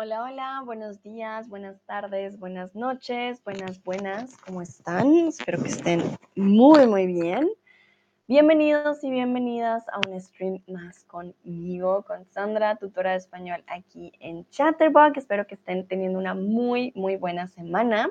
Hola, 0.00 0.22
hola, 0.22 0.62
buenos 0.64 1.02
días, 1.02 1.48
buenas 1.48 1.82
tardes, 1.84 2.38
buenas 2.38 2.72
noches, 2.76 3.42
buenas, 3.42 3.82
buenas, 3.82 4.36
¿cómo 4.36 4.62
están? 4.62 5.12
Espero 5.26 5.60
que 5.60 5.70
estén 5.70 6.16
muy, 6.36 6.86
muy 6.86 7.08
bien. 7.08 7.48
Bienvenidos 8.28 9.02
y 9.02 9.10
bienvenidas 9.10 9.88
a 9.88 9.98
un 10.08 10.20
stream 10.20 10.62
más 10.68 11.02
conmigo, 11.02 12.04
con 12.04 12.24
Sandra, 12.26 12.76
tutora 12.76 13.10
de 13.10 13.16
español 13.16 13.64
aquí 13.66 14.12
en 14.20 14.48
Chatterbox. 14.50 15.18
Espero 15.18 15.48
que 15.48 15.56
estén 15.56 15.88
teniendo 15.88 16.20
una 16.20 16.32
muy, 16.32 16.92
muy 16.94 17.16
buena 17.16 17.48
semana. 17.48 18.08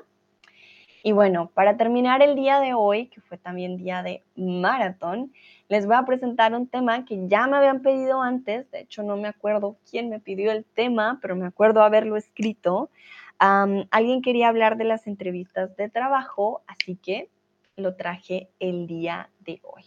Y 1.02 1.12
bueno, 1.12 1.50
para 1.54 1.78
terminar 1.78 2.20
el 2.20 2.34
día 2.34 2.60
de 2.60 2.74
hoy, 2.74 3.06
que 3.06 3.22
fue 3.22 3.38
también 3.38 3.78
día 3.78 4.02
de 4.02 4.22
maratón, 4.36 5.32
les 5.68 5.86
voy 5.86 5.96
a 5.96 6.04
presentar 6.04 6.54
un 6.54 6.66
tema 6.66 7.04
que 7.04 7.28
ya 7.28 7.46
me 7.46 7.56
habían 7.56 7.82
pedido 7.82 8.22
antes. 8.22 8.70
De 8.70 8.80
hecho, 8.80 9.02
no 9.02 9.16
me 9.16 9.28
acuerdo 9.28 9.76
quién 9.88 10.08
me 10.08 10.20
pidió 10.20 10.50
el 10.50 10.64
tema, 10.64 11.18
pero 11.20 11.36
me 11.36 11.46
acuerdo 11.46 11.82
haberlo 11.82 12.16
escrito. 12.16 12.90
alguien 13.38 14.22
quería 14.22 14.48
hablar 14.48 14.76
de 14.76 14.84
las 14.84 15.06
entrevistas 15.06 15.76
de 15.76 15.88
trabajo, 15.88 16.62
así 16.66 16.96
que 16.96 17.30
lo 17.76 17.94
traje 17.94 18.50
el 18.58 18.86
día 18.86 19.30
de 19.40 19.60
hoy. 19.62 19.84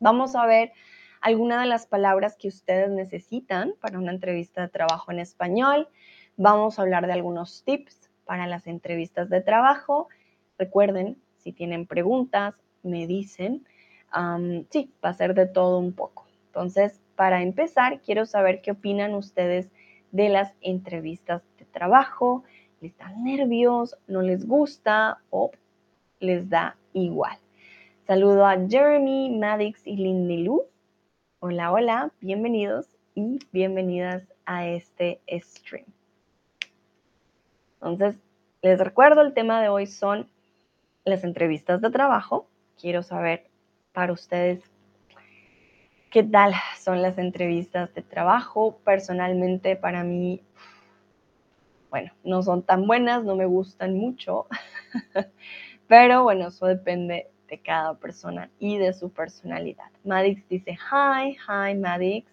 Vamos 0.00 0.34
a 0.34 0.46
ver 0.46 0.72
algunas 1.20 1.60
de 1.60 1.68
las 1.68 1.86
palabras 1.86 2.36
que 2.36 2.48
ustedes 2.48 2.90
necesitan 2.90 3.74
para 3.80 3.98
una 3.98 4.10
entrevista 4.10 4.62
de 4.62 4.68
trabajo 4.68 5.12
en 5.12 5.20
español. 5.20 5.88
Vamos 6.36 6.78
a 6.78 6.82
hablar 6.82 7.06
de 7.06 7.12
algunos 7.12 7.62
tips 7.64 8.10
para 8.24 8.46
las 8.46 8.66
entrevistas 8.66 9.28
de 9.28 9.40
trabajo 9.40 10.08
Recuerden, 10.62 11.20
si 11.38 11.52
tienen 11.52 11.86
preguntas, 11.86 12.54
me 12.84 13.08
dicen. 13.08 13.66
Sí, 14.70 14.92
va 15.04 15.10
a 15.10 15.14
ser 15.14 15.34
de 15.34 15.46
todo 15.46 15.78
un 15.78 15.92
poco. 15.92 16.26
Entonces, 16.46 17.00
para 17.16 17.42
empezar, 17.42 18.00
quiero 18.00 18.26
saber 18.26 18.60
qué 18.60 18.72
opinan 18.72 19.14
ustedes 19.14 19.70
de 20.10 20.28
las 20.28 20.52
entrevistas 20.60 21.42
de 21.58 21.64
trabajo. 21.64 22.44
¿Les 22.80 22.96
dan 22.98 23.24
nervios? 23.24 23.96
¿No 24.06 24.22
les 24.22 24.46
gusta? 24.46 25.18
¿O 25.30 25.50
les 26.20 26.48
da 26.48 26.76
igual? 26.92 27.38
Saludo 28.06 28.44
a 28.44 28.56
Jeremy, 28.68 29.30
Maddox 29.38 29.86
y 29.86 29.96
Lindy 29.96 30.44
Lu. 30.44 30.64
Hola, 31.38 31.72
hola, 31.72 32.12
bienvenidos 32.20 32.96
y 33.14 33.38
bienvenidas 33.52 34.24
a 34.44 34.66
este 34.66 35.20
stream. 35.30 35.86
Entonces, 37.74 38.20
les 38.60 38.78
recuerdo, 38.78 39.22
el 39.22 39.34
tema 39.34 39.62
de 39.62 39.68
hoy 39.68 39.86
son 39.86 40.28
las 41.04 41.24
entrevistas 41.24 41.80
de 41.80 41.90
trabajo. 41.90 42.48
Quiero 42.80 43.02
saber 43.02 43.51
para 43.92 44.12
ustedes 44.12 44.62
qué 46.12 46.22
tal 46.22 46.52
son 46.78 47.00
las 47.02 47.18
entrevistas 47.18 47.92
de 47.94 48.02
trabajo. 48.02 48.78
Personalmente, 48.84 49.76
para 49.76 50.04
mí, 50.04 50.42
bueno, 51.90 52.12
no 52.22 52.42
son 52.42 52.62
tan 52.62 52.86
buenas, 52.86 53.24
no 53.24 53.34
me 53.34 53.46
gustan 53.46 53.96
mucho, 53.96 54.46
pero 55.88 56.22
bueno, 56.22 56.48
eso 56.48 56.66
depende 56.66 57.28
de 57.48 57.58
cada 57.58 57.94
persona 57.94 58.50
y 58.58 58.76
de 58.78 58.92
su 58.92 59.10
personalidad. 59.10 59.90
Madix 60.04 60.46
dice, 60.48 60.72
hi, 60.72 61.36
hi, 61.48 61.74
Madix. 61.74 62.30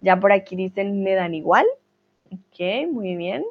Ya 0.00 0.20
por 0.20 0.32
aquí 0.32 0.54
dicen, 0.54 1.02
me 1.02 1.14
dan 1.14 1.34
igual. 1.34 1.66
Ok, 2.30 2.90
muy 2.90 3.16
bien. 3.16 3.44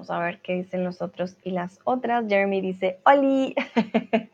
Vamos 0.00 0.10
a 0.12 0.18
ver 0.18 0.40
qué 0.40 0.54
dicen 0.54 0.82
los 0.82 1.02
otros 1.02 1.36
y 1.44 1.50
las 1.50 1.78
otras. 1.84 2.24
Jeremy 2.26 2.62
dice, 2.62 3.00
Oli. 3.04 3.54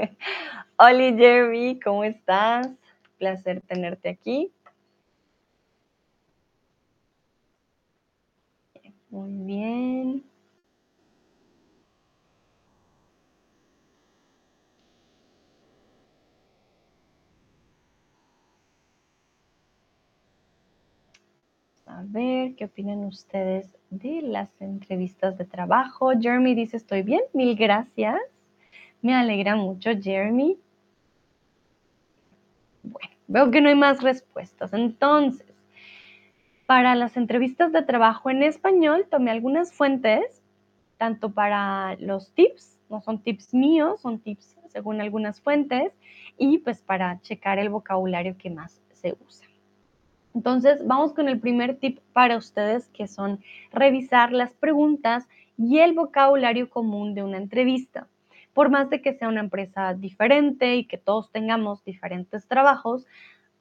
Oli, 0.79 1.17
Jeremy, 1.17 1.81
¿cómo 1.81 2.05
estás? 2.05 2.69
Placer 3.19 3.61
tenerte 3.63 4.11
aquí. 4.11 4.53
Muy 9.11 9.33
bien. 9.45 10.36
A 21.97 22.03
ver, 22.05 22.55
¿qué 22.57 22.67
opinan 22.67 23.05
ustedes 23.05 23.75
de 23.89 24.21
las 24.21 24.51
entrevistas 24.61 25.39
de 25.39 25.47
trabajo. 25.47 26.11
Jeremy 26.21 26.55
dice, 26.55 26.77
estoy 26.77 27.01
bien, 27.01 27.23
mil 27.33 27.57
gracias. 27.57 28.21
Me 29.01 29.15
alegra 29.15 29.57
mucho, 29.57 29.93
Jeremy. 29.99 30.59
Bueno, 32.83 33.15
veo 33.29 33.51
que 33.51 33.63
no 33.63 33.71
hay 33.71 33.77
más 33.77 34.03
respuestas. 34.03 34.75
Entonces, 34.75 35.47
para 36.67 36.95
las 36.97 37.17
entrevistas 37.17 37.73
de 37.73 37.81
trabajo 37.81 38.29
en 38.29 38.43
español, 38.43 39.07
tomé 39.11 39.31
algunas 39.31 39.73
fuentes, 39.73 40.43
tanto 40.99 41.33
para 41.33 41.97
los 41.97 42.31
tips, 42.33 42.79
no 42.91 43.01
son 43.01 43.23
tips 43.23 43.55
míos, 43.55 44.03
son 44.03 44.19
tips 44.19 44.55
según 44.69 45.01
algunas 45.01 45.41
fuentes, 45.41 45.95
y 46.37 46.59
pues 46.59 46.83
para 46.83 47.23
checar 47.23 47.59
el 47.59 47.71
vocabulario 47.71 48.37
que 48.37 48.51
más 48.51 48.83
se 48.93 49.17
usa. 49.27 49.49
Entonces, 50.37 50.87
vamos 50.87 51.15
con 51.15 51.31
el 51.31 51.41
primer 51.41 51.79
tip 51.79 51.99
para 52.13 52.37
ustedes, 52.37 52.91
que 52.91 53.09
son 53.09 53.41
revisar 53.73 54.33
las 54.33 54.53
preguntas 54.53 55.27
y 55.57 55.79
el 55.79 55.95
vocabulario 55.95 56.69
común 56.69 57.15
de 57.15 57.23
una 57.23 57.39
entrevista. 57.39 58.07
Por 58.53 58.69
más 58.69 58.91
de 58.91 59.01
que 59.01 59.15
sea 59.15 59.29
una 59.29 59.41
empresa 59.41 59.95
diferente 59.95 60.77
y 60.77 60.85
que 60.85 60.99
todos 60.99 61.33
tengamos 61.33 61.83
diferentes 61.87 62.47
trabajos, 62.47 63.07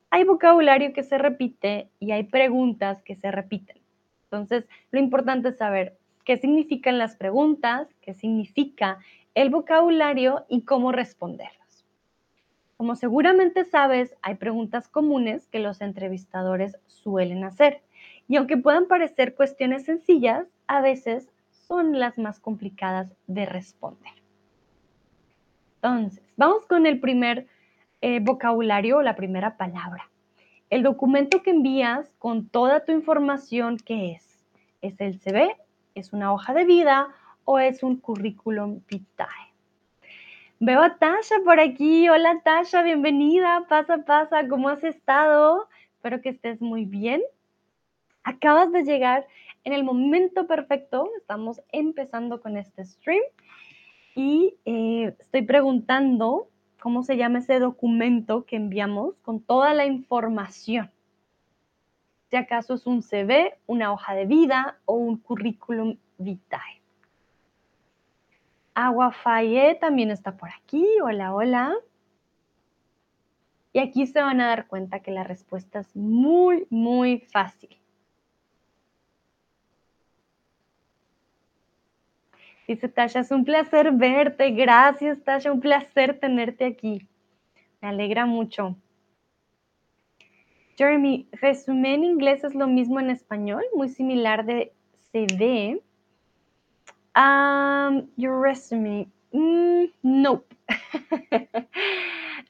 hay 0.09 0.25
vocabulario 0.25 0.91
que 0.91 1.03
se 1.03 1.17
repite 1.17 1.87
y 2.01 2.11
hay 2.11 2.23
preguntas 2.23 3.01
que 3.03 3.15
se 3.15 3.31
repiten. 3.31 3.77
Entonces, 4.25 4.67
lo 4.91 4.99
importante 4.99 5.47
es 5.49 5.57
saber 5.57 5.97
qué 6.25 6.35
significan 6.35 6.97
las 6.97 7.15
preguntas, 7.15 7.87
qué 8.01 8.13
significa 8.13 8.99
el 9.33 9.49
vocabulario 9.49 10.45
y 10.49 10.63
cómo 10.63 10.91
responder. 10.91 11.51
Como 12.77 12.95
seguramente 12.95 13.63
sabes, 13.63 14.15
hay 14.21 14.35
preguntas 14.35 14.89
comunes 14.89 15.47
que 15.47 15.59
los 15.59 15.79
entrevistadores 15.79 16.77
suelen 16.87 17.45
hacer. 17.45 17.81
Y 18.27 18.35
aunque 18.35 18.57
puedan 18.57 18.87
parecer 18.87 19.33
cuestiones 19.33 19.85
sencillas, 19.85 20.45
a 20.67 20.81
veces 20.81 21.29
son 21.51 21.99
las 21.99 22.17
más 22.17 22.39
complicadas 22.39 23.15
de 23.27 23.45
responder. 23.45 24.11
Entonces, 25.75 26.21
vamos 26.35 26.65
con 26.65 26.85
el 26.85 26.99
primer 26.99 27.47
eh, 28.01 28.19
vocabulario 28.19 28.97
o 28.97 29.01
la 29.01 29.15
primera 29.15 29.55
palabra. 29.55 30.09
El 30.69 30.83
documento 30.83 31.43
que 31.43 31.51
envías 31.51 32.11
con 32.19 32.49
toda 32.49 32.83
tu 32.83 32.91
información, 32.91 33.77
¿qué 33.77 34.13
es? 34.13 34.43
¿Es 34.81 34.99
el 34.99 35.19
CV? 35.19 35.55
¿Es 35.93 36.11
una 36.11 36.33
hoja 36.33 36.53
de 36.53 36.65
vida? 36.65 37.07
¿O 37.45 37.59
es 37.59 37.83
un 37.83 37.97
currículum 37.97 38.81
vitae? 38.87 39.44
Veo 40.59 40.81
a 40.81 40.97
Tasha 40.97 41.35
por 41.43 41.59
aquí. 41.59 42.07
Hola 42.07 42.39
Tasha, 42.41 42.81
bienvenida. 42.81 43.65
Pasa, 43.67 44.05
pasa. 44.05 44.47
¿Cómo 44.47 44.69
has 44.69 44.85
estado? 44.85 45.67
Espero 45.95 46.21
que 46.21 46.29
estés 46.29 46.61
muy 46.61 46.85
bien. 46.85 47.21
Acabas 48.23 48.71
de 48.71 48.83
llegar 48.85 49.27
en 49.65 49.73
el 49.73 49.83
momento 49.83 50.47
perfecto. 50.47 51.09
Estamos 51.17 51.61
empezando 51.73 52.41
con 52.41 52.55
este 52.55 52.85
stream 52.85 53.21
y 54.15 54.55
eh, 54.63 55.13
estoy 55.19 55.41
preguntando 55.41 56.47
cómo 56.79 57.03
se 57.03 57.17
llama 57.17 57.39
ese 57.39 57.59
documento 57.59 58.45
que 58.45 58.55
enviamos 58.55 59.15
con 59.23 59.41
toda 59.41 59.73
la 59.73 59.85
información. 59.85 60.89
Si 62.29 62.37
acaso 62.37 62.75
es 62.75 62.87
un 62.87 63.01
CV, 63.01 63.57
una 63.67 63.91
hoja 63.91 64.15
de 64.15 64.25
vida 64.25 64.79
o 64.85 64.93
un 64.93 65.17
currículum 65.17 65.97
vitae. 66.17 66.84
Agua 68.75 69.11
Faye 69.11 69.75
también 69.75 70.11
está 70.11 70.35
por 70.35 70.49
aquí. 70.49 70.85
Hola, 71.01 71.33
hola. 71.33 71.73
Y 73.71 73.79
aquí 73.79 74.05
se 74.05 74.21
van 74.21 74.41
a 74.41 74.47
dar 74.47 74.67
cuenta 74.67 74.99
que 74.99 75.11
la 75.11 75.23
respuesta 75.23 75.79
es 75.79 75.95
muy, 75.95 76.67
muy 76.69 77.19
fácil. 77.31 77.77
Dice 82.67 82.89
Tasha, 82.89 83.21
es 83.21 83.31
un 83.31 83.45
placer 83.45 83.91
verte. 83.93 84.51
Gracias, 84.51 85.23
Tasha, 85.23 85.51
un 85.51 85.61
placer 85.61 86.19
tenerte 86.19 86.65
aquí. 86.65 87.07
Me 87.81 87.89
alegra 87.89 88.25
mucho. 88.25 88.75
Jeremy, 90.77 91.29
resumen 91.31 91.85
en 91.85 92.03
inglés 92.03 92.43
es 92.43 92.55
lo 92.55 92.67
mismo 92.67 92.99
en 92.99 93.09
español, 93.09 93.63
muy 93.73 93.87
similar 93.87 94.45
de 94.45 94.73
CD. 95.11 95.81
Um, 97.15 98.09
your 98.17 98.41
resume. 98.41 99.07
Mm, 99.31 99.85
nope. 100.03 100.53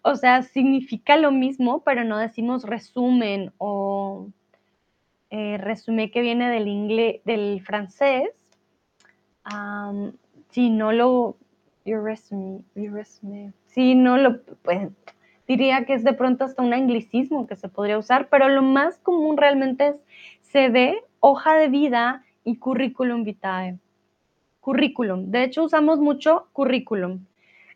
o 0.01 0.15
sea, 0.15 0.41
significa 0.41 1.17
lo 1.17 1.31
mismo, 1.31 1.83
pero 1.83 2.03
no 2.03 2.17
decimos 2.17 2.63
resumen 2.63 3.53
o 3.57 4.29
eh, 5.29 5.57
resumen 5.57 6.09
que 6.09 6.21
viene 6.21 6.49
del 6.49 6.67
inglés, 6.67 7.21
del 7.25 7.61
francés. 7.61 8.29
si 10.49 10.69
no 10.69 10.91
lo, 10.91 11.37
your 11.85 12.03
resume, 12.03 12.61
your 12.75 12.93
resume. 12.93 13.53
Si 13.67 13.93
no 13.93 14.17
lo, 14.17 14.41
pues, 14.63 14.89
diría 15.47 15.85
que 15.85 15.93
es 15.93 16.03
de 16.03 16.13
pronto 16.13 16.45
hasta 16.45 16.63
un 16.63 16.73
anglicismo 16.73 17.45
que 17.45 17.55
se 17.55 17.69
podría 17.69 17.97
usar, 17.97 18.29
pero 18.29 18.49
lo 18.49 18.61
más 18.61 18.97
común 18.99 19.37
realmente 19.37 19.87
es 19.87 19.95
CV, 20.41 21.03
hoja 21.19 21.55
de 21.55 21.67
vida 21.67 22.23
y 22.43 22.57
currículum 22.57 23.23
vitae. 23.23 23.77
Currículum. 24.65 25.29
De 25.29 25.43
hecho, 25.43 25.63
usamos 25.63 25.99
mucho 25.99 26.47
currículum. 26.51 27.19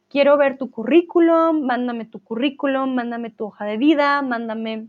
Quiero 0.09 0.37
ver 0.37 0.57
tu 0.57 0.71
currículum, 0.71 1.61
mándame 1.61 2.05
tu 2.05 2.19
currículum, 2.19 2.95
mándame 2.95 3.29
tu 3.29 3.45
hoja 3.45 3.65
de 3.65 3.77
vida, 3.77 4.23
mándame 4.23 4.87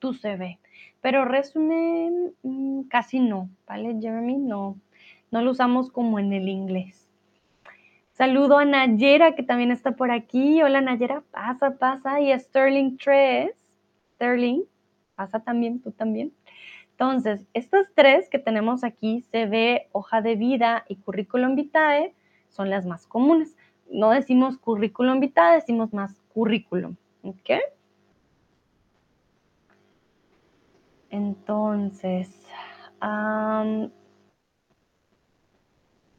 tu 0.00 0.12
CV. 0.12 0.58
Pero 1.00 1.24
resumen, 1.24 2.34
mm, 2.42 2.82
casi 2.90 3.20
no, 3.20 3.48
¿vale, 3.66 3.96
Jeremy? 3.98 4.36
No, 4.36 4.76
no 5.30 5.40
lo 5.40 5.52
usamos 5.52 5.90
como 5.90 6.18
en 6.18 6.30
el 6.34 6.46
inglés. 6.46 7.08
Saludo 8.12 8.58
a 8.58 8.66
Nayera, 8.66 9.34
que 9.34 9.42
también 9.42 9.70
está 9.70 9.92
por 9.92 10.10
aquí. 10.10 10.62
Hola, 10.62 10.82
Nayera, 10.82 11.22
pasa, 11.30 11.78
pasa. 11.78 12.20
Y 12.20 12.32
a 12.32 12.38
Sterling 12.38 12.98
3. 12.98 13.50
Sterling, 14.16 14.64
pasa 15.14 15.40
también, 15.40 15.80
tú 15.80 15.90
también. 15.90 16.34
Entonces, 16.94 17.44
estas 17.54 17.88
tres 17.96 18.30
que 18.30 18.38
tenemos 18.38 18.84
aquí, 18.84 19.22
CV, 19.32 19.88
hoja 19.90 20.22
de 20.22 20.36
vida 20.36 20.84
y 20.88 20.94
currículum 20.94 21.56
vitae, 21.56 22.14
son 22.50 22.70
las 22.70 22.86
más 22.86 23.08
comunes. 23.08 23.56
No 23.90 24.10
decimos 24.10 24.58
currículum 24.58 25.18
vitae, 25.18 25.56
decimos 25.56 25.92
más 25.92 26.20
currículum. 26.32 26.94
¿Ok? 27.24 27.50
Entonces, 31.10 32.30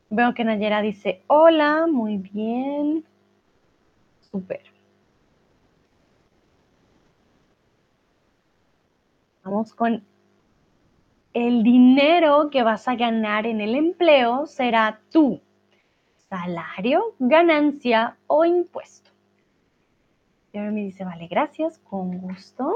veo 0.10 0.33
que 0.33 0.44
Nayera 0.44 0.81
dice, 0.81 1.24
hola, 1.27 1.88
muy 1.88 2.18
bien. 2.18 3.06
Súper. 4.19 4.63
Vamos 9.45 9.74
con 9.74 10.04
el 11.36 11.64
dinero 11.64 12.50
que 12.50 12.64
vas 12.64 12.88
a 12.88 12.96
ganar 12.96 13.46
en 13.46 13.60
el 13.60 13.76
empleo 13.76 14.48
será 14.48 15.02
tu 15.12 15.42
salario, 16.30 17.14
ganancia 17.20 18.18
o 18.28 18.46
impuesto. 18.46 19.12
Jeremy 20.54 20.86
dice, 20.86 21.04
vale, 21.04 21.28
gracias, 21.28 21.78
con 21.80 22.20
gusto. 22.20 22.74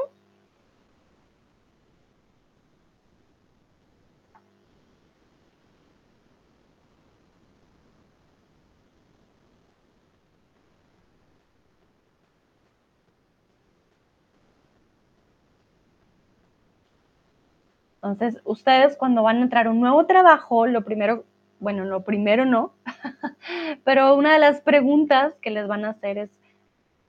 Entonces, 18.01 18.41
ustedes 18.45 18.95
cuando 18.95 19.23
van 19.23 19.37
a 19.37 19.41
entrar 19.41 19.67
a 19.67 19.71
un 19.71 19.81
nuevo 19.81 20.05
trabajo, 20.05 20.65
lo 20.67 20.85
primero, 20.85 21.25
bueno, 21.59 21.83
lo 21.83 22.03
primero 22.03 22.45
no, 22.45 22.71
pero 23.83 24.15
una 24.15 24.31
de 24.31 24.39
las 24.39 24.61
preguntas 24.61 25.33
que 25.41 25.51
les 25.51 25.67
van 25.67 25.83
a 25.83 25.89
hacer 25.89 26.17
es, 26.17 26.31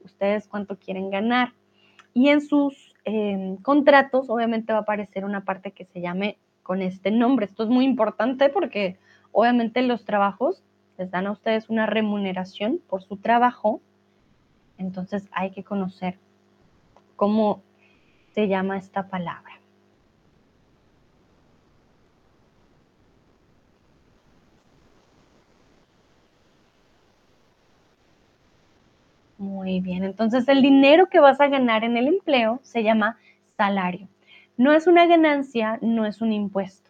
¿ustedes 0.04 0.48
cuánto 0.48 0.76
quieren 0.76 1.10
ganar? 1.10 1.52
Y 2.12 2.30
en 2.30 2.40
sus 2.40 2.96
em, 3.04 3.56
contratos, 3.58 4.28
obviamente 4.28 4.72
va 4.72 4.80
a 4.80 4.82
aparecer 4.82 5.24
una 5.24 5.44
parte 5.44 5.70
que 5.70 5.84
se 5.84 6.00
llame 6.00 6.38
con 6.64 6.82
este 6.82 7.12
nombre. 7.12 7.46
Esto 7.46 7.62
es 7.62 7.68
muy 7.68 7.84
importante 7.84 8.48
porque 8.48 8.98
obviamente 9.30 9.82
los 9.82 10.04
trabajos 10.04 10.64
les 10.98 11.12
dan 11.12 11.28
a 11.28 11.30
ustedes 11.30 11.70
una 11.70 11.86
remuneración 11.86 12.80
por 12.88 13.04
su 13.04 13.16
trabajo. 13.16 13.80
Entonces 14.76 15.28
hay 15.30 15.52
que 15.52 15.62
conocer 15.62 16.18
cómo 17.14 17.62
se 18.34 18.48
llama 18.48 18.76
esta 18.76 19.08
palabra. 19.08 19.59
Muy 29.60 29.80
bien, 29.80 30.04
entonces 30.04 30.48
el 30.48 30.62
dinero 30.62 31.10
que 31.10 31.20
vas 31.20 31.38
a 31.38 31.48
ganar 31.48 31.84
en 31.84 31.98
el 31.98 32.08
empleo 32.08 32.60
se 32.62 32.82
llama 32.82 33.18
salario. 33.58 34.08
No 34.56 34.72
es 34.72 34.86
una 34.86 35.04
ganancia, 35.04 35.78
no 35.82 36.06
es 36.06 36.22
un 36.22 36.32
impuesto. 36.32 36.88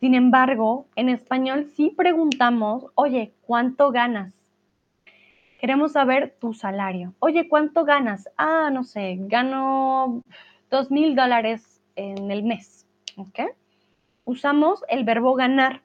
Sin 0.00 0.16
embargo, 0.16 0.88
en 0.96 1.08
español 1.08 1.66
sí 1.76 1.94
preguntamos, 1.96 2.86
oye, 2.96 3.32
¿cuánto 3.42 3.92
ganas? 3.92 4.34
Queremos 5.60 5.92
saber 5.92 6.36
tu 6.40 6.52
salario. 6.52 7.14
Oye, 7.20 7.48
¿cuánto 7.48 7.84
ganas? 7.84 8.28
Ah, 8.36 8.70
no 8.72 8.82
sé, 8.82 9.16
gano 9.16 10.24
dos 10.72 10.90
mil 10.90 11.14
dólares 11.14 11.80
en 11.94 12.32
el 12.32 12.42
mes. 12.42 12.88
¿Ok? 13.16 13.38
Usamos 14.24 14.82
el 14.88 15.04
verbo 15.04 15.34
ganar, 15.34 15.82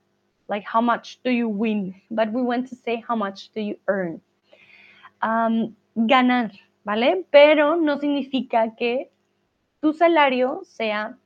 like 0.47 0.65
how 0.73 0.81
much 0.81 1.17
do 1.23 1.29
you 1.29 1.47
win, 1.47 1.93
but 2.09 2.29
we 2.31 2.41
want 2.41 2.67
to 2.67 2.75
say 2.75 3.03
how 3.07 3.15
much 3.15 3.51
do 3.53 3.61
you 3.61 3.77
earn 3.85 4.19
ganar, 5.95 6.51
¿vale? 6.83 7.25
Pero 7.29 7.75
no 7.75 7.97
significa 7.97 8.75
que 8.75 9.11
tu 9.79 9.93
salario 9.93 10.61
sea 10.63 11.17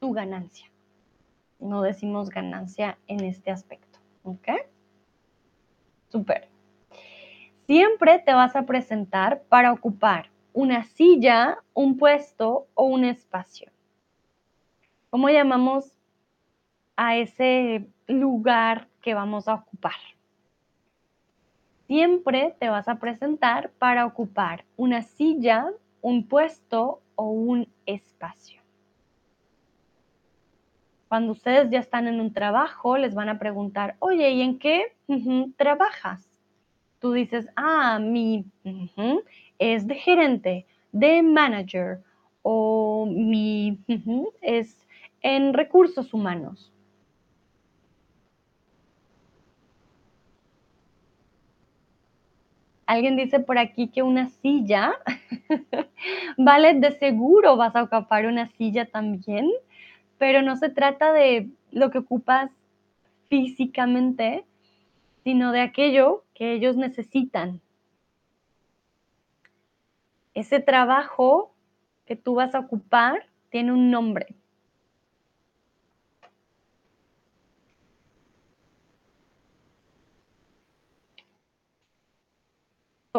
tu 0.00 0.12
ganancia. 0.12 0.70
No 1.58 1.82
decimos 1.82 2.30
ganancia 2.30 2.98
en 3.06 3.24
este 3.24 3.50
aspecto, 3.50 3.98
¿ok? 4.22 4.48
Súper. 6.08 6.48
Siempre 7.66 8.18
te 8.20 8.32
vas 8.32 8.56
a 8.56 8.64
presentar 8.64 9.42
para 9.48 9.72
ocupar 9.72 10.30
una 10.52 10.84
silla, 10.84 11.58
un 11.74 11.98
puesto 11.98 12.66
o 12.74 12.84
un 12.84 13.04
espacio. 13.04 13.70
¿Cómo 15.10 15.28
llamamos 15.28 15.92
a 16.96 17.16
ese 17.16 17.86
lugar 18.06 18.88
que 19.02 19.14
vamos 19.14 19.48
a 19.48 19.54
ocupar? 19.54 19.92
Siempre 21.88 22.54
te 22.60 22.68
vas 22.68 22.86
a 22.86 22.96
presentar 22.96 23.70
para 23.78 24.04
ocupar 24.04 24.66
una 24.76 25.00
silla, 25.00 25.70
un 26.02 26.28
puesto 26.28 27.00
o 27.14 27.30
un 27.30 27.66
espacio. 27.86 28.60
Cuando 31.08 31.32
ustedes 31.32 31.70
ya 31.70 31.78
están 31.78 32.06
en 32.06 32.20
un 32.20 32.34
trabajo, 32.34 32.98
les 32.98 33.14
van 33.14 33.30
a 33.30 33.38
preguntar, 33.38 33.96
oye, 34.00 34.30
¿y 34.32 34.42
en 34.42 34.58
qué 34.58 34.94
trabajas? 35.56 36.28
Tú 37.00 37.12
dices, 37.12 37.48
ah, 37.56 37.98
mi 37.98 38.44
es 39.58 39.86
de 39.86 39.94
gerente, 39.94 40.66
de 40.92 41.22
manager 41.22 42.00
o 42.42 43.06
mi 43.06 43.78
es 44.42 44.86
en 45.22 45.54
recursos 45.54 46.12
humanos. 46.12 46.70
Alguien 52.88 53.18
dice 53.18 53.38
por 53.38 53.58
aquí 53.58 53.88
que 53.88 54.02
una 54.02 54.30
silla, 54.40 54.94
vale, 56.38 56.72
de 56.72 56.92
seguro 56.92 57.54
vas 57.58 57.76
a 57.76 57.82
ocupar 57.82 58.24
una 58.24 58.46
silla 58.46 58.86
también, 58.86 59.46
pero 60.16 60.40
no 60.40 60.56
se 60.56 60.70
trata 60.70 61.12
de 61.12 61.50
lo 61.70 61.90
que 61.90 61.98
ocupas 61.98 62.50
físicamente, 63.28 64.46
sino 65.22 65.52
de 65.52 65.60
aquello 65.60 66.24
que 66.32 66.54
ellos 66.54 66.78
necesitan. 66.78 67.60
Ese 70.32 70.58
trabajo 70.58 71.52
que 72.06 72.16
tú 72.16 72.36
vas 72.36 72.54
a 72.54 72.60
ocupar 72.60 73.26
tiene 73.50 73.72
un 73.72 73.90
nombre. 73.90 74.34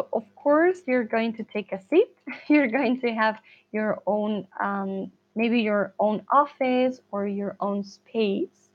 So 0.00 0.08
of 0.14 0.24
course, 0.34 0.80
you're 0.86 1.04
going 1.04 1.34
to 1.34 1.44
take 1.44 1.72
a 1.72 1.80
seat. 1.90 2.08
You're 2.48 2.68
going 2.68 3.00
to 3.02 3.12
have 3.12 3.38
your 3.70 4.02
own, 4.06 4.46
um, 4.58 5.12
maybe 5.34 5.60
your 5.60 5.92
own 5.98 6.22
office 6.32 7.02
or 7.12 7.26
your 7.26 7.54
own 7.60 7.84
space. 7.84 8.70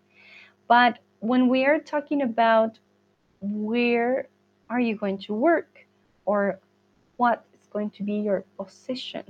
But 0.68 1.00
when 1.22 1.50
we 1.50 1.66
are 1.66 1.80
talking 1.80 2.22
about 2.22 2.78
where 3.42 4.28
are 4.70 4.80
you 4.80 4.96
going 4.96 5.18
to 5.26 5.34
work 5.34 5.88
or 6.26 6.60
what 7.18 7.44
is 7.60 7.68
going 7.74 7.90
to 7.98 8.04
be 8.04 8.18
your 8.18 8.44
position, 8.56 9.24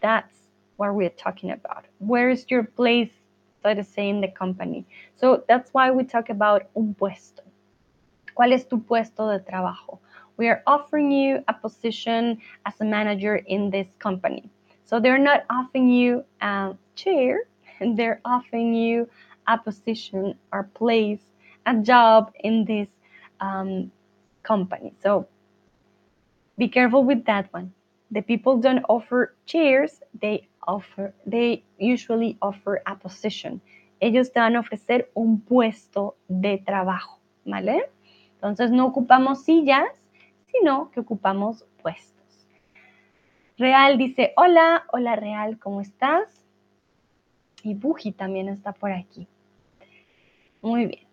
that's 0.00 0.34
what 0.78 0.94
we're 0.94 1.10
talking 1.10 1.50
about. 1.50 1.84
Where 1.98 2.30
is 2.30 2.46
your 2.48 2.64
place, 2.64 3.12
so 3.62 3.74
to 3.74 3.84
say, 3.84 4.08
in 4.08 4.22
the 4.22 4.28
company? 4.28 4.86
So 5.20 5.44
that's 5.48 5.68
why 5.74 5.90
we 5.90 6.04
talk 6.04 6.30
about 6.30 6.62
un 6.74 6.94
puesto. 6.98 7.42
¿Cuál 8.34 8.54
es 8.54 8.66
tu 8.66 8.78
puesto 8.78 9.28
de 9.28 9.40
trabajo? 9.40 9.98
We 10.40 10.48
are 10.48 10.62
offering 10.66 11.12
you 11.12 11.44
a 11.48 11.54
position 11.54 12.38
as 12.64 12.74
a 12.80 12.84
manager 12.84 13.36
in 13.36 13.70
this 13.70 13.88
company. 13.98 14.48
So 14.86 14.98
they're 14.98 15.24
not 15.30 15.44
offering 15.50 15.90
you 15.90 16.24
a 16.40 16.74
chair, 16.96 17.42
they're 17.80 18.20
offering 18.24 18.74
you 18.74 19.08
a 19.46 19.58
position 19.58 20.34
or 20.50 20.64
place, 20.74 21.20
a 21.66 21.74
job 21.76 22.32
in 22.42 22.64
this 22.64 22.88
um, 23.40 23.92
company. 24.42 24.94
So 25.02 25.28
be 26.56 26.68
careful 26.68 27.04
with 27.04 27.26
that 27.26 27.52
one. 27.52 27.72
the 28.10 28.22
people 28.22 28.58
don't 28.58 28.84
offer 28.88 29.34
chairs, 29.46 30.00
they 30.20 30.48
offer, 30.66 31.14
they 31.26 31.62
usually 31.78 32.36
offer 32.42 32.82
a 32.86 32.96
position. 32.96 33.60
Ellos 34.00 34.32
te 34.32 34.40
van 34.40 34.56
a 34.56 34.60
ofrecer 34.60 35.10
un 35.14 35.40
puesto 35.40 36.16
de 36.28 36.58
trabajo, 36.58 37.20
¿vale? 37.44 37.90
Entonces 38.34 38.70
no 38.70 38.86
ocupamos 38.86 39.44
sillas, 39.44 39.88
sino 40.52 40.90
que 40.90 41.00
ocupamos 41.00 41.64
puestos. 41.82 42.46
Real 43.58 43.98
dice, 43.98 44.32
hola, 44.36 44.84
hola 44.92 45.16
Real, 45.16 45.58
¿cómo 45.58 45.80
estás? 45.80 46.46
Y 47.62 47.74
Buji 47.74 48.12
también 48.12 48.48
está 48.48 48.72
por 48.72 48.92
aquí. 48.92 49.28
Muy 50.62 50.86
bien. 50.86 51.06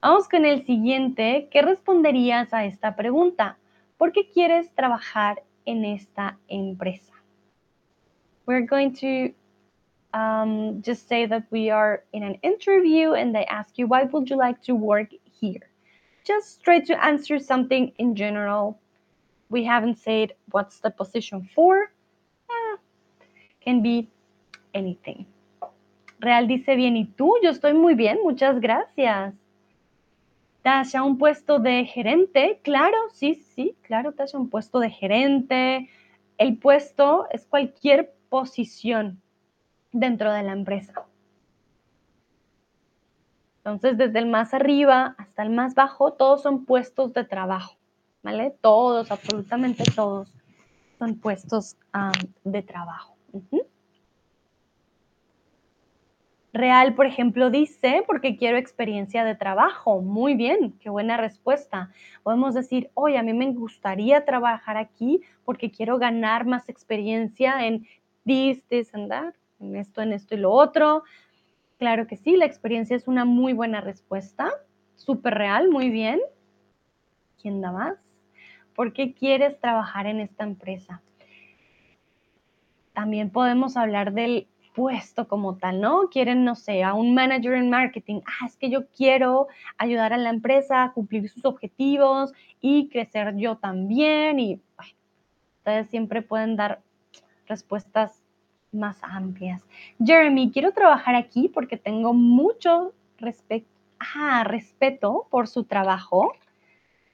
Vamos 0.00 0.28
con 0.28 0.44
el 0.44 0.64
siguiente. 0.64 1.48
¿Qué 1.50 1.60
responderías 1.60 2.54
a 2.54 2.64
esta 2.64 2.94
pregunta? 2.96 3.58
¿Por 3.96 4.12
qué 4.12 4.30
quieres 4.30 4.72
trabajar 4.74 5.42
en 5.64 5.84
esta 5.84 6.38
empresa? 6.48 7.12
We're 8.46 8.66
going 8.66 8.92
to 9.00 9.34
um, 10.14 10.82
just 10.82 11.08
say 11.08 11.26
that 11.26 11.44
we 11.50 11.70
are 11.70 12.04
in 12.12 12.22
an 12.22 12.38
interview 12.42 13.12
and 13.12 13.34
they 13.34 13.44
ask 13.46 13.76
you, 13.76 13.86
why 13.86 14.04
would 14.04 14.30
you 14.30 14.36
like 14.36 14.62
to 14.62 14.74
work 14.74 15.10
here? 15.40 15.68
Just 16.28 16.62
try 16.62 16.78
to 16.80 16.94
answer 17.02 17.38
something 17.38 17.92
in 17.96 18.14
general. 18.14 18.78
We 19.48 19.64
haven't 19.64 19.96
said 19.96 20.34
what's 20.50 20.78
the 20.80 20.90
position 20.90 21.48
for. 21.54 21.90
Ah, 22.50 22.76
can 23.64 23.80
be 23.80 24.08
anything. 24.74 25.24
Real 26.20 26.46
dice 26.46 26.76
bien, 26.76 26.96
¿y 26.98 27.06
tú? 27.06 27.36
Yo 27.42 27.50
estoy 27.50 27.72
muy 27.72 27.94
bien, 27.94 28.18
muchas 28.22 28.60
gracias. 28.60 29.32
Tasha, 30.62 31.02
un 31.02 31.16
puesto 31.16 31.60
de 31.60 31.86
gerente, 31.86 32.60
claro, 32.62 32.98
sí, 33.14 33.34
sí, 33.34 33.74
claro, 33.80 34.12
Tasha, 34.12 34.36
un 34.36 34.50
puesto 34.50 34.80
de 34.80 34.90
gerente. 34.90 35.88
El 36.36 36.58
puesto 36.58 37.26
es 37.30 37.46
cualquier 37.46 38.12
posición 38.28 39.22
dentro 39.92 40.30
de 40.30 40.42
la 40.42 40.52
empresa. 40.52 41.06
Entonces, 43.68 43.98
desde 43.98 44.18
el 44.18 44.26
más 44.26 44.54
arriba 44.54 45.14
hasta 45.18 45.42
el 45.42 45.50
más 45.50 45.74
bajo, 45.74 46.14
todos 46.14 46.42
son 46.42 46.64
puestos 46.64 47.12
de 47.12 47.24
trabajo, 47.24 47.76
¿vale? 48.22 48.54
Todos, 48.60 49.10
absolutamente 49.10 49.84
todos 49.94 50.34
son 50.98 51.16
puestos 51.16 51.76
de 52.44 52.62
trabajo. 52.62 53.16
Real, 56.52 56.94
por 56.94 57.06
ejemplo, 57.06 57.50
dice, 57.50 58.02
porque 58.06 58.36
quiero 58.36 58.56
experiencia 58.56 59.22
de 59.22 59.34
trabajo. 59.34 60.00
Muy 60.00 60.34
bien, 60.34 60.72
qué 60.80 60.88
buena 60.88 61.16
respuesta. 61.16 61.90
Podemos 62.22 62.54
decir, 62.54 62.90
oye, 62.94 63.18
a 63.18 63.22
mí 63.22 63.34
me 63.34 63.52
gustaría 63.52 64.24
trabajar 64.24 64.76
aquí 64.76 65.20
porque 65.44 65.70
quiero 65.70 65.98
ganar 65.98 66.46
más 66.46 66.68
experiencia 66.68 67.66
en 67.66 67.86
this, 68.24 68.64
this 68.68 68.94
and 68.94 69.10
that, 69.10 69.34
en 69.60 69.76
esto, 69.76 70.00
en 70.00 70.12
esto 70.14 70.34
y 70.34 70.38
lo 70.38 70.52
otro. 70.52 71.04
Claro 71.78 72.08
que 72.08 72.16
sí, 72.16 72.36
la 72.36 72.44
experiencia 72.44 72.96
es 72.96 73.06
una 73.06 73.24
muy 73.24 73.52
buena 73.52 73.80
respuesta. 73.80 74.50
Súper 74.96 75.34
real, 75.34 75.70
muy 75.70 75.90
bien. 75.90 76.20
¿Quién 77.40 77.60
da 77.60 77.70
más? 77.70 77.96
¿Por 78.74 78.92
qué 78.92 79.14
quieres 79.14 79.60
trabajar 79.60 80.06
en 80.06 80.18
esta 80.18 80.42
empresa? 80.42 81.02
También 82.94 83.30
podemos 83.30 83.76
hablar 83.76 84.12
del 84.12 84.48
puesto 84.74 85.28
como 85.28 85.56
tal, 85.56 85.80
¿no? 85.80 86.08
Quieren, 86.08 86.44
no 86.44 86.56
sé, 86.56 86.82
a 86.82 86.94
un 86.94 87.14
manager 87.14 87.54
en 87.54 87.70
marketing. 87.70 88.22
Ah, 88.26 88.46
es 88.46 88.56
que 88.56 88.70
yo 88.70 88.88
quiero 88.88 89.46
ayudar 89.76 90.12
a 90.12 90.18
la 90.18 90.30
empresa 90.30 90.82
a 90.82 90.92
cumplir 90.92 91.28
sus 91.28 91.44
objetivos 91.44 92.32
y 92.60 92.88
crecer 92.88 93.36
yo 93.36 93.56
también. 93.56 94.40
Y 94.40 94.60
bueno, 94.76 94.92
ustedes 95.58 95.88
siempre 95.90 96.22
pueden 96.22 96.56
dar 96.56 96.82
respuestas 97.46 98.22
más 98.72 98.98
amplias. 99.02 99.64
Jeremy, 100.04 100.50
quiero 100.52 100.72
trabajar 100.72 101.14
aquí 101.14 101.48
porque 101.48 101.76
tengo 101.76 102.12
mucho 102.12 102.92
respeto, 103.18 103.68
ah, 103.98 104.44
respeto 104.44 105.26
por 105.30 105.48
su 105.48 105.64
trabajo 105.64 106.32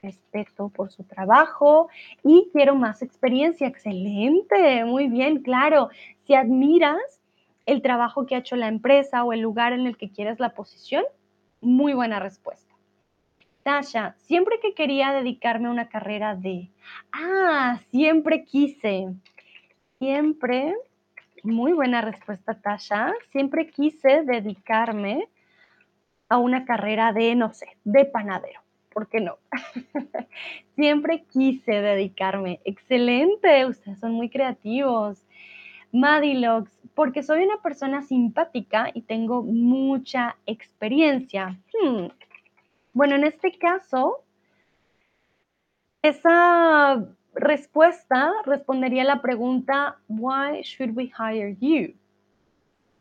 respeto 0.02 0.68
por 0.68 0.92
su 0.92 1.04
trabajo 1.04 1.88
y 2.22 2.50
quiero 2.52 2.74
más 2.74 3.00
experiencia. 3.00 3.66
Excelente, 3.66 4.84
muy 4.84 5.08
bien, 5.08 5.42
claro. 5.42 5.88
Si 6.26 6.34
admiras 6.34 7.20
el 7.66 7.82
trabajo 7.82 8.26
que 8.26 8.34
ha 8.34 8.38
hecho 8.38 8.56
la 8.56 8.68
empresa 8.68 9.24
o 9.24 9.32
el 9.32 9.40
lugar 9.40 9.72
en 9.72 9.86
el 9.86 9.96
que 9.96 10.10
quieres 10.10 10.38
la 10.40 10.50
posición? 10.50 11.04
Muy 11.60 11.94
buena 11.94 12.20
respuesta. 12.20 12.74
Tasha, 13.62 14.14
siempre 14.18 14.60
que 14.60 14.74
quería 14.74 15.12
dedicarme 15.12 15.68
a 15.68 15.70
una 15.70 15.88
carrera 15.88 16.34
de... 16.36 16.70
Ah, 17.12 17.80
siempre 17.90 18.44
quise. 18.44 19.14
Siempre, 19.98 20.74
muy 21.44 21.72
buena 21.72 22.00
respuesta, 22.00 22.54
Tasha. 22.54 23.12
Siempre 23.30 23.68
quise 23.68 24.22
dedicarme 24.22 25.28
a 26.28 26.38
una 26.38 26.64
carrera 26.64 27.12
de, 27.12 27.34
no 27.34 27.52
sé, 27.52 27.66
de 27.84 28.06
panadero. 28.06 28.60
¿Por 28.92 29.08
qué 29.08 29.20
no? 29.20 29.38
siempre 30.74 31.24
quise 31.24 31.72
dedicarme. 31.72 32.60
Excelente, 32.64 33.66
ustedes 33.66 34.00
son 34.00 34.12
muy 34.12 34.30
creativos. 34.30 35.22
Madilogs, 35.92 36.72
porque 36.94 37.22
soy 37.22 37.44
una 37.44 37.58
persona 37.58 38.02
simpática 38.02 38.90
y 38.94 39.02
tengo 39.02 39.42
mucha 39.42 40.36
experiencia. 40.46 41.58
Hmm. 41.72 42.06
Bueno, 42.92 43.16
en 43.16 43.24
este 43.24 43.52
caso, 43.58 44.24
esa 46.02 47.04
respuesta 47.34 48.32
respondería 48.44 49.04
la 49.04 49.20
pregunta, 49.20 49.96
why 50.08 50.62
should 50.62 50.94
we 50.94 51.08
hire 51.08 51.56
you? 51.60 51.94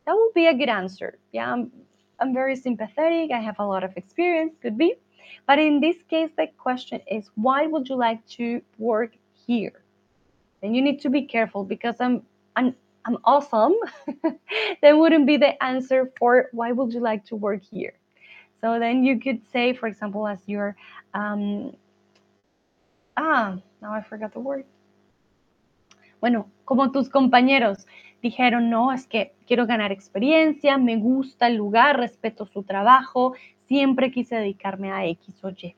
That 0.05 0.15
would 0.15 0.33
be 0.33 0.47
a 0.47 0.53
good 0.53 0.69
answer. 0.69 1.17
Yeah, 1.31 1.51
I'm, 1.51 1.71
I'm 2.19 2.33
very 2.33 2.55
sympathetic. 2.55 3.31
I 3.31 3.39
have 3.39 3.59
a 3.59 3.65
lot 3.65 3.83
of 3.83 3.95
experience, 3.95 4.55
could 4.61 4.77
be. 4.77 4.95
But 5.47 5.59
in 5.59 5.79
this 5.79 5.97
case, 6.09 6.31
the 6.37 6.47
question 6.57 7.01
is, 7.09 7.29
why 7.35 7.67
would 7.67 7.87
you 7.87 7.95
like 7.95 8.25
to 8.37 8.61
work 8.77 9.13
here? 9.47 9.81
And 10.61 10.75
you 10.75 10.81
need 10.81 11.01
to 11.01 11.09
be 11.09 11.23
careful 11.23 11.63
because 11.63 11.95
I'm, 11.99 12.23
I'm 12.55 12.75
I'm 13.05 13.17
awesome, 13.25 13.73
that 14.81 14.97
wouldn't 14.97 15.27
be 15.27 15.37
the 15.37 15.61
answer 15.63 16.11
for 16.17 16.49
why 16.53 16.71
would 16.71 16.93
you 16.93 17.01
like 17.01 17.25
to 17.25 17.35
work 17.35 17.61
here. 17.61 17.93
So 18.61 18.79
then 18.79 19.03
you 19.03 19.19
could 19.19 19.41
say, 19.51 19.73
for 19.73 19.87
example, 19.87 20.25
as 20.25 20.39
your 20.47 20.75
um, 21.13 21.75
ah, 23.15 23.57
now 23.81 23.93
I 23.93 24.01
forgot 24.03 24.33
the 24.33 24.39
word. 24.39 24.65
Bueno, 26.19 26.49
como 26.63 26.91
tus 26.91 27.09
compañeros 27.09 27.85
dijeron, 28.21 28.69
no, 28.69 28.93
es 28.93 29.07
que 29.07 29.33
quiero 29.45 29.65
ganar 29.67 29.91
experiencia, 29.91 30.77
me 30.77 30.95
gusta 30.95 31.47
el 31.47 31.55
lugar, 31.55 31.97
respeto 31.97 32.45
su 32.45 32.63
trabajo, 32.63 33.33
siempre 33.67 34.11
quise 34.11 34.37
dedicarme 34.37 34.91
a 34.91 35.05
X 35.05 35.43
o 35.43 35.49
Y. 35.49 35.75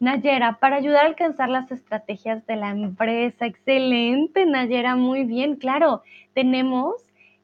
Nayera, 0.00 0.58
para 0.60 0.76
ayudar 0.76 1.04
a 1.04 1.08
alcanzar 1.08 1.48
las 1.48 1.72
estrategias 1.72 2.46
de 2.46 2.56
la 2.56 2.70
empresa. 2.70 3.46
Excelente, 3.46 4.46
Nayera, 4.46 4.94
muy 4.94 5.24
bien. 5.24 5.56
Claro, 5.56 6.02
tenemos 6.34 7.02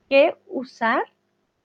que 0.08 0.36
usar 0.46 1.02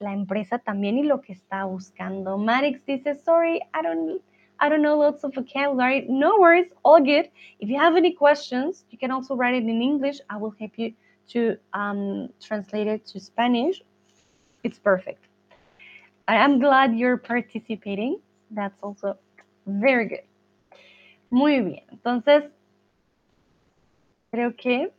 la 0.00 0.12
empresa 0.12 0.58
también 0.58 0.98
y 0.98 1.04
lo 1.04 1.20
que 1.20 1.32
está 1.32 1.64
buscando. 1.64 2.38
Marix 2.38 2.84
dice, 2.86 3.14
sorry, 3.14 3.58
I 3.58 3.82
don't, 3.84 4.22
I 4.60 4.68
don't 4.68 4.82
know 4.82 4.98
lots 4.98 5.24
of 5.24 5.34
vocabulary. 5.34 6.06
No 6.08 6.38
worries, 6.38 6.70
all 6.84 7.00
good. 7.00 7.30
If 7.60 7.68
you 7.68 7.78
have 7.78 7.96
any 7.96 8.12
questions, 8.12 8.84
you 8.90 8.98
can 8.98 9.10
also 9.10 9.34
write 9.34 9.54
it 9.54 9.62
in 9.62 9.80
English. 9.80 10.20
I 10.28 10.36
will 10.36 10.54
help 10.58 10.72
you 10.76 10.92
to 11.28 11.56
um, 11.72 12.28
translate 12.40 12.86
it 12.86 13.06
to 13.06 13.20
Spanish. 13.20 13.82
It's 14.62 14.78
perfect. 14.78 15.24
I'm 16.28 16.60
glad 16.60 16.94
you're 16.94 17.16
participating. 17.16 18.20
That's 18.50 18.76
also 18.82 19.16
very 19.66 20.06
good. 20.06 20.24
Muy 21.30 21.60
bien, 21.60 21.82
entonces 21.92 22.50
creo 24.32 24.56
que 24.56 24.92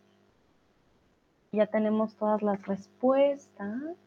ya 1.51 1.65
tenemos 1.65 2.15
todas 2.15 2.41
las 2.41 2.61
respuestas. 2.65 3.97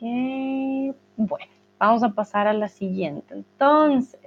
Bueno, 0.00 1.50
vamos 1.78 2.02
a 2.02 2.10
pasar 2.10 2.46
a 2.46 2.52
la 2.52 2.68
siguiente. 2.68 3.34
Entonces, 3.34 4.20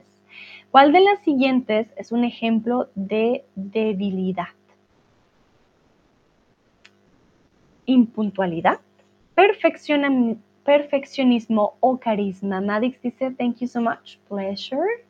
¿cuál 0.71 0.91
de 0.91 1.01
las 1.01 1.19
siguientes 1.23 1.88
es 1.97 2.11
un 2.11 2.23
ejemplo 2.23 2.89
de 2.95 3.45
debilidad? 3.55 4.47
impuntualidad, 7.89 8.79
perfeccionismo 10.63 11.73
o 11.79 11.99
carisma. 11.99 12.61
Madix 12.61 13.01
dice, 13.01 13.31
thank 13.31 13.57
you 13.57 13.67
so 13.67 13.81
much, 13.81 14.17
pleasure. 14.27 15.05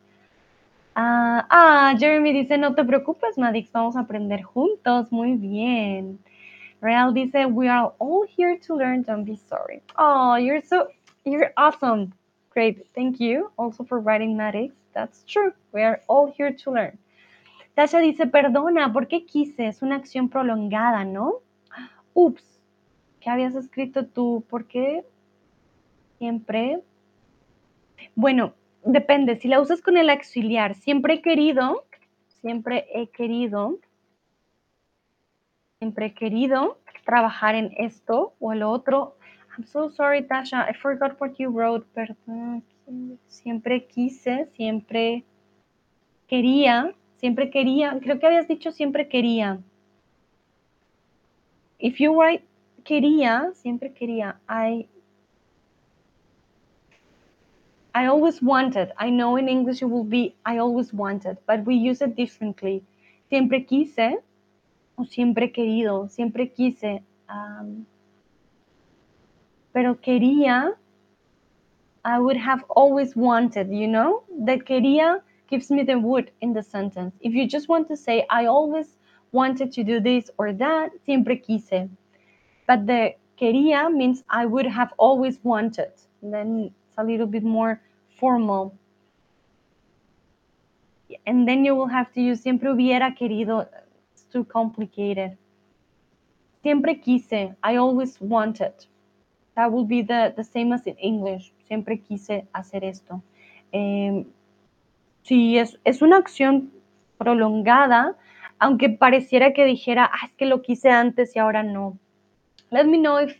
ah, 0.95 1.45
ah 1.49 1.95
Jeremy 1.97 2.33
dice, 2.33 2.57
no 2.57 2.73
te 2.75 2.83
preocupes, 2.83 3.37
Madix, 3.37 3.71
vamos 3.71 3.95
a 3.95 4.01
aprender 4.01 4.43
juntos. 4.43 5.11
Muy 5.11 5.33
bien. 5.35 6.19
Real 6.81 7.11
dice, 7.13 7.45
we 7.45 7.67
are 7.67 7.93
all 7.99 8.25
here 8.27 8.57
to 8.67 8.75
learn, 8.75 9.03
don't 9.03 9.25
be 9.25 9.35
sorry. 9.35 9.81
Oh, 9.97 10.35
you're 10.35 10.61
so, 10.61 10.87
You're 11.25 11.53
awesome. 11.57 12.13
Great. 12.49 12.87
Thank 12.95 13.19
you 13.19 13.51
also 13.57 13.83
for 13.83 13.99
writing 13.99 14.35
Maddox. 14.37 14.73
That's 14.93 15.23
true. 15.25 15.53
We 15.73 15.83
are 15.83 16.01
all 16.07 16.33
here 16.35 16.53
to 16.63 16.71
learn. 16.71 16.97
Tasha 17.77 17.99
dice, 17.99 18.25
perdona, 18.25 18.91
¿por 18.91 19.07
qué 19.07 19.25
quise? 19.25 19.67
Es 19.67 19.81
una 19.81 19.95
acción 19.95 20.29
prolongada, 20.29 21.05
¿no? 21.05 21.41
Ups, 22.13 22.43
¿qué 23.19 23.29
habías 23.29 23.55
escrito 23.55 24.05
tú? 24.05 24.43
¿Por 24.49 24.65
qué 24.65 25.05
siempre? 26.17 26.81
Bueno, 28.15 28.53
depende. 28.83 29.35
Si 29.35 29.47
la 29.47 29.61
usas 29.61 29.81
con 29.81 29.97
el 29.97 30.09
auxiliar, 30.09 30.75
siempre 30.75 31.15
he 31.15 31.21
querido, 31.21 31.85
siempre 32.41 32.87
he 32.93 33.07
querido, 33.07 33.77
siempre 35.79 36.07
he 36.07 36.13
querido 36.13 36.77
trabajar 37.05 37.55
en 37.55 37.71
esto 37.77 38.33
o 38.39 38.51
el 38.51 38.63
otro. 38.63 39.15
I'm 39.57 39.65
so 39.65 39.89
sorry, 39.89 40.23
Tasha. 40.23 40.67
I 40.69 40.73
forgot 40.73 41.19
what 41.19 41.35
you 41.37 41.49
wrote. 41.49 41.85
Perdón. 41.93 42.63
Siempre 43.27 43.85
quise, 43.85 44.47
siempre 44.55 45.23
quería, 46.27 46.93
siempre 47.17 47.49
quería. 47.49 47.97
Creo 48.01 48.19
que 48.19 48.27
habías 48.27 48.47
dicho 48.47 48.71
siempre 48.71 49.07
quería. 49.07 49.59
If 51.79 51.99
you 51.99 52.13
write 52.13 52.43
quería, 52.83 53.53
siempre 53.53 53.93
quería. 53.93 54.37
I 54.49 54.87
I 57.95 58.05
always 58.07 58.41
wanted. 58.41 58.91
I 58.97 59.09
know 59.11 59.37
in 59.37 59.47
English 59.47 59.81
it 59.81 59.89
will 59.89 60.03
be 60.03 60.35
I 60.45 60.57
always 60.57 60.93
wanted, 60.93 61.37
but 61.47 61.65
we 61.65 61.75
use 61.75 62.01
it 62.01 62.15
differently. 62.15 62.83
Siempre 63.29 63.65
quise 63.65 64.19
o 64.99 65.05
siempre 65.05 65.51
querido, 65.51 66.09
siempre 66.09 66.49
quise. 66.49 67.01
Um, 67.29 67.85
pero 69.71 69.95
quería, 69.95 70.75
I 72.03 72.19
would 72.19 72.37
have 72.37 72.63
always 72.75 73.15
wanted, 73.15 73.71
you 73.71 73.87
know? 73.87 74.23
that 74.45 74.65
quería 74.65 75.21
gives 75.47 75.71
me 75.71 75.83
the 75.83 75.97
would 75.97 76.31
in 76.41 76.53
the 76.53 76.63
sentence. 76.63 77.15
If 77.21 77.33
you 77.33 77.47
just 77.47 77.69
want 77.69 77.87
to 77.87 77.95
say, 77.95 78.25
I 78.29 78.45
always 78.45 78.97
wanted 79.31 79.71
to 79.73 79.83
do 79.83 79.99
this 79.99 80.29
or 80.37 80.53
that, 80.53 80.91
siempre 81.05 81.37
quise. 81.37 81.89
But 82.67 82.85
the 82.85 83.15
quería 83.39 83.91
means 83.91 84.23
I 84.29 84.45
would 84.45 84.67
have 84.67 84.93
always 84.97 85.39
wanted. 85.43 85.91
And 86.21 86.33
then 86.33 86.71
it's 86.87 86.97
a 86.97 87.03
little 87.03 87.27
bit 87.27 87.43
more 87.43 87.81
formal. 88.19 88.75
And 91.25 91.47
then 91.47 91.63
you 91.65 91.75
will 91.75 91.87
have 91.87 92.11
to 92.13 92.21
use 92.21 92.41
siempre 92.41 92.69
hubiera 92.69 93.17
querido. 93.17 93.67
Too 94.31 94.43
complicated. 94.45 95.37
Siempre 96.61 96.95
quise. 96.95 97.55
I 97.63 97.77
always 97.77 98.19
wanted. 98.19 98.73
That 99.55 99.71
will 99.71 99.85
be 99.85 100.01
the, 100.01 100.33
the 100.35 100.43
same 100.43 100.73
as 100.73 100.85
in 100.85 100.95
English. 100.97 101.51
Siempre 101.67 101.97
quise 101.97 102.47
hacer 102.53 102.83
esto. 102.83 103.21
Eh, 103.71 104.25
sí, 105.23 105.57
es, 105.57 105.77
es 105.83 106.01
una 106.01 106.17
acción 106.17 106.71
prolongada, 107.17 108.15
aunque 108.59 108.89
pareciera 108.89 109.53
que 109.53 109.65
dijera, 109.65 110.09
ah, 110.11 110.25
es 110.25 110.33
que 110.33 110.45
lo 110.45 110.61
quise 110.61 110.89
antes 110.89 111.35
y 111.35 111.39
ahora 111.39 111.63
no. 111.63 111.97
Let 112.71 112.85
me 112.85 112.97
know 112.97 113.19
if 113.19 113.35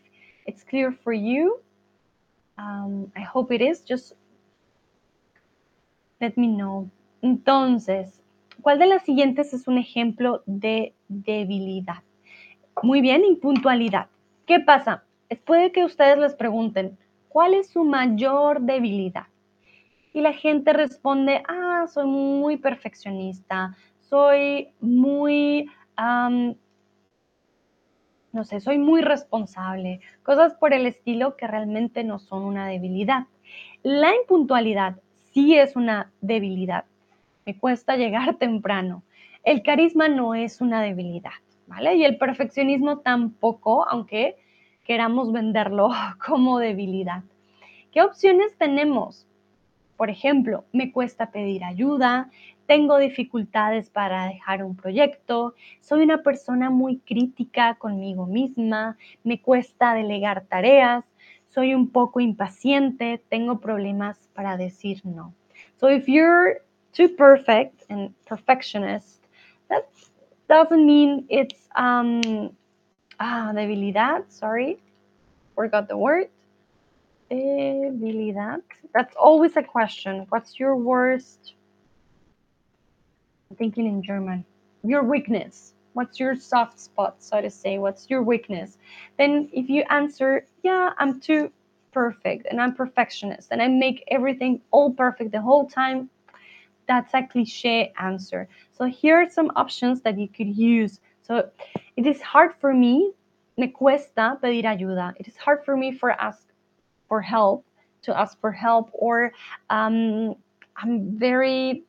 it's 0.46 0.64
clear 0.64 0.92
for 0.92 1.14
you. 1.14 1.62
Um, 2.58 3.12
I 3.16 3.22
hope 3.22 3.54
it 3.54 3.62
is. 3.62 3.84
Just 3.88 4.14
let 6.20 6.36
me 6.38 6.48
know. 6.48 6.90
Entonces, 7.22 8.19
¿cuál 8.62 8.80
de 8.80 8.88
las 8.88 9.04
siguientes 9.04 9.54
es 9.54 9.68
un 9.68 9.78
ejemplo 9.78 10.44
de 10.46 10.94
debilidad? 11.08 12.04
Muy 12.82 13.02
bien, 13.02 13.26
impuntualidad. 13.26 14.08
¿Qué 14.46 14.60
pasa? 14.60 15.04
Puede 15.46 15.72
que 15.72 15.84
ustedes 15.84 16.18
les 16.18 16.36
pregunten, 16.36 16.98
¿cuál 17.28 17.54
es 17.54 17.70
su 17.70 17.84
mayor 17.84 18.62
debilidad? 18.62 19.28
Y 20.14 20.22
la 20.22 20.34
gente 20.34 20.74
responde, 20.74 21.44
ah, 21.48 21.86
soy 21.88 22.08
muy 22.08 22.58
perfeccionista, 22.58 23.76
soy 24.00 24.70
muy, 24.80 25.70
no 28.32 28.44
sé, 28.44 28.60
soy 28.60 28.80
muy 28.80 29.02
responsable, 29.02 30.02
cosas 30.24 30.56
por 30.56 30.74
el 30.74 30.88
estilo 30.88 31.38
que 31.38 31.48
realmente 31.48 32.04
no 32.04 32.18
son 32.18 32.44
una 32.44 32.68
debilidad. 32.68 33.28
La 33.84 34.16
impuntualidad 34.16 35.00
sí 35.32 35.56
es 35.56 35.76
una 35.76 36.12
debilidad. 36.22 36.86
Me 37.46 37.58
cuesta 37.58 37.96
llegar 37.96 38.36
temprano. 38.36 39.04
El 39.44 39.64
carisma 39.64 40.08
no 40.08 40.36
es 40.36 40.62
una 40.62 40.82
debilidad, 40.82 41.32
¿vale? 41.68 41.96
Y 41.96 42.04
el 42.04 42.18
perfeccionismo 42.18 43.00
tampoco, 43.00 43.88
aunque 43.88 44.38
queramos 44.84 45.32
venderlo 45.32 45.90
como 46.26 46.60
debilidad. 46.60 47.24
¿Qué 47.92 48.02
opciones 48.02 48.58
tenemos? 48.58 49.26
Por 49.98 50.10
ejemplo, 50.10 50.66
me 50.72 50.92
cuesta 50.92 51.32
pedir 51.32 51.64
ayuda, 51.64 52.30
tengo 52.68 53.00
dificultades 53.00 53.90
para 53.90 54.28
dejar 54.28 54.64
un 54.64 54.76
proyecto, 54.76 55.56
soy 55.82 56.04
una 56.04 56.24
persona 56.24 56.70
muy 56.70 57.00
crítica 57.00 57.76
conmigo 57.76 58.28
misma, 58.28 58.96
me 59.24 59.42
cuesta 59.42 59.94
delegar 59.94 60.46
tareas, 60.46 61.04
soy 61.50 61.74
un 61.74 61.90
poco 61.90 62.20
impaciente, 62.20 63.22
tengo 63.28 63.60
problemas 63.60 64.30
para 64.34 64.56
decir 64.56 65.02
no. 65.04 65.34
So 65.78 65.90
if 65.90 66.06
you're 66.08 66.62
too 66.94 67.10
perfect 67.10 67.84
and 67.90 68.14
perfectionist, 68.26 69.20
that 69.70 69.90
doesn't 70.48 70.86
mean 70.86 71.26
it's 71.30 71.68
um, 71.76 72.56
ah, 73.20 73.52
debilidad, 73.54 74.32
sorry, 74.32 74.80
forgot 75.56 75.88
the 75.88 75.98
word. 75.98 76.30
Debilidad. 77.30 78.62
That's 78.94 79.16
always 79.16 79.56
a 79.56 79.64
question. 79.64 80.26
What's 80.30 80.60
your 80.60 80.76
worst? 80.76 81.54
I'm 83.52 83.58
thinking 83.58 83.86
in 83.86 84.02
German. 84.02 84.46
Your 84.84 85.04
weakness. 85.04 85.74
What's 85.94 86.20
your 86.20 86.36
soft 86.36 86.80
spot, 86.80 87.16
so 87.20 87.42
to 87.42 87.50
say? 87.50 87.78
What's 87.78 88.10
your 88.10 88.24
weakness? 88.24 88.78
Then, 89.18 89.50
if 89.52 89.70
you 89.70 89.84
answer, 89.90 90.46
yeah, 90.64 90.92
I'm 90.98 91.20
too 91.20 91.52
perfect 91.92 92.48
and 92.50 92.62
I'm 92.62 92.74
perfectionist 92.74 93.50
and 93.52 93.62
I 93.62 93.68
make 93.68 94.04
everything 94.10 94.62
all 94.72 94.94
perfect 94.94 95.32
the 95.32 95.42
whole 95.42 95.68
time, 95.68 96.10
that's 96.90 97.14
a 97.14 97.22
cliche 97.24 97.94
answer. 98.00 98.50
So, 98.78 98.86
here 98.86 99.16
are 99.22 99.30
some 99.30 99.50
options 99.56 100.02
that 100.02 100.20
you 100.20 100.28
could 100.28 100.52
use. 100.58 101.00
So, 101.22 101.50
it 101.96 102.06
is 102.06 102.20
hard 102.22 102.52
for 102.60 102.74
me 102.74 103.14
me 103.60 103.68
cuesta 103.68 104.38
pedir 104.42 104.64
ayuda. 104.64 105.14
It 105.20 105.28
is 105.28 105.38
hard 105.38 105.64
for 105.66 105.76
me 105.76 105.92
for 105.92 106.12
ask 106.12 106.48
for 107.08 107.22
help 107.22 107.66
to 108.04 108.18
ask 108.18 108.40
for 108.40 108.52
help, 108.52 108.90
or 108.94 109.34
um, 109.70 110.36
I'm 110.78 111.20
very 111.20 111.84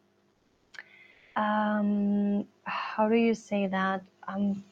um, 1.37 2.45
how 2.65 3.09
do 3.09 3.15
you 3.15 3.35
say 3.35 3.69
that? 3.69 4.03
Um, 4.27 4.65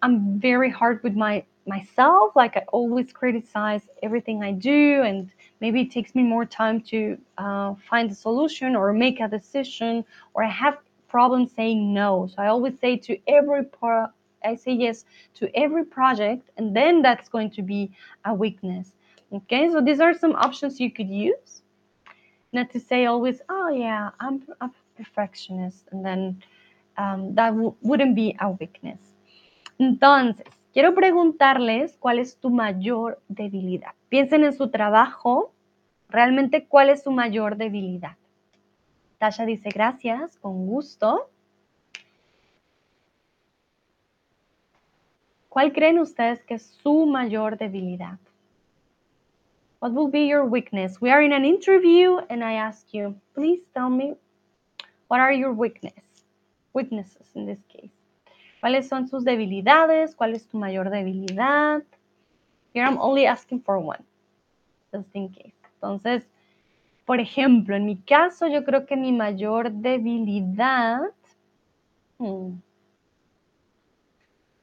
I'm 0.00 0.40
very 0.40 0.70
hard 0.70 1.02
with 1.02 1.14
my 1.14 1.44
myself. 1.66 2.34
Like 2.34 2.56
I 2.56 2.64
always 2.72 3.12
criticize 3.12 3.82
everything 4.02 4.42
I 4.42 4.52
do, 4.52 5.02
and 5.02 5.30
maybe 5.62 5.80
it 5.82 5.90
takes 5.92 6.12
me 6.14 6.22
more 6.24 6.44
time 6.44 6.80
to 6.92 7.16
uh, 7.38 7.74
find 7.88 8.10
a 8.10 8.14
solution 8.14 8.74
or 8.74 8.92
make 8.92 9.20
a 9.20 9.28
decision, 9.28 10.04
or 10.34 10.42
I 10.42 10.50
have 10.50 10.76
problems 11.08 11.52
saying 11.52 11.94
no. 11.94 12.26
So 12.26 12.36
I 12.42 12.48
always 12.48 12.74
say 12.80 12.96
to 13.06 13.16
every 13.28 13.64
pro- 13.64 14.12
I 14.44 14.56
say 14.56 14.72
yes 14.72 15.04
to 15.38 15.44
every 15.64 15.84
project, 15.84 16.50
and 16.56 16.76
then 16.78 17.00
that's 17.00 17.28
going 17.28 17.50
to 17.52 17.62
be 17.62 17.92
a 18.24 18.34
weakness. 18.34 18.92
Okay, 19.32 19.70
so 19.70 19.80
these 19.80 20.00
are 20.00 20.12
some 20.12 20.34
options 20.46 20.80
you 20.80 20.90
could 20.90 21.08
use. 21.08 21.62
Not 22.52 22.68
to 22.72 22.80
say 22.80 23.06
always, 23.06 23.40
oh 23.48 23.68
yeah, 23.68 24.10
I'm 24.20 24.42
a 24.60 24.68
perfectionist, 24.96 25.84
and 25.92 26.04
then 26.04 26.42
um, 26.98 27.34
that 27.36 27.54
wouldn't 27.88 28.16
be 28.16 28.36
a 28.40 28.50
weakness. 28.50 29.00
Entonces, 29.80 30.44
quiero 30.72 30.94
preguntarles 30.94 31.96
cuál 31.98 32.18
es 32.18 32.38
tu 32.38 32.50
mayor 32.50 33.20
debilidad. 33.28 33.92
Piensen 34.08 34.44
en 34.44 34.52
su 34.52 34.70
trabajo, 34.70 35.52
realmente 36.08 36.66
cuál 36.66 36.90
es 36.90 37.02
su 37.02 37.10
mayor 37.10 37.56
debilidad. 37.56 38.16
Tasha 39.18 39.44
dice 39.44 39.68
gracias, 39.68 40.36
con 40.38 40.66
gusto. 40.66 41.28
¿Cuál 45.48 45.72
creen 45.72 45.98
ustedes 45.98 46.42
que 46.44 46.54
es 46.54 46.62
su 46.82 47.06
mayor 47.06 47.58
debilidad? 47.58 48.18
What 49.80 49.92
will 49.92 50.10
be 50.10 50.26
your 50.26 50.44
weakness? 50.44 51.00
We 51.00 51.10
are 51.10 51.22
in 51.24 51.32
an 51.32 51.44
interview 51.44 52.18
and 52.30 52.42
I 52.42 52.54
ask 52.54 52.86
you, 52.94 53.16
please 53.34 53.62
tell 53.74 53.90
me 53.90 54.14
what 55.08 55.20
are 55.20 55.32
your 55.32 55.52
weakness? 55.52 56.24
Weaknesses 56.72 57.30
in 57.34 57.46
this 57.46 57.62
case. 57.68 58.01
¿Cuáles 58.62 58.86
son 58.88 59.08
sus 59.08 59.24
debilidades? 59.24 60.14
¿Cuál 60.14 60.36
es 60.36 60.46
tu 60.46 60.56
mayor 60.56 60.88
debilidad? 60.88 61.82
Here 62.72 62.86
I'm 62.86 62.96
only 63.00 63.26
asking 63.26 63.60
for 63.60 63.76
one, 63.78 64.04
just 64.92 65.08
in 65.16 65.30
case. 65.30 65.52
Entonces, 65.74 66.30
por 67.04 67.18
ejemplo, 67.18 67.74
en 67.74 67.86
mi 67.86 67.96
caso, 67.96 68.46
yo 68.46 68.62
creo 68.64 68.86
que 68.86 68.96
mi 68.96 69.10
mayor 69.10 69.72
debilidad. 69.72 71.00
Hmm, 72.18 72.60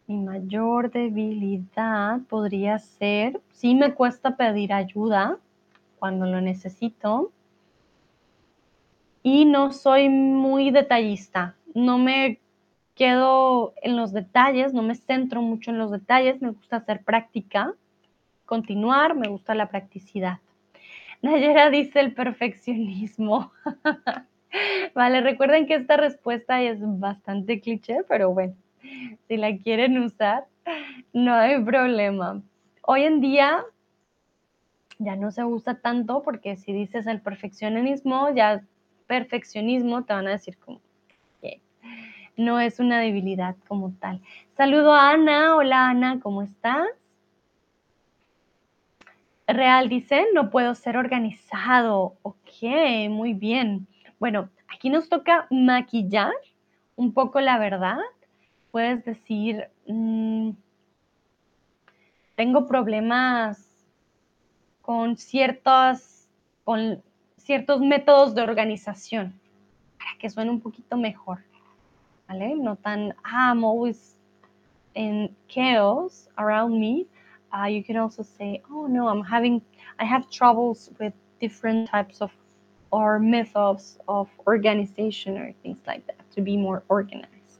Mi 0.07 0.15
mayor 0.15 0.89
debilidad 0.89 2.21
podría 2.29 2.79
ser, 2.79 3.41
sí 3.51 3.75
me 3.75 3.93
cuesta 3.93 4.37
pedir 4.37 4.71
ayuda 4.71 5.39
cuando 5.99 6.25
lo 6.25 6.39
necesito 6.39 7.33
y 9.23 9.43
no 9.43 9.73
soy 9.73 10.07
muy 10.07 10.71
detallista. 10.71 11.57
No 11.73 11.97
me 11.97 12.39
quedo 12.99 13.73
en 13.81 13.95
los 13.95 14.11
detalles, 14.11 14.73
no 14.73 14.81
me 14.81 14.93
centro 14.93 15.41
mucho 15.41 15.71
en 15.71 15.77
los 15.77 15.89
detalles, 15.89 16.41
me 16.41 16.51
gusta 16.51 16.75
hacer 16.75 17.01
práctica, 17.01 17.73
continuar, 18.45 19.15
me 19.15 19.29
gusta 19.29 19.55
la 19.55 19.69
practicidad. 19.69 20.39
Nayera 21.21 21.69
dice 21.69 22.01
el 22.01 22.13
perfeccionismo. 22.13 23.53
vale, 24.93 25.21
recuerden 25.21 25.65
que 25.65 25.75
esta 25.75 25.95
respuesta 25.95 26.61
es 26.61 26.79
bastante 26.81 27.61
cliché, 27.61 28.03
pero 28.09 28.33
bueno, 28.33 28.55
si 29.29 29.37
la 29.37 29.55
quieren 29.55 29.97
usar, 29.97 30.47
no 31.13 31.33
hay 31.33 31.63
problema. 31.63 32.41
Hoy 32.81 33.03
en 33.03 33.21
día 33.21 33.63
ya 34.97 35.15
no 35.15 35.31
se 35.31 35.45
usa 35.45 35.75
tanto 35.75 36.21
porque 36.21 36.57
si 36.57 36.73
dices 36.73 37.07
el 37.07 37.21
perfeccionismo, 37.21 38.29
ya 38.35 38.61
perfeccionismo 39.07 40.03
te 40.03 40.11
van 40.11 40.27
a 40.27 40.31
decir 40.31 40.57
como 40.57 40.81
no 42.39 42.59
es 42.59 42.79
una 42.79 42.99
debilidad 42.99 43.55
como 43.67 43.91
tal. 43.99 44.21
Saludo 44.55 44.93
a 44.93 45.11
Ana. 45.11 45.57
Hola 45.57 45.89
Ana, 45.89 46.19
¿cómo 46.21 46.41
estás? 46.41 46.87
Real 49.45 49.89
dice, 49.89 50.25
no 50.33 50.49
puedo 50.49 50.73
ser 50.73 50.95
organizado. 50.95 52.15
Ok, 52.21 52.63
muy 53.09 53.33
bien. 53.33 53.87
Bueno, 54.19 54.49
aquí 54.73 54.89
nos 54.89 55.09
toca 55.09 55.47
maquillar 55.51 56.31
un 56.95 57.13
poco 57.13 57.41
la 57.41 57.57
verdad. 57.57 57.97
Puedes 58.71 59.03
decir, 59.03 59.67
mm, 59.87 60.51
tengo 62.35 62.67
problemas 62.67 63.65
con 64.81 65.15
con 66.63 67.03
ciertos 67.37 67.81
métodos 67.81 68.33
de 68.33 68.41
organización 68.41 69.39
para 69.97 70.11
que 70.19 70.29
suene 70.29 70.51
un 70.51 70.61
poquito 70.61 70.95
mejor. 70.95 71.48
¿Vale? 72.29 72.55
No 72.55 72.75
tan, 72.75 73.13
ah, 73.25 73.51
I'm 73.51 73.63
always 73.63 74.15
in 74.93 75.35
chaos 75.47 76.29
around 76.37 76.79
me. 76.79 77.07
Uh, 77.51 77.65
you 77.65 77.83
can 77.83 77.97
also 77.97 78.21
say, 78.21 78.61
oh 78.71 78.85
no, 78.85 79.07
I'm 79.07 79.23
having, 79.23 79.61
I 79.97 80.05
have 80.05 80.29
troubles 80.29 80.91
with 80.99 81.13
different 81.39 81.89
types 81.89 82.21
of 82.21 82.31
or 82.91 83.19
methods 83.19 83.99
of 84.07 84.29
organization 84.47 85.37
or 85.37 85.53
things 85.63 85.79
like 85.85 86.05
that 86.07 86.31
to 86.35 86.41
be 86.41 86.57
more 86.57 86.83
organized. 86.89 87.59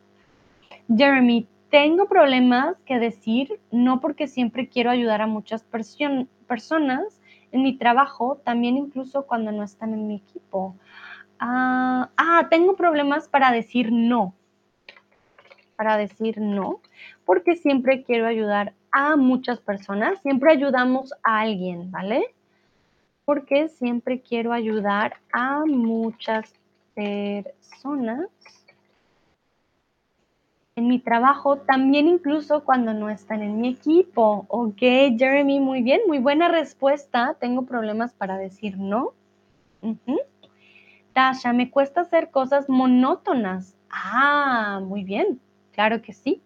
Jeremy, 0.95 1.47
tengo 1.69 2.07
problemas 2.07 2.75
que 2.85 2.99
decir, 2.99 3.59
no 3.71 3.99
porque 3.99 4.27
siempre 4.27 4.67
quiero 4.67 4.89
ayudar 4.89 5.21
a 5.21 5.27
muchas 5.27 5.63
personas 6.47 7.21
en 7.51 7.63
mi 7.63 7.77
trabajo, 7.77 8.41
también 8.43 8.77
incluso 8.77 9.25
cuando 9.25 9.51
no 9.51 9.63
están 9.63 9.93
en 9.93 10.07
mi 10.07 10.15
equipo. 10.15 10.75
ah, 11.39 12.09
ah 12.17 12.47
tengo 12.49 12.75
problemas 12.75 13.27
para 13.27 13.51
decir 13.51 13.91
no. 13.91 14.33
Para 15.79 15.95
decir 15.95 16.41
no, 16.41 16.81
porque 17.23 17.55
siempre 17.55 18.03
quiero 18.03 18.27
ayudar 18.27 18.73
a 18.91 19.15
muchas 19.15 19.61
personas, 19.61 20.21
siempre 20.21 20.51
ayudamos 20.51 21.13
a 21.23 21.39
alguien, 21.39 21.89
¿vale? 21.89 22.35
Porque 23.23 23.69
siempre 23.69 24.19
quiero 24.19 24.51
ayudar 24.51 25.21
a 25.31 25.63
muchas 25.65 26.53
personas 26.93 28.27
en 30.75 30.89
mi 30.89 30.99
trabajo, 30.99 31.59
también 31.59 32.09
incluso 32.09 32.65
cuando 32.65 32.93
no 32.93 33.09
están 33.09 33.41
en 33.41 33.61
mi 33.61 33.69
equipo. 33.69 34.47
Ok, 34.49 34.81
Jeremy, 35.17 35.61
muy 35.61 35.81
bien, 35.81 36.01
muy 36.07 36.19
buena 36.19 36.49
respuesta. 36.49 37.37
Tengo 37.39 37.61
problemas 37.61 38.13
para 38.13 38.37
decir 38.37 38.77
no. 38.77 39.13
Tasha, 41.13 41.53
me 41.53 41.71
cuesta 41.71 42.01
hacer 42.01 42.31
cosas 42.31 42.67
monótonas. 42.67 43.77
Ah, 43.89 44.81
muy 44.83 45.05
bien, 45.05 45.39
claro 45.79 46.01
que 46.01 46.11
sí. 46.11 46.41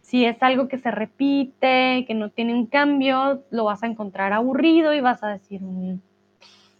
Si 0.00 0.24
es 0.24 0.40
algo 0.44 0.68
que 0.68 0.78
se 0.78 0.92
repite, 0.92 2.04
que 2.06 2.14
no 2.14 2.30
tiene 2.30 2.54
un 2.54 2.66
cambio, 2.66 3.42
lo 3.50 3.64
vas 3.64 3.82
a 3.82 3.88
encontrar 3.88 4.32
aburrido 4.32 4.94
y 4.94 5.00
vas 5.00 5.24
a 5.24 5.30
decir, 5.30 5.60
mm, 5.60 6.00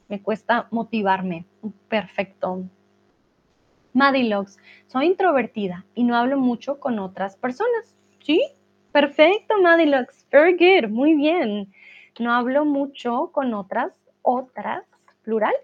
me 0.09 0.23
cuesta 0.23 0.69
motivarme. 0.71 1.45
Perfecto. 1.89 2.63
Madilox, 3.93 4.57
soy 4.87 5.07
introvertida 5.07 5.85
y 5.97 6.05
no 6.05 6.15
hablo 6.15 6.39
mucho 6.39 6.79
con 6.79 7.01
otras 7.01 7.35
personas. 7.35 7.97
¿Sí? 8.21 8.41
Perfecto, 8.93 9.61
Madilox. 9.61 10.25
Very 10.31 10.53
good. 10.53 10.91
Muy 10.91 11.15
bien. 11.15 11.73
No 12.21 12.33
hablo 12.33 12.65
mucho 12.65 13.33
con 13.33 13.53
otras, 13.53 13.93
otras, 14.23 14.85
plural, 15.25 15.57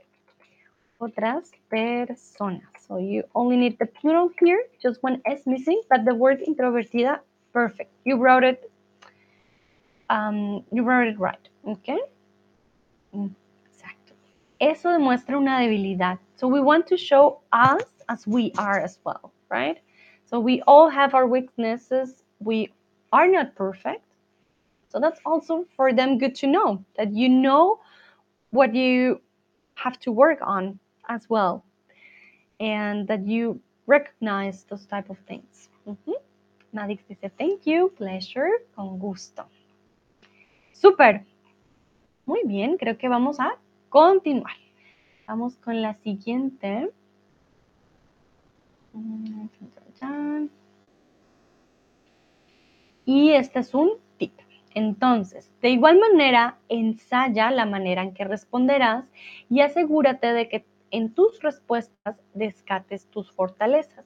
otras 0.99 1.53
personas. 1.69 2.78
So 2.88 2.96
you 2.96 3.22
only 3.35 3.57
need 3.57 3.79
the 3.79 3.87
plural 3.87 4.31
here, 4.40 4.64
just 4.83 5.03
one 5.03 5.20
S 5.27 5.42
missing, 5.46 5.83
but 5.90 6.05
the 6.07 6.14
word 6.14 6.40
introvertida 6.40 7.20
Perfect. 7.53 7.90
You 8.05 8.16
wrote 8.16 8.44
it. 8.44 8.70
Um, 10.11 10.64
you 10.72 10.83
wrote 10.83 11.09
it 11.09 11.18
right. 11.18 11.48
Okay. 11.66 11.98
Exacto. 13.14 14.12
Eso 14.61 14.90
demuestra 14.90 15.37
una 15.37 15.59
debilidad. 15.61 16.18
So 16.37 16.46
we 16.46 16.61
want 16.61 16.87
to 16.88 16.96
show 16.96 17.40
us 17.53 17.83
as 18.09 18.27
we 18.27 18.53
are 18.59 18.81
as 18.81 18.98
well, 19.05 19.33
right? 19.48 19.79
So 20.27 20.40
we 20.40 20.62
all 20.66 20.88
have 20.88 21.14
our 21.14 21.27
weaknesses. 21.27 22.22
We 22.40 22.72
are 23.12 23.27
not 23.27 23.55
perfect. 23.55 24.05
So 24.90 25.01
that's 25.01 25.20
also 25.24 25.66
for 25.77 25.92
them 25.92 26.18
good 26.18 26.35
to 26.37 26.46
know 26.46 26.85
that 26.96 27.12
you 27.12 27.29
know 27.29 27.81
what 28.51 28.74
you 28.74 29.20
have 29.74 29.98
to 30.01 30.12
work 30.12 30.38
on 30.42 30.79
as 31.09 31.29
well 31.29 31.64
and 32.61 33.07
that 33.09 33.27
you 33.27 33.61
recognize 33.87 34.64
those 34.64 34.87
type 34.87 35.11
of 35.11 35.18
things. 35.27 35.71
Mm 35.87 35.97
-hmm. 36.05 36.16
Madix 36.73 37.07
dice, 37.09 37.31
thank 37.31 37.64
you, 37.64 37.90
pleasure, 37.97 38.51
con 38.75 38.99
gusto. 38.99 39.47
Súper. 40.73 41.25
Muy 42.27 42.42
bien, 42.44 42.77
creo 42.77 42.97
que 42.99 43.09
vamos 43.09 43.40
a 43.40 43.57
continuar. 43.88 44.57
Vamos 45.27 45.57
con 45.57 45.81
la 45.81 45.94
siguiente. 45.94 46.90
Y 53.05 53.31
este 53.31 53.61
es 53.61 53.75
un 53.75 53.92
tip. 54.18 54.33
Entonces, 54.75 55.51
de 55.62 55.71
igual 55.71 55.99
manera, 55.99 56.59
ensaya 56.68 57.51
la 57.51 57.64
manera 57.64 58.03
en 58.03 58.12
que 58.12 58.25
responderás 58.25 59.05
y 59.49 59.61
asegúrate 59.61 60.33
de 60.33 60.49
que 60.49 60.64
en 60.90 61.12
tus 61.14 61.40
respuestas 61.40 62.16
descates 62.35 63.07
tus 63.07 63.31
fortalezas 63.33 64.05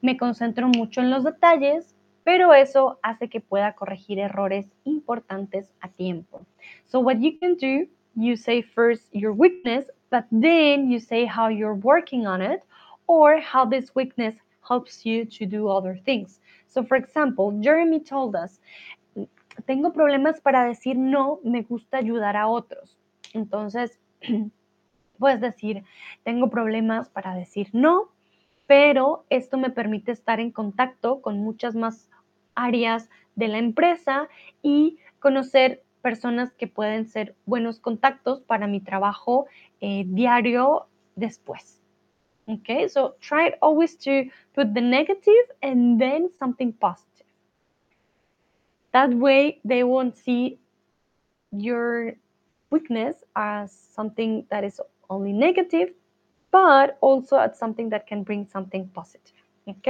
me 0.00 0.16
concentro 0.16 0.68
mucho 0.68 1.00
en 1.00 1.10
los 1.10 1.24
detalles, 1.24 1.94
pero 2.24 2.52
eso 2.52 2.98
hace 3.02 3.28
que 3.28 3.40
pueda 3.40 3.72
corregir 3.72 4.18
errores 4.18 4.70
importantes 4.84 5.72
a 5.80 5.88
tiempo. 5.88 6.44
So 6.84 7.00
what 7.00 7.18
you 7.20 7.38
can 7.38 7.56
do, 7.56 7.88
you 8.14 8.36
say 8.36 8.62
first 8.62 9.12
your 9.12 9.32
weakness, 9.32 9.86
but 10.10 10.24
then 10.30 10.90
you 10.90 10.98
say 11.00 11.26
how 11.26 11.48
you're 11.48 11.74
working 11.74 12.26
on 12.26 12.42
it 12.42 12.62
or 13.06 13.40
how 13.40 13.64
this 13.64 13.94
weakness 13.94 14.34
helps 14.68 15.04
you 15.04 15.24
to 15.24 15.46
do 15.46 15.68
other 15.68 15.98
things. 16.04 16.40
So 16.66 16.84
for 16.84 16.96
example, 16.96 17.52
Jeremy 17.60 18.00
told 18.00 18.34
us, 18.34 18.60
tengo 19.66 19.92
problemas 19.92 20.40
para 20.42 20.66
decir 20.66 20.96
no, 20.96 21.40
me 21.44 21.62
gusta 21.62 21.98
ayudar 21.98 22.36
a 22.36 22.48
otros. 22.48 22.96
Entonces, 23.32 23.98
puedes 25.16 25.40
decir, 25.40 25.84
tengo 26.24 26.50
problemas 26.50 27.08
para 27.08 27.34
decir 27.34 27.68
no, 27.72 28.10
pero 28.66 29.24
esto 29.30 29.58
me 29.58 29.70
permite 29.70 30.12
estar 30.12 30.40
en 30.40 30.50
contacto 30.50 31.20
con 31.22 31.38
muchas 31.38 31.74
más 31.74 32.10
áreas 32.54 33.08
de 33.34 33.48
la 33.48 33.58
empresa 33.58 34.28
y 34.62 34.98
conocer 35.20 35.82
personas 36.02 36.52
que 36.52 36.68
pueden 36.68 37.06
ser 37.06 37.34
buenos 37.46 37.80
contactos 37.80 38.40
para 38.40 38.66
mi 38.66 38.80
trabajo 38.80 39.46
eh, 39.80 40.04
diario 40.06 40.86
después. 41.16 41.82
Okay, 42.48 42.88
so 42.88 43.16
try 43.20 43.54
always 43.60 43.96
to 43.96 44.30
put 44.54 44.72
the 44.72 44.80
negative 44.80 45.50
and 45.62 46.00
then 46.00 46.30
something 46.38 46.72
positive. 46.72 47.26
That 48.92 49.12
way 49.14 49.60
they 49.64 49.82
won't 49.82 50.16
see 50.16 50.60
your 51.50 52.14
weakness 52.70 53.24
as 53.34 53.72
something 53.72 54.46
that 54.50 54.62
is 54.62 54.80
only 55.08 55.32
negative, 55.32 55.94
but 56.50 56.96
also 57.00 57.36
at 57.36 57.56
something 57.56 57.90
that 57.90 58.06
can 58.06 58.22
bring 58.22 58.46
something 58.46 58.88
positive. 58.88 59.34
¿Ok? 59.66 59.88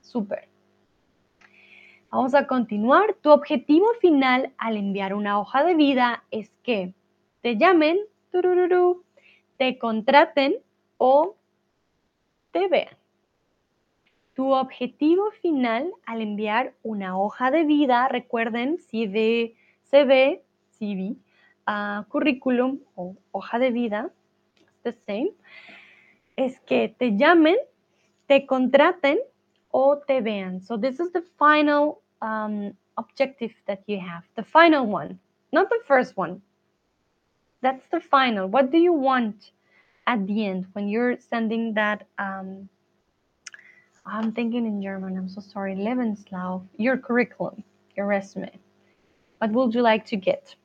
Súper. 0.00 0.48
Vamos 2.10 2.34
a 2.34 2.46
continuar. 2.46 3.14
Tu 3.22 3.30
objetivo 3.30 3.86
final 4.00 4.52
al 4.58 4.76
enviar 4.76 5.14
una 5.14 5.40
hoja 5.40 5.64
de 5.64 5.74
vida 5.74 6.24
es 6.30 6.50
que 6.62 6.92
te 7.40 7.56
llamen, 7.56 7.98
te 9.56 9.78
contraten 9.78 10.56
o 10.98 11.36
te 12.50 12.68
vean. 12.68 12.96
Tu 14.34 14.52
objetivo 14.52 15.30
final 15.40 15.92
al 16.06 16.20
enviar 16.22 16.74
una 16.82 17.18
hoja 17.18 17.50
de 17.50 17.64
vida, 17.64 18.08
recuerden, 18.08 18.78
CV, 18.78 19.54
CV, 19.84 20.42
CV, 20.78 21.16
uh, 21.66 22.02
currículum 22.04 22.80
o 22.96 23.16
hoja 23.32 23.58
de 23.58 23.70
vida, 23.70 24.10
the 24.82 24.92
same, 25.06 25.30
es 26.36 26.58
que 26.66 26.88
te 26.88 27.16
llamen, 27.16 27.56
te 28.28 28.46
contraten 28.46 29.18
o 29.70 29.96
te 30.06 30.20
vean. 30.20 30.60
So 30.60 30.76
this 30.76 31.00
is 31.00 31.12
the 31.12 31.22
final 31.38 32.02
um, 32.20 32.72
objective 32.96 33.54
that 33.66 33.82
you 33.86 33.98
have, 34.00 34.24
the 34.36 34.44
final 34.44 34.86
one, 34.86 35.18
not 35.52 35.68
the 35.68 35.80
first 35.86 36.16
one. 36.16 36.42
That's 37.60 37.86
the 37.90 38.00
final. 38.00 38.48
What 38.48 38.72
do 38.72 38.78
you 38.78 38.92
want 38.92 39.52
at 40.06 40.26
the 40.26 40.46
end 40.46 40.66
when 40.72 40.88
you're 40.88 41.16
sending 41.18 41.74
that? 41.74 42.06
Um, 42.18 42.68
I'm 44.04 44.32
thinking 44.32 44.66
in 44.66 44.82
German. 44.82 45.16
I'm 45.16 45.28
so 45.28 45.40
sorry. 45.40 45.76
Lebenslauf, 45.76 46.66
your 46.76 46.96
curriculum, 46.96 47.62
your 47.96 48.06
resume. 48.06 48.50
What 49.38 49.52
would 49.52 49.74
you 49.74 49.82
like 49.82 50.04
to 50.06 50.16
get? 50.16 50.56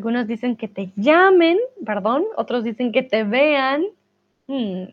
Algunos 0.00 0.26
dicen 0.26 0.56
que 0.56 0.66
te 0.66 0.94
llamen, 0.96 1.58
perdón, 1.84 2.24
otros 2.38 2.64
dicen 2.64 2.90
que 2.90 3.02
te 3.02 3.22
vean. 3.22 3.84
Hmm. 4.46 4.84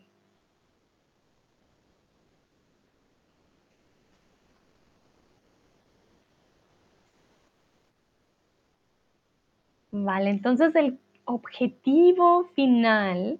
Vale, 9.91 10.29
entonces 10.29 10.75
el 10.75 10.99
objetivo 11.23 12.43
final, 12.53 13.39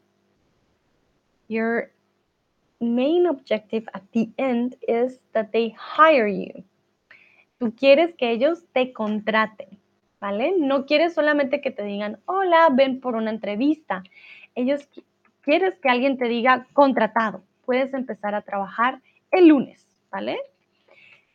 your 1.49 1.91
main 2.79 3.27
objective 3.27 3.89
at 3.91 4.03
the 4.13 4.29
end 4.37 4.77
is 4.87 5.19
that 5.33 5.51
they 5.51 5.75
hire 5.77 6.29
you. 6.29 6.63
Tú 7.59 7.75
quieres 7.75 8.15
que 8.15 8.31
ellos 8.31 8.63
te 8.71 8.93
contraten, 8.93 9.77
¿vale? 10.19 10.55
No 10.57 10.85
quieres 10.85 11.13
solamente 11.13 11.61
que 11.61 11.71
te 11.71 11.83
digan, 11.83 12.19
hola, 12.25 12.69
ven 12.71 12.99
por 12.99 13.15
una 13.15 13.31
entrevista. 13.31 14.03
Ellos 14.55 14.87
quieres 15.41 15.77
que 15.79 15.89
alguien 15.89 16.17
te 16.17 16.25
diga 16.25 16.67
contratado. 16.73 17.43
Puedes 17.65 17.93
empezar 17.93 18.35
a 18.35 18.41
trabajar 18.41 19.01
el 19.31 19.47
lunes, 19.47 19.85
¿vale? 20.11 20.39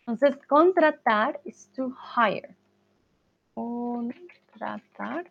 Entonces, 0.01 0.37
contratar 0.47 1.40
is 1.45 1.71
to 1.75 1.95
hire. 2.16 2.57
Contratar. 3.55 5.31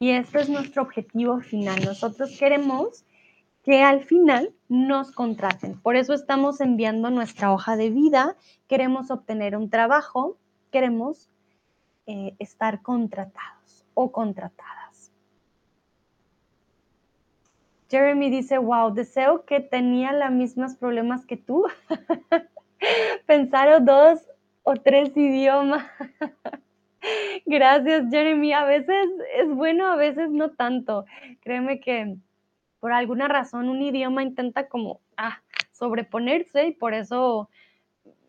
Y 0.00 0.10
este 0.10 0.40
es 0.40 0.48
nuestro 0.48 0.82
objetivo 0.82 1.40
final. 1.40 1.84
Nosotros 1.84 2.36
queremos 2.38 3.04
que 3.64 3.82
al 3.82 4.04
final 4.04 4.54
nos 4.68 5.12
contraten. 5.12 5.78
Por 5.80 5.96
eso 5.96 6.14
estamos 6.14 6.60
enviando 6.60 7.10
nuestra 7.10 7.52
hoja 7.52 7.76
de 7.76 7.90
vida, 7.90 8.36
queremos 8.66 9.10
obtener 9.10 9.56
un 9.56 9.68
trabajo, 9.68 10.38
queremos 10.68 11.30
eh, 12.06 12.34
estar 12.38 12.82
contratados 12.82 13.84
o 13.94 14.12
contratadas. 14.12 15.12
Jeremy 17.90 18.30
dice, 18.30 18.58
wow, 18.58 18.92
deseo 18.92 19.44
que 19.44 19.60
tenía 19.60 20.12
los 20.12 20.30
mismos 20.30 20.74
problemas 20.74 21.24
que 21.24 21.36
tú. 21.36 21.66
Pensaron 23.26 23.84
dos 23.84 24.20
o 24.62 24.74
tres 24.74 25.16
idiomas. 25.16 25.86
Gracias, 27.46 28.10
Jeremy. 28.10 28.52
A 28.52 28.64
veces 28.64 29.06
es 29.36 29.48
bueno, 29.48 29.86
a 29.86 29.96
veces 29.96 30.30
no 30.30 30.50
tanto. 30.50 31.06
Créeme 31.40 31.80
que 31.80 32.16
por 32.80 32.92
alguna 32.92 33.28
razón 33.28 33.68
un 33.68 33.82
idioma 33.82 34.22
intenta 34.22 34.68
como 34.68 35.00
ah, 35.16 35.42
sobreponerse 35.72 36.66
y 36.66 36.72
por 36.72 36.94
eso 36.94 37.48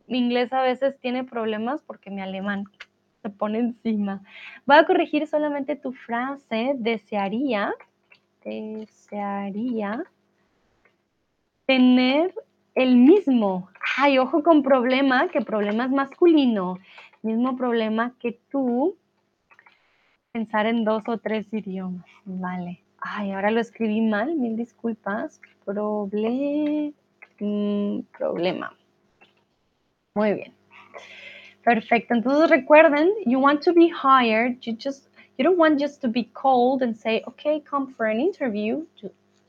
mi 0.10 0.20
inglés 0.20 0.52
a 0.54 0.62
veces 0.62 1.00
tiene 1.00 1.24
problemas 1.24 1.82
porque 1.84 2.10
mi 2.10 2.22
alemán 2.22 2.66
se 3.22 3.30
pone 3.30 3.60
encima. 3.60 4.22
Voy 4.66 4.78
a 4.78 4.86
corregir 4.86 5.28
solamente 5.28 5.76
tu 5.76 5.92
frase, 5.94 6.74
desearía, 6.76 7.74
desearía 8.44 10.04
tener 11.66 12.34
el 12.76 12.96
mismo. 12.96 13.70
Ay, 13.98 14.18
ojo 14.18 14.44
con 14.44 14.64
problema, 14.64 15.28
que 15.28 15.42
problema 15.42 15.86
es 15.86 15.92
masculino 15.92 16.80
mismo 17.22 17.58
problema 17.58 18.14
que 18.20 18.40
tú 18.50 18.96
pensar 20.32 20.66
en 20.68 20.84
dos 20.84 21.04
o 21.08 21.18
tres 21.18 21.52
idiomas. 21.52 22.06
Vale. 22.26 22.82
Ay, 23.00 23.32
ahora 23.32 23.52
lo 23.52 23.60
escribí 23.60 24.02
mal, 24.02 24.36
mil 24.36 24.56
disculpas. 24.56 25.42
Proble 25.66 26.94
problema. 28.18 28.76
Muy 30.16 30.34
bien. 30.34 30.54
Perfecto. 31.64 32.14
Entonces 32.14 32.50
recuerden, 32.50 33.10
you 33.26 33.40
want 33.40 33.62
to 33.64 33.74
be 33.74 33.90
hired. 33.90 34.66
You 34.66 34.74
just 34.74 35.10
you 35.38 35.44
don't 35.44 35.58
want 35.58 35.80
just 35.80 36.02
to 36.02 36.08
be 36.08 36.24
called 36.26 36.82
and 36.82 36.96
say, 36.98 37.24
okay, 37.28 37.62
come 37.62 37.94
for 37.94 38.06
an 38.06 38.20
interview. 38.20 38.86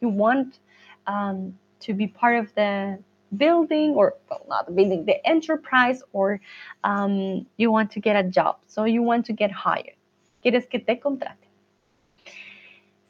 You 0.01 0.09
want 0.09 0.61
um, 1.07 1.59
to 1.81 1.95
be 1.95 2.07
part 2.07 2.37
of 2.37 2.55
the 2.55 2.99
building 3.37 3.95
or 3.95 4.15
well, 4.29 4.45
not 4.49 4.75
building 4.75 5.05
the 5.05 5.25
enterprise 5.27 6.03
or 6.13 6.41
um, 6.85 7.47
you 7.57 7.71
want 7.71 7.91
to 7.93 8.01
get 8.01 8.17
a 8.17 8.29
job 8.29 8.57
so 8.67 8.85
you 8.85 9.03
want 9.03 9.25
to 9.27 9.33
get 9.33 9.51
hired 9.53 9.95
quieres 10.43 10.69
que 10.69 10.81
te 10.81 10.99
contraten 10.99 11.49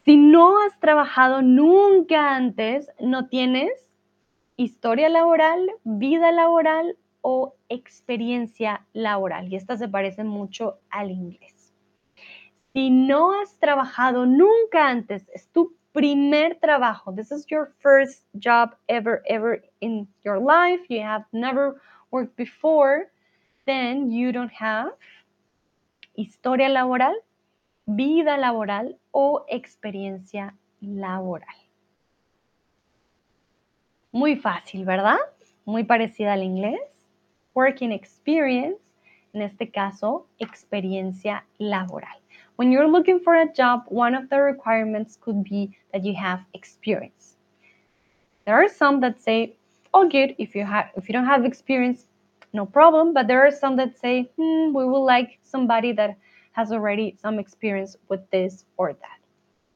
si 0.04 0.16
no 0.16 0.60
has 0.60 0.78
trabajado 0.80 1.42
nunca 1.42 2.36
antes 2.36 2.88
no 3.00 3.28
tienes 3.28 3.70
historia 4.58 5.08
laboral 5.08 5.66
vida 5.84 6.30
laboral 6.32 6.94
o 7.22 7.54
experiencia 7.68 8.86
laboral 8.92 9.52
y 9.52 9.56
esta 9.56 9.76
se 9.76 9.88
parece 9.88 10.24
mucho 10.24 10.78
al 10.90 11.10
inglés 11.10 11.60
si 12.72 12.90
no 12.90 13.32
has 13.40 13.58
trabajado 13.58 14.26
nunca 14.26 14.88
antes 14.88 15.28
es 15.34 15.48
tu 15.48 15.74
primer 15.92 16.58
trabajo. 16.60 17.12
This 17.12 17.32
is 17.32 17.46
your 17.46 17.72
first 17.80 18.24
job 18.34 18.76
ever, 18.88 19.22
ever 19.26 19.62
in 19.80 20.06
your 20.24 20.38
life. 20.38 20.84
You 20.88 21.02
have 21.02 21.24
never 21.32 21.80
worked 22.10 22.36
before. 22.36 23.10
Then 23.66 24.10
you 24.10 24.32
don't 24.32 24.52
have 24.52 24.92
historia 26.16 26.68
laboral, 26.68 27.14
vida 27.86 28.36
laboral 28.36 28.96
o 29.12 29.44
experiencia 29.48 30.54
laboral. 30.80 31.48
Muy 34.12 34.36
fácil, 34.36 34.84
¿verdad? 34.84 35.18
Muy 35.64 35.84
parecida 35.84 36.32
al 36.32 36.42
inglés. 36.42 36.80
Working 37.54 37.92
experience, 37.92 38.78
en 39.34 39.42
este 39.42 39.72
caso, 39.72 40.26
experiencia 40.40 41.42
laboral. 41.58 42.20
When 42.56 42.70
you're 42.70 42.88
looking 42.88 43.20
for 43.20 43.34
a 43.34 43.52
job, 43.52 43.84
one 43.88 44.14
of 44.14 44.28
the 44.28 44.40
requirements 44.40 45.18
could 45.20 45.42
be 45.42 45.76
that 45.92 46.04
you 46.04 46.14
have 46.14 46.40
experience. 46.54 47.36
There 48.44 48.54
are 48.54 48.68
some 48.68 49.00
that 49.00 49.20
say, 49.20 49.56
"Oh, 49.94 50.08
good. 50.08 50.34
If 50.38 50.54
you 50.54 50.64
have, 50.64 50.90
if 50.96 51.08
you 51.08 51.12
don't 51.12 51.26
have 51.26 51.44
experience, 51.44 52.06
no 52.52 52.66
problem." 52.66 53.14
But 53.14 53.26
there 53.26 53.44
are 53.46 53.50
some 53.50 53.76
that 53.76 53.98
say, 53.98 54.30
hmm, 54.36 54.72
"We 54.74 54.84
would 54.84 55.06
like 55.14 55.38
somebody 55.42 55.92
that 55.92 56.16
has 56.52 56.72
already 56.72 57.16
some 57.16 57.38
experience 57.38 57.96
with 58.08 58.28
this 58.30 58.64
or 58.76 58.92
that." 58.92 59.18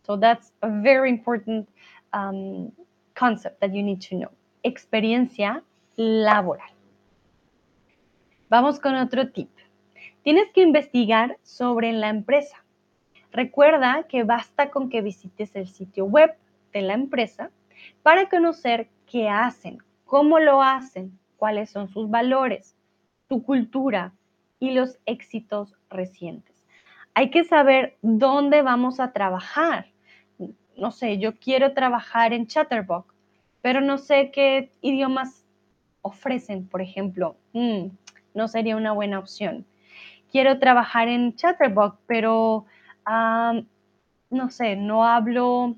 So 0.03 0.17
that's 0.17 0.53
a 0.63 0.71
very 0.83 1.09
important 1.11 1.69
um, 2.13 2.73
concept 3.15 3.61
that 3.61 3.75
you 3.75 3.83
need 3.83 4.01
to 4.03 4.17
know. 4.17 4.31
Experiencia 4.65 5.63
laboral. 5.99 6.74
Vamos 8.57 8.79
con 8.79 8.95
otro 8.95 9.33
tip. 9.33 9.51
Tienes 10.23 10.49
que 10.53 10.63
investigar 10.63 11.39
sobre 11.43 11.93
la 11.93 12.09
empresa. 12.09 12.65
Recuerda 13.33 14.05
que 14.09 14.23
basta 14.23 14.71
con 14.71 14.91
que 14.91 15.03
visites 15.03 15.57
el 15.57 15.67
sitio 15.67 16.05
web 16.05 16.37
de 16.73 16.83
la 16.83 16.95
empresa 16.95 17.51
para 18.05 18.29
conocer 18.29 18.87
qué 19.11 19.29
hacen, 19.29 19.79
cómo 20.05 20.39
lo 20.39 20.63
hacen, 20.63 21.19
cuáles 21.37 21.69
son 21.71 21.89
sus 21.89 22.09
valores, 22.09 22.77
su 23.29 23.43
cultura 23.43 24.13
y 24.61 24.71
los 24.71 25.01
éxitos 25.05 25.75
recientes. 25.91 26.65
Hay 27.15 27.31
que 27.31 27.43
saber 27.43 27.97
dónde 28.03 28.63
vamos 28.63 29.01
a 29.01 29.13
trabajar. 29.13 29.87
No 30.77 30.93
sé, 30.93 31.19
yo 31.19 31.35
quiero 31.41 31.75
trabajar 31.75 32.33
en 32.33 32.47
Chatterbox, 32.47 33.13
pero 33.63 33.81
no 33.81 33.99
sé 33.99 34.31
qué 34.31 34.71
idiomas 34.81 35.45
ofrecen, 36.03 36.69
por 36.69 36.83
ejemplo. 36.83 37.37
Mm, 37.53 37.89
no 38.35 38.49
sería 38.49 38.77
una 38.77 38.93
buena 38.93 39.19
opción. 39.19 39.65
Quiero 40.31 40.59
trabajar 40.59 41.09
en 41.09 41.35
Chatterbox, 41.37 41.99
pero 42.07 42.67
no 44.31 44.51
sé, 44.51 44.77
no 44.77 45.05
hablo, 45.05 45.77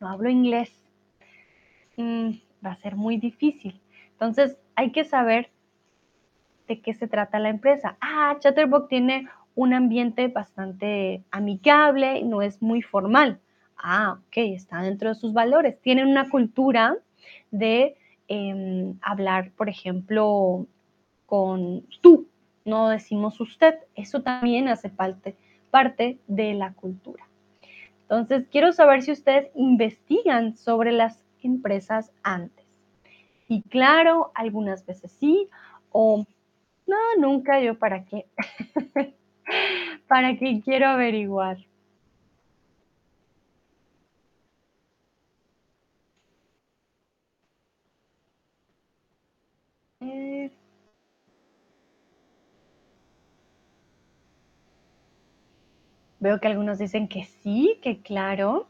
no 0.00 0.08
hablo 0.08 0.30
inglés. 0.30 0.72
Mm, 1.96 2.30
va 2.64 2.72
a 2.72 2.76
ser 2.76 2.96
muy 2.96 3.16
difícil. 3.16 3.80
Entonces, 4.12 4.58
hay 4.74 4.92
que 4.92 5.04
saber 5.04 5.50
de 6.68 6.80
qué 6.80 6.94
se 6.94 7.08
trata 7.08 7.38
la 7.38 7.48
empresa. 7.48 7.96
Ah, 8.00 8.36
Chatterbox 8.38 8.88
tiene 8.88 9.28
un 9.54 9.72
ambiente 9.72 10.28
bastante 10.28 11.24
amigable, 11.30 12.22
no 12.22 12.42
es 12.42 12.60
muy 12.62 12.82
formal. 12.82 13.40
Ah, 13.76 14.18
ok, 14.18 14.36
está 14.36 14.82
dentro 14.82 15.08
de 15.08 15.14
sus 15.14 15.32
valores. 15.32 15.80
Tienen 15.80 16.06
una 16.06 16.28
cultura 16.28 16.96
de 17.50 17.96
em, 18.28 18.98
hablar, 19.02 19.52
por 19.56 19.68
ejemplo, 19.68 20.66
con 21.26 21.86
tú, 22.00 22.28
no 22.64 22.88
decimos 22.88 23.40
usted. 23.40 23.78
Eso 23.94 24.22
también 24.22 24.68
hace 24.68 24.88
parte, 24.88 25.36
parte 25.70 26.18
de 26.26 26.54
la 26.54 26.72
cultura. 26.72 27.26
Entonces, 28.02 28.46
quiero 28.50 28.72
saber 28.72 29.02
si 29.02 29.12
ustedes 29.12 29.50
investigan 29.54 30.56
sobre 30.56 30.92
las 30.92 31.24
empresas 31.42 32.12
antes. 32.22 32.64
Y 33.48 33.62
claro, 33.62 34.30
algunas 34.34 34.86
veces 34.86 35.12
sí, 35.12 35.48
o 35.90 36.24
no, 36.86 36.96
nunca 37.18 37.60
yo 37.60 37.78
para 37.78 38.04
qué. 38.04 38.26
¿Para 40.08 40.36
qué 40.36 40.60
quiero 40.64 40.86
averiguar? 40.88 41.58
Eh, 50.00 50.50
veo 56.20 56.40
que 56.40 56.48
algunos 56.48 56.78
dicen 56.78 57.08
que 57.08 57.24
sí, 57.24 57.78
que 57.82 58.00
claro. 58.00 58.66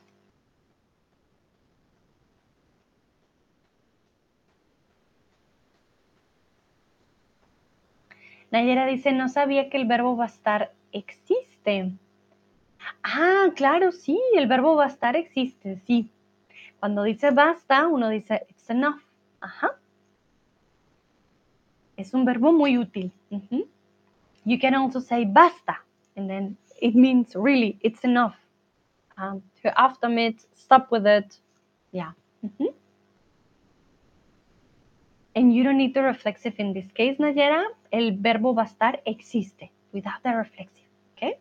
Nayera 8.50 8.86
dice, 8.86 9.12
no 9.12 9.28
sabía 9.28 9.68
que 9.70 9.76
el 9.76 9.86
verbo 9.86 10.16
bastar 10.16 10.72
existe. 10.92 11.92
Ah, 13.02 13.48
claro, 13.54 13.92
sí, 13.92 14.20
el 14.34 14.46
verbo 14.46 14.76
bastar 14.76 15.16
existe, 15.16 15.80
sí. 15.86 16.10
Cuando 16.78 17.02
dice 17.02 17.30
basta, 17.30 17.86
uno 17.88 18.08
dice 18.08 18.46
it's 18.48 18.70
enough. 18.70 19.00
Ajá. 19.40 19.76
Es 21.96 22.14
un 22.14 22.24
verbo 22.24 22.52
muy 22.52 22.78
útil. 22.78 23.12
You 24.44 24.58
can 24.60 24.74
also 24.74 25.00
say 25.00 25.24
basta, 25.24 25.82
and 26.14 26.28
then 26.28 26.56
it 26.80 26.94
means 26.94 27.34
really, 27.34 27.78
it's 27.82 28.04
enough. 28.04 28.34
Um, 29.18 29.42
to 29.62 30.34
stop 30.54 30.90
with 30.90 31.06
it. 31.06 31.40
Yeah. 31.92 32.12
And 35.34 35.54
you 35.54 35.64
don't 35.64 35.78
need 35.78 35.94
the 35.94 36.02
reflexive 36.02 36.54
in 36.58 36.72
this 36.72 36.90
case, 36.92 37.18
Nayera. 37.18 37.64
El 37.90 38.12
verbo 38.12 38.54
bastar 38.54 39.02
existe 39.06 39.70
without 39.92 40.22
the 40.22 40.34
reflexive. 40.34 40.88
¿Ok? 41.14 41.38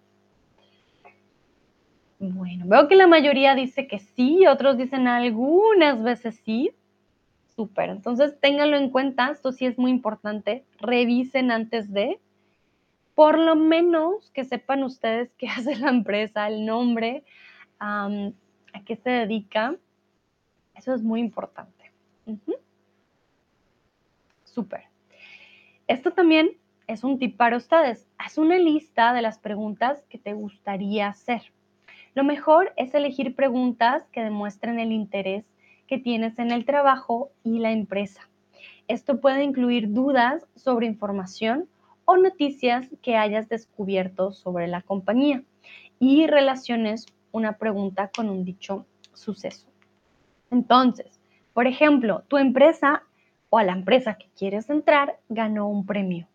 Bueno, 2.20 2.66
veo 2.68 2.88
que 2.88 2.96
la 2.96 3.08
mayoría 3.08 3.56
dice 3.56 3.88
que 3.88 4.00
sí, 4.00 4.48
otros 4.48 4.78
dicen 4.78 5.08
algunas 5.08 6.02
veces 6.02 6.42
sí. 6.46 6.72
Súper. 7.56 7.90
Entonces, 7.90 8.38
ténganlo 8.42 8.76
en 8.76 8.90
cuenta. 8.90 9.30
Esto 9.32 9.52
sí 9.52 9.66
es 9.66 9.78
muy 9.78 9.92
importante. 9.92 10.66
Revisen 10.80 11.52
antes 11.52 11.92
de. 11.94 12.20
Por 13.16 13.40
lo 13.40 13.56
menos 13.56 14.30
que 14.32 14.44
sepan 14.44 14.84
ustedes 14.84 15.32
qué 15.38 15.48
hace 15.50 15.76
la 15.78 15.90
empresa, 15.90 16.48
el 16.48 16.66
nombre, 16.66 17.24
a 17.80 18.10
qué 18.86 18.96
se 18.96 19.10
dedica. 19.10 19.76
Eso 20.76 20.94
es 20.94 21.02
muy 21.02 21.22
importante. 21.22 21.92
Súper. 24.44 24.84
Esto 25.88 26.12
también 26.12 26.52
es 26.88 27.04
un 27.04 27.20
tip 27.20 27.38
para 27.38 27.58
ustedes. 27.58 28.08
Haz 28.18 28.38
una 28.38 28.58
lista 28.58 29.14
de 29.14 29.22
las 29.22 29.40
preguntas 29.40 30.04
que 30.10 30.18
te 30.18 30.34
gustaría 30.34 31.08
hacer. 31.08 31.42
Lo 32.14 32.24
mejor 32.24 32.74
es 32.78 32.94
elegir 32.94 33.36
preguntas 33.36 34.08
que 34.12 34.24
demuestren 34.24 34.80
el 34.80 34.92
interés 34.92 35.46
que 35.88 36.00
tienes 36.00 36.40
en 36.40 36.52
el 36.52 36.66
trabajo 36.66 37.32
y 37.44 37.60
la 37.60 37.72
empresa. 37.72 38.30
Esto 38.88 39.20
puede 39.20 39.44
incluir 39.44 39.94
dudas 39.94 40.46
sobre 40.56 40.88
información 40.88 41.68
o 42.06 42.18
noticias 42.18 42.88
que 43.02 43.18
hayas 43.18 43.50
descubierto 43.50 44.32
sobre 44.32 44.68
la 44.68 44.82
compañía 44.82 45.44
y 46.00 46.28
relaciones 46.28 47.06
una 47.32 47.58
pregunta 47.58 48.10
con 48.16 48.30
un 48.30 48.46
dicho 48.46 48.86
suceso. 49.14 49.68
Entonces, 50.52 51.20
por 51.54 51.68
ejemplo, 51.68 52.24
tu 52.28 52.38
empresa 52.38 53.04
o 53.50 53.58
a 53.58 53.64
la 53.64 53.74
empresa 53.74 54.16
que 54.16 54.30
quieres 54.38 54.70
entrar 54.70 55.20
ganó 55.30 55.68
un 55.68 55.86
premio. 55.86 56.28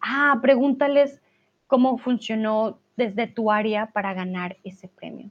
Ah, 0.00 0.38
pregúntales 0.42 1.20
cómo 1.66 1.98
funcionó 1.98 2.78
desde 2.96 3.26
tu 3.26 3.50
área 3.50 3.86
para 3.86 4.14
ganar 4.14 4.56
ese 4.64 4.88
premio. 4.88 5.28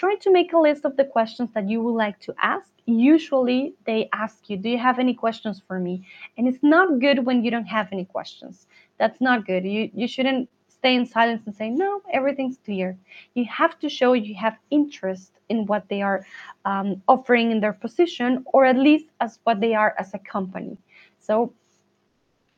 Try 0.00 0.14
to 0.16 0.32
make 0.32 0.54
a 0.54 0.58
list 0.58 0.86
of 0.86 0.96
the 0.96 1.04
questions 1.04 1.50
that 1.54 1.68
you 1.68 1.82
would 1.82 1.98
like 2.06 2.18
to 2.20 2.34
ask. 2.42 2.70
Usually, 2.86 3.74
they 3.84 4.08
ask 4.14 4.48
you, 4.48 4.56
Do 4.56 4.70
you 4.70 4.78
have 4.78 4.98
any 4.98 5.14
questions 5.14 5.60
for 5.66 5.78
me? 5.78 5.94
And 6.36 6.48
it's 6.48 6.62
not 6.62 6.98
good 6.98 7.18
when 7.26 7.44
you 7.44 7.50
don't 7.50 7.72
have 7.78 7.88
any 7.92 8.06
questions. 8.06 8.66
That's 8.98 9.20
not 9.20 9.46
good. 9.46 9.64
You, 9.64 9.90
you 9.94 10.08
shouldn't 10.08 10.48
stay 10.68 10.94
in 10.94 11.04
silence 11.04 11.42
and 11.44 11.54
say, 11.54 11.68
No, 11.68 12.00
everything's 12.12 12.58
clear. 12.64 12.96
You 13.34 13.44
have 13.44 13.78
to 13.80 13.88
show 13.90 14.14
you 14.14 14.34
have 14.36 14.56
interest 14.70 15.32
in 15.50 15.66
what 15.66 15.84
they 15.90 16.00
are 16.00 16.24
um, 16.64 17.02
offering 17.06 17.50
in 17.50 17.60
their 17.60 17.74
position, 17.74 18.42
or 18.54 18.64
at 18.64 18.78
least 18.78 19.06
as 19.20 19.38
what 19.44 19.60
they 19.60 19.74
are 19.74 19.94
as 19.98 20.14
a 20.14 20.18
company. 20.18 20.78
So 21.18 21.52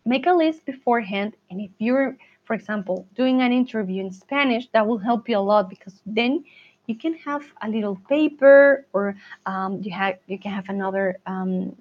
make 0.04 0.26
a 0.26 0.32
list 0.32 0.64
beforehand. 0.64 1.34
And 1.50 1.60
if 1.60 1.72
you're, 1.78 2.16
for 2.44 2.54
example, 2.54 3.04
doing 3.16 3.42
an 3.42 3.52
interview 3.52 4.00
in 4.04 4.12
Spanish, 4.12 4.68
that 4.72 4.86
will 4.86 4.98
help 4.98 5.28
you 5.28 5.38
a 5.38 5.46
lot 5.52 5.68
because 5.68 6.00
then 6.06 6.44
you 6.92 6.98
can 6.98 7.14
have 7.14 7.44
a 7.62 7.68
little 7.68 7.96
paper 8.08 8.86
or 8.92 9.16
um, 9.46 9.80
you 9.82 9.92
have 9.92 10.18
you 10.26 10.38
can 10.38 10.52
have 10.52 10.68
another 10.68 11.16
um, 11.26 11.74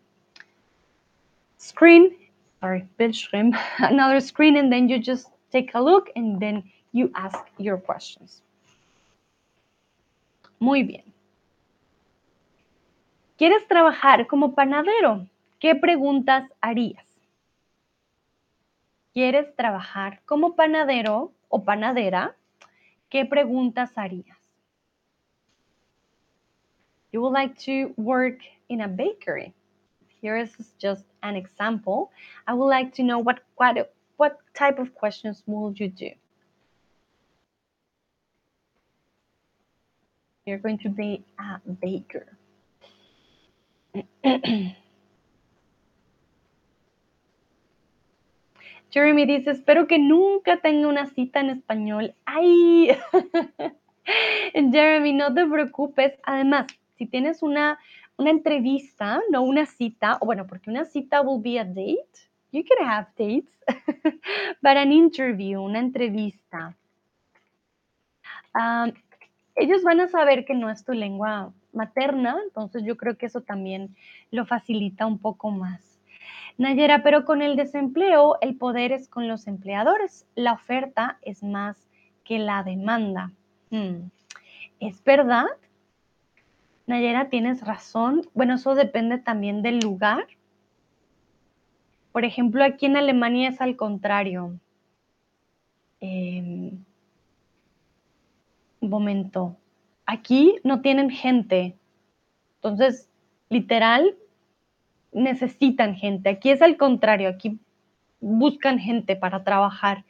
screen 1.58 2.16
sorry 2.62 2.88
Bildschirm, 2.98 3.54
another 3.80 4.20
screen 4.22 4.56
and 4.56 4.72
then 4.72 4.88
you 4.88 4.98
just 5.00 5.28
take 5.52 5.76
a 5.76 5.82
look 5.82 6.10
and 6.16 6.40
then 6.40 6.64
you 6.94 7.12
ask 7.16 7.40
your 7.58 7.78
questions 7.78 8.42
Muy 10.62 10.84
bien. 10.84 11.04
¿Quieres 13.36 13.68
trabajar 13.68 14.28
como 14.28 14.54
panadero? 14.54 15.26
¿Qué 15.60 15.74
preguntas 15.74 16.48
harías? 16.62 17.04
¿Quieres 19.12 19.56
trabajar 19.56 20.22
como 20.26 20.56
panadero 20.56 21.32
o 21.50 21.64
panadera? 21.64 22.36
¿Qué 23.10 23.26
preguntas 23.26 23.98
harías? 23.98 24.41
You 27.12 27.22
would 27.22 27.34
like 27.34 27.58
to 27.60 27.94
work 27.98 28.40
in 28.70 28.82
a 28.82 28.88
bakery. 28.88 29.54
Here 30.22 30.38
is 30.38 30.52
just 30.80 31.04
an 31.24 31.36
example. 31.36 32.12
I 32.48 32.54
would 32.54 32.68
like 32.68 32.94
to 32.96 33.04
know 33.04 33.20
what, 33.20 33.40
what, 33.56 33.94
what 34.18 34.40
type 34.54 34.80
of 34.80 34.94
questions 34.96 35.44
will 35.46 35.74
you 35.74 35.90
do? 35.90 36.12
You're 40.46 40.60
going 40.60 40.80
to 40.80 40.90
be 40.90 41.24
a 41.40 41.60
baker. 41.70 42.28
Jeremy 48.92 49.26
dice, 49.26 49.52
espero 49.52 49.88
que 49.88 49.98
nunca 49.98 50.58
tenga 50.58 50.88
una 50.88 51.08
cita 51.08 51.40
en 51.40 51.50
español. 51.50 52.14
¡Ay! 52.26 52.98
Jeremy, 54.54 55.14
no 55.14 55.34
te 55.34 55.46
preocupes. 55.46 56.14
Además, 56.24 56.68
si 57.02 57.08
tienes 57.08 57.42
una, 57.42 57.80
una 58.16 58.30
entrevista, 58.30 59.20
no 59.32 59.42
una 59.42 59.66
cita, 59.66 60.20
o 60.22 60.28
bueno, 60.28 60.46
porque 60.46 60.70
una 60.70 60.86
cita 60.86 61.22
will 61.22 61.42
be 61.42 61.60
a 61.60 61.66
date. 61.66 62.30
You 62.52 62.64
can 62.64 62.88
have 62.88 63.08
dates. 63.18 63.50
But 64.62 64.78
an 64.78 64.92
interview, 64.92 65.60
una 65.64 65.80
entrevista. 65.80 66.76
Um, 68.54 68.92
ellos 69.56 69.82
van 69.82 70.00
a 70.02 70.10
saber 70.10 70.46
que 70.46 70.54
no 70.54 70.70
es 70.70 70.86
tu 70.86 70.94
lengua 70.94 71.52
materna, 71.74 72.38
entonces 72.44 72.84
yo 72.86 72.98
creo 72.98 73.18
que 73.18 73.26
eso 73.26 73.42
también 73.42 73.96
lo 74.30 74.46
facilita 74.46 75.08
un 75.08 75.18
poco 75.18 75.50
más. 75.50 76.00
Nayera, 76.60 77.02
pero 77.02 77.26
con 77.26 77.42
el 77.42 77.56
desempleo 77.56 78.38
el 78.42 78.58
poder 78.58 78.92
es 78.92 79.08
con 79.08 79.28
los 79.28 79.48
empleadores, 79.48 80.28
la 80.36 80.54
oferta 80.54 81.18
es 81.24 81.42
más 81.42 81.78
que 82.24 82.38
la 82.38 82.62
demanda. 82.62 83.32
Hmm. 83.72 84.12
¿Es 84.80 85.04
verdad? 85.04 85.48
Nayera, 86.92 87.30
tienes 87.30 87.62
razón. 87.62 88.28
Bueno, 88.34 88.56
eso 88.56 88.76
depende 88.76 89.18
también 89.18 89.62
del 89.62 89.80
lugar. 89.80 90.28
Por 92.12 92.26
ejemplo, 92.26 92.64
aquí 92.64 92.86
en 92.86 92.98
Alemania 92.98 93.50
es 93.50 93.62
al 93.62 93.76
contrario. 93.76 94.60
Eh, 96.02 96.74
momento, 98.82 99.58
aquí 100.06 100.56
no 100.64 100.82
tienen 100.82 101.10
gente. 101.10 101.76
Entonces, 102.56 103.10
literal, 103.50 104.16
necesitan 105.12 105.96
gente. 105.96 106.30
Aquí 106.30 106.50
es 106.50 106.62
al 106.62 106.78
contrario, 106.78 107.30
aquí 107.30 107.60
buscan 108.20 108.80
gente 108.80 109.16
para 109.16 109.44
trabajar 109.44 110.04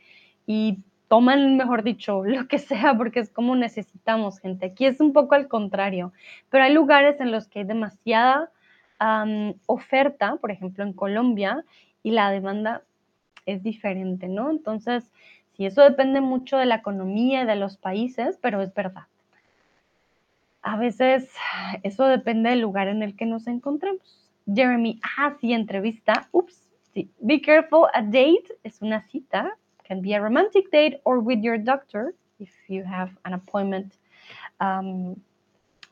y 0.46 0.80
toman, 1.12 1.58
mejor 1.58 1.84
dicho, 1.84 2.24
lo 2.26 2.48
que 2.48 2.58
sea, 2.58 2.96
porque 2.96 3.20
es 3.20 3.30
como 3.30 3.54
necesitamos 3.58 4.40
gente. 4.40 4.68
Aquí 4.68 4.86
es 4.86 5.02
un 5.02 5.12
poco 5.12 5.36
al 5.36 5.50
contrario, 5.50 6.14
pero 6.50 6.64
hay 6.64 6.74
lugares 6.74 7.20
en 7.20 7.32
los 7.32 7.50
que 7.50 7.60
hay 7.60 7.66
demasiada 7.66 8.50
oferta, 9.66 10.36
por 10.36 10.52
ejemplo, 10.52 10.84
en 10.84 10.94
Colombia, 10.94 11.66
y 12.04 12.12
la 12.12 12.30
demanda 12.30 12.84
es 13.48 13.64
diferente, 13.64 14.28
¿no? 14.28 14.52
Entonces, 14.52 15.12
sí, 15.58 15.66
eso 15.66 15.82
depende 15.82 16.22
mucho 16.22 16.58
de 16.58 16.68
la 16.68 16.76
economía 16.76 17.42
y 17.42 17.46
de 17.48 17.56
los 17.56 17.78
países, 17.78 18.38
pero 18.40 18.62
es 18.62 18.72
verdad. 18.76 19.08
A 20.62 20.78
veces 20.78 21.30
eso 21.82 22.06
depende 22.06 22.52
del 22.52 22.62
lugar 22.62 22.88
en 22.88 23.02
el 23.02 23.18
que 23.18 23.26
nos 23.26 23.48
encontramos. 23.48 24.30
Jeremy, 24.46 25.00
ah, 25.18 25.34
sí, 25.42 25.52
entrevista. 25.52 26.30
Ups, 26.32 26.70
sí. 26.94 27.10
Be 27.20 27.42
careful, 27.42 27.88
a 27.94 28.04
date 28.04 28.46
es 28.64 28.84
una 28.84 29.02
cita. 29.08 29.58
Can 29.92 30.02
be 30.02 30.14
a 30.14 30.22
romantic 30.22 30.72
date 30.72 31.02
or 31.04 31.20
with 31.20 31.44
your 31.44 31.58
doctor 31.58 32.14
if 32.40 32.50
you 32.70 32.82
have 32.86 33.10
an 33.26 33.34
appointment 33.34 33.98
um, 34.62 35.20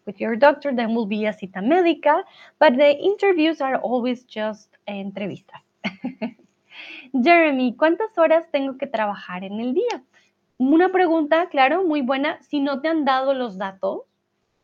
with 0.06 0.22
your 0.22 0.38
doctor, 0.38 0.74
then 0.74 0.96
will 0.96 1.06
be 1.06 1.26
a 1.26 1.34
cita 1.34 1.60
médica. 1.60 2.24
But 2.60 2.78
the 2.78 2.96
interviews 2.96 3.60
are 3.60 3.76
always 3.76 4.24
just 4.24 4.70
entrevistas. 4.88 5.60
Jeremy, 7.14 7.76
¿cuántas 7.76 8.18
horas 8.18 8.46
tengo 8.54 8.78
que 8.78 8.88
trabajar 8.88 9.44
en 9.44 9.60
el 9.60 9.74
día? 9.74 10.02
Una 10.58 10.88
pregunta, 10.94 11.50
claro, 11.50 11.84
muy 11.84 12.02
buena. 12.02 12.42
Si 12.44 12.62
no 12.62 12.80
te 12.80 12.88
han 12.88 13.04
dado 13.04 13.34
los 13.34 13.58
datos, 13.58 14.04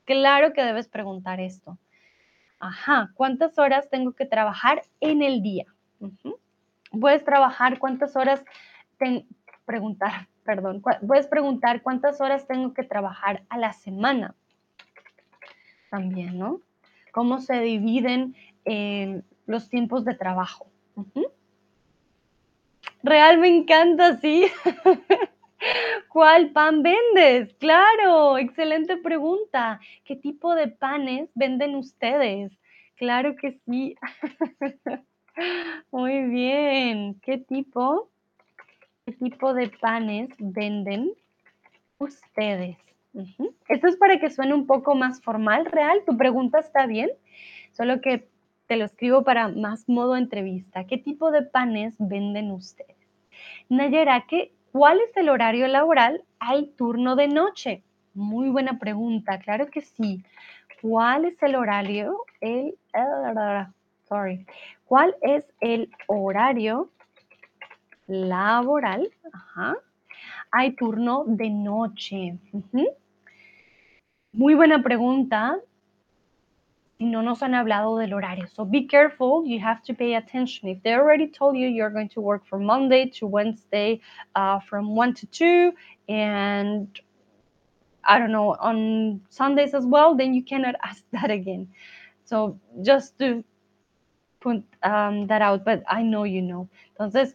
claro 0.05 0.53
que 0.53 0.63
debes 0.63 0.87
preguntar 0.87 1.41
esto. 1.41 1.77
Ajá, 2.59 3.11
¿cuántas 3.15 3.59
horas 3.59 3.89
tengo 3.89 4.13
que 4.13 4.25
trabajar 4.25 4.83
en 5.01 5.21
el 5.21 5.41
día? 5.41 5.65
Puedes 6.97 7.25
trabajar 7.25 7.79
cuántas 7.79 8.15
horas, 8.15 8.45
preguntar, 9.65 10.27
perdón, 10.43 10.81
puedes 11.07 11.27
preguntar 11.27 11.81
cuántas 11.81 12.21
horas 12.21 12.47
tengo 12.47 12.73
que 12.73 12.83
trabajar 12.83 13.43
a 13.49 13.57
la 13.57 13.73
semana. 13.73 14.35
También, 15.89 16.37
¿no? 16.37 16.61
¿Cómo 17.11 17.39
se 17.39 17.61
dividen 17.61 18.35
eh, 18.65 19.21
los 19.45 19.69
tiempos 19.69 20.03
de 20.03 20.15
trabajo? 20.15 20.67
Real 23.03 23.37
me 23.37 23.47
encanta, 23.47 24.17
sí. 24.17 24.47
¿Cuál 26.09 26.51
pan 26.51 26.83
vendes? 26.83 27.53
Claro, 27.55 28.37
excelente 28.37 28.97
pregunta. 28.97 29.79
¿Qué 30.03 30.15
tipo 30.15 30.55
de 30.55 30.67
panes 30.67 31.29
venden 31.35 31.75
ustedes? 31.75 32.51
Claro 32.95 33.35
que 33.35 33.59
sí. 33.65 33.95
Muy 35.91 36.23
bien. 36.23 37.19
¿Qué 37.21 37.37
tipo? 37.37 38.09
¿Qué 39.05 39.11
tipo 39.11 39.53
de 39.53 39.69
panes 39.69 40.29
venden 40.39 41.11
ustedes? 41.99 42.75
Esto 43.67 43.87
es 43.87 43.97
para 43.97 44.19
que 44.19 44.31
suene 44.31 44.55
un 44.55 44.65
poco 44.65 44.95
más 44.95 45.21
formal, 45.21 45.65
real. 45.67 46.01
Tu 46.07 46.17
pregunta 46.17 46.57
está 46.57 46.87
bien, 46.87 47.11
solo 47.71 48.01
que 48.01 48.27
te 48.65 48.77
lo 48.77 48.85
escribo 48.85 49.23
para 49.23 49.47
más 49.49 49.87
modo 49.87 50.15
entrevista. 50.15 50.85
¿Qué 50.85 50.97
tipo 50.97 51.29
de 51.29 51.43
panes 51.43 51.93
venden 51.99 52.49
ustedes? 52.49 52.97
Nayera, 53.69 54.25
¿qué, 54.27 54.53
¿cuál 54.71 54.99
es 55.01 55.15
el 55.17 55.29
horario 55.29 55.67
laboral? 55.67 56.23
Hay 56.39 56.71
turno 56.75 57.15
de 57.15 57.27
noche. 57.27 57.83
Muy 58.15 58.49
buena 58.49 58.79
pregunta, 58.79 59.37
claro 59.37 59.67
que 59.67 59.81
sí. 59.81 60.23
¿Cuál 60.81 61.25
es 61.25 61.43
el 61.43 61.53
horario? 61.53 62.17
El, 62.41 62.73
sorry. 64.09 64.47
¿Cuál 64.85 65.15
es 65.21 65.45
el 65.61 65.91
horario 66.07 66.89
laboral? 68.07 69.09
Hay 70.51 70.75
turno 70.75 71.25
de 71.27 71.49
noche. 71.49 72.37
Muy 74.33 74.53
buena 74.53 74.81
pregunta 74.81 75.59
no 76.99 77.21
nos 77.21 77.43
han 77.43 77.53
hablado 77.55 77.97
del 77.97 78.13
horario. 78.13 78.47
So 78.47 78.65
be 78.65 78.87
careful, 78.87 79.45
you 79.45 79.59
have 79.59 79.81
to 79.83 79.93
pay 79.93 80.15
attention. 80.15 80.69
If 80.69 80.81
they 80.83 80.93
already 80.93 81.27
told 81.27 81.57
you 81.57 81.67
you're 81.67 81.89
going 81.89 82.09
to 82.09 82.21
work 82.21 82.45
from 82.45 82.65
Monday 82.65 83.09
to 83.19 83.27
Wednesday 83.27 83.99
uh, 84.35 84.59
from 84.61 84.95
1 84.95 85.13
to 85.15 85.27
2 85.27 85.73
and 86.09 86.87
I 88.07 88.19
don't 88.19 88.31
know, 88.31 88.55
on 88.59 89.21
Sundays 89.29 89.73
as 89.73 89.85
well, 89.85 90.15
then 90.15 90.33
you 90.33 90.43
cannot 90.43 90.75
ask 90.83 91.03
that 91.11 91.31
again. 91.31 91.67
So 92.25 92.59
just 92.81 93.17
to 93.19 93.43
put 94.39 94.63
um, 94.83 95.27
that 95.27 95.41
out, 95.41 95.65
but 95.65 95.83
I 95.89 96.03
know 96.03 96.23
you 96.23 96.41
know. 96.41 96.69
Entonces, 96.97 97.33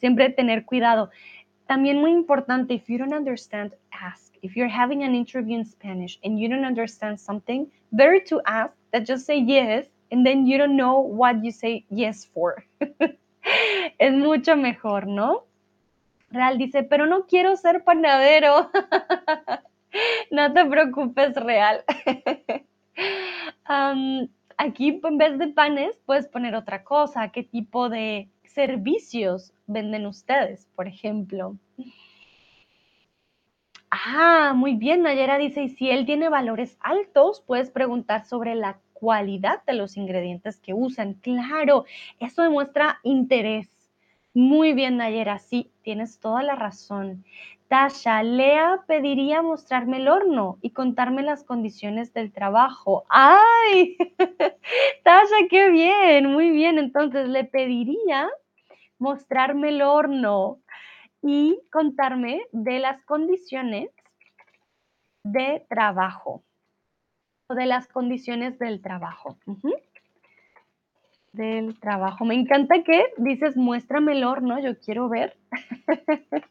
siempre 0.00 0.30
tener 0.30 0.64
cuidado. 0.64 1.10
También 1.66 2.00
muy 2.00 2.10
importante, 2.10 2.74
if 2.74 2.88
you 2.88 2.98
don't 2.98 3.12
understand, 3.12 3.72
ask. 3.92 4.34
If 4.42 4.56
you're 4.56 4.72
having 4.72 5.04
an 5.04 5.14
interview 5.14 5.58
in 5.58 5.64
Spanish 5.64 6.18
and 6.24 6.38
you 6.38 6.48
don't 6.48 6.64
understand 6.64 7.20
something, 7.20 7.70
better 7.92 8.18
to 8.24 8.40
ask 8.46 8.74
that 8.90 9.06
just 9.06 9.26
say 9.26 9.38
yes 9.38 9.86
and 10.10 10.26
then 10.26 10.46
you 10.46 10.58
don't 10.58 10.76
know 10.76 10.98
what 10.98 11.44
you 11.44 11.52
say 11.52 11.84
yes 11.90 12.24
for. 12.24 12.64
es 13.98 14.12
mucho 14.12 14.56
mejor, 14.56 15.06
¿no? 15.06 15.44
Real 16.30 16.58
dice, 16.58 16.82
pero 16.82 17.06
no 17.06 17.26
quiero 17.26 17.56
ser 17.56 17.84
panadero. 17.84 18.70
no 20.30 20.52
te 20.52 20.64
preocupes, 20.64 21.34
Real. 21.34 21.84
aquí 24.56 25.00
en 25.02 25.18
vez 25.18 25.38
de 25.38 25.48
panes 25.48 25.98
puedes 26.06 26.28
poner 26.28 26.54
otra 26.54 26.84
cosa. 26.84 27.28
¿Qué 27.30 27.42
tipo 27.42 27.88
de 27.88 28.28
servicios 28.60 29.54
venden 29.66 30.04
ustedes, 30.04 30.68
por 30.76 30.86
ejemplo? 30.86 31.56
Ah, 33.90 34.52
muy 34.54 34.74
bien, 34.74 35.00
Nayera 35.02 35.38
dice, 35.38 35.62
y 35.62 35.70
si 35.70 35.88
él 35.88 36.04
tiene 36.04 36.28
valores 36.28 36.76
altos, 36.80 37.42
puedes 37.46 37.70
preguntar 37.70 38.26
sobre 38.26 38.54
la 38.54 38.78
cualidad 38.92 39.64
de 39.66 39.72
los 39.72 39.96
ingredientes 39.96 40.60
que 40.60 40.74
usan. 40.74 41.14
Claro, 41.14 41.86
eso 42.18 42.42
demuestra 42.42 43.00
interés. 43.02 43.70
Muy 44.34 44.74
bien, 44.74 44.98
Nayera, 44.98 45.38
sí, 45.38 45.72
tienes 45.82 46.20
toda 46.20 46.42
la 46.42 46.54
razón. 46.54 47.24
Tasha, 47.68 48.22
Lea 48.22 48.82
pediría 48.86 49.42
mostrarme 49.42 49.98
el 49.98 50.08
horno 50.08 50.58
y 50.60 50.70
contarme 50.70 51.22
las 51.22 51.44
condiciones 51.44 52.12
del 52.12 52.30
trabajo. 52.30 53.04
¡Ay! 53.08 53.96
Tasha, 55.04 55.36
qué 55.48 55.70
bien, 55.70 56.26
muy 56.26 56.50
bien. 56.50 56.78
Entonces 56.78 57.28
le 57.28 57.44
pediría 57.44 58.28
mostrarme 59.00 59.70
el 59.70 59.82
horno 59.82 60.60
y 61.22 61.60
contarme 61.72 62.42
de 62.52 62.78
las 62.78 63.02
condiciones 63.02 63.90
de 65.24 65.66
trabajo 65.68 66.44
o 67.48 67.54
de 67.54 67.66
las 67.66 67.88
condiciones 67.88 68.58
del 68.58 68.80
trabajo. 68.80 69.36
Del 71.32 71.78
trabajo. 71.80 72.24
Me 72.24 72.34
encanta 72.34 72.82
que 72.84 73.06
dices, 73.16 73.56
muéstrame 73.56 74.12
el 74.12 74.24
horno, 74.24 74.60
yo 74.60 74.78
quiero 74.78 75.08
ver 75.08 75.36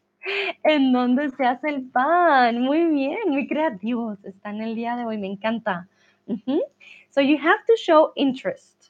en 0.64 0.92
dónde 0.92 1.30
se 1.30 1.44
hace 1.44 1.68
el 1.68 1.88
pan. 1.90 2.60
Muy 2.60 2.84
bien, 2.86 3.28
muy 3.28 3.46
creativos 3.46 4.22
están 4.24 4.60
el 4.60 4.74
día 4.74 4.96
de 4.96 5.04
hoy, 5.04 5.18
me 5.18 5.28
encanta. 5.28 5.88
So 7.10 7.20
you 7.20 7.38
have 7.38 7.64
to 7.66 7.76
show 7.76 8.12
interest. 8.14 8.89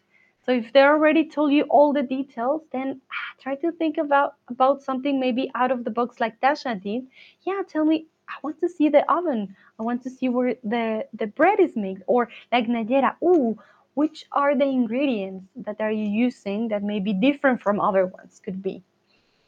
So 0.50 0.56
if 0.56 0.72
they 0.72 0.82
already 0.82 1.28
told 1.28 1.52
you 1.52 1.62
all 1.70 1.92
the 1.92 2.02
details, 2.02 2.62
then 2.72 3.00
ah, 3.08 3.34
try 3.40 3.54
to 3.54 3.70
think 3.70 3.98
about 3.98 4.34
about 4.48 4.82
something 4.82 5.20
maybe 5.20 5.48
out 5.54 5.70
of 5.70 5.84
the 5.84 5.92
box 5.92 6.18
like 6.18 6.40
Dasha 6.40 6.74
did. 6.74 7.06
Yeah, 7.46 7.62
tell 7.68 7.84
me. 7.84 8.08
I 8.28 8.34
want 8.42 8.58
to 8.58 8.68
see 8.68 8.88
the 8.88 9.08
oven. 9.08 9.54
I 9.78 9.84
want 9.84 10.02
to 10.02 10.10
see 10.10 10.28
where 10.28 10.56
the 10.64 11.06
the 11.14 11.28
bread 11.28 11.60
is 11.60 11.76
made. 11.76 12.02
Or 12.08 12.30
like 12.50 12.66
Nayera, 12.66 13.14
ooh, 13.22 13.56
which 13.94 14.26
are 14.32 14.56
the 14.56 14.64
ingredients 14.64 15.46
that 15.54 15.80
are 15.80 15.92
you 15.92 16.08
using 16.26 16.66
that 16.70 16.82
may 16.82 16.98
be 16.98 17.12
different 17.12 17.62
from 17.62 17.78
other 17.78 18.06
ones? 18.06 18.40
Could 18.44 18.60
be. 18.60 18.82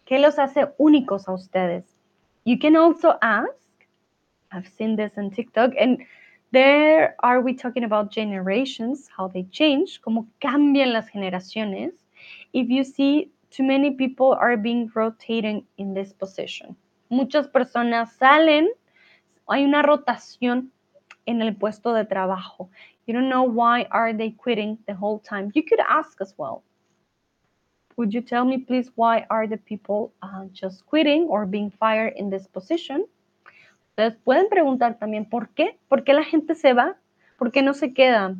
¿Qué 0.06 0.20
los 0.20 0.36
hace 0.36 0.70
únicos 0.78 1.26
a 1.26 1.32
ustedes? 1.32 1.82
You 2.44 2.60
can 2.60 2.76
also 2.76 3.18
ask. 3.20 3.58
I've 4.52 4.68
seen 4.68 4.94
this 4.94 5.10
on 5.16 5.32
TikTok 5.32 5.72
and 5.76 6.06
There 6.52 7.16
are 7.20 7.40
we 7.40 7.54
talking 7.54 7.84
about 7.84 8.10
generations, 8.10 9.08
how 9.16 9.28
they 9.28 9.44
change, 9.44 10.02
cómo 10.02 10.26
cambian 10.38 10.92
las 10.92 11.08
generaciones. 11.08 11.92
If 12.52 12.68
you 12.68 12.84
see 12.84 13.32
too 13.50 13.62
many 13.62 13.92
people 13.92 14.32
are 14.32 14.58
being 14.58 14.90
rotated 14.94 15.64
in 15.78 15.94
this 15.94 16.12
position. 16.12 16.76
Muchas 17.08 17.48
personas 17.48 18.18
salen, 18.18 18.68
hay 19.48 19.64
una 19.64 19.82
rotación 19.82 20.68
en 21.26 21.40
el 21.40 21.54
puesto 21.54 21.94
de 21.94 22.04
trabajo. 22.04 22.68
You 23.06 23.14
don't 23.14 23.30
know 23.30 23.44
why 23.44 23.84
are 23.90 24.12
they 24.12 24.32
quitting 24.32 24.76
the 24.86 24.94
whole 24.94 25.20
time. 25.20 25.52
You 25.54 25.62
could 25.62 25.80
ask 25.80 26.20
as 26.20 26.34
well. 26.36 26.64
Would 27.96 28.12
you 28.12 28.20
tell 28.20 28.44
me 28.44 28.58
please 28.58 28.90
why 28.94 29.24
are 29.30 29.46
the 29.46 29.56
people 29.56 30.12
uh, 30.22 30.44
just 30.52 30.84
quitting 30.84 31.28
or 31.30 31.46
being 31.46 31.70
fired 31.70 32.12
in 32.16 32.28
this 32.28 32.46
position? 32.46 33.06
Ustedes 33.92 34.16
pueden 34.24 34.48
preguntar 34.48 34.98
también 34.98 35.26
por 35.26 35.50
qué, 35.50 35.78
por 35.86 36.02
qué 36.02 36.14
la 36.14 36.24
gente 36.24 36.54
se 36.54 36.72
va, 36.72 36.96
por 37.36 37.52
qué 37.52 37.60
no 37.60 37.74
se 37.74 37.92
queda. 37.92 38.34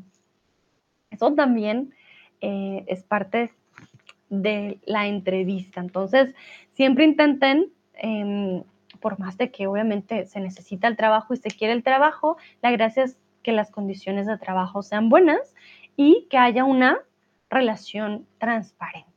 Eso 1.11 1.35
también 1.35 1.95
eh, 2.41 2.85
es 2.87 3.03
parte 3.03 3.53
de 4.31 4.79
la 4.87 5.07
entrevista. 5.09 5.81
Entonces, 5.81 6.35
siempre 6.73 7.05
intenten 7.05 7.71
em, 7.93 8.63
por 9.01 9.19
más 9.19 9.37
de 9.37 9.51
que 9.51 9.67
obviamente 9.67 10.25
se 10.25 10.41
necesita 10.41 10.89
el 10.89 10.97
trabajo 10.97 11.35
y 11.35 11.37
se 11.37 11.51
quiere 11.51 11.75
el 11.75 11.83
trabajo, 11.83 12.39
la 12.63 12.71
gracia 12.71 13.03
es 13.03 13.19
que 13.43 13.53
las 13.53 13.71
condiciones 13.71 14.27
de 14.27 14.39
trabajo 14.39 14.83
sean 14.83 15.11
buenas 15.11 15.55
y 15.97 16.29
que 16.31 16.39
haya 16.39 16.65
una 16.65 16.99
relación 17.51 18.27
transparente. 18.39 19.12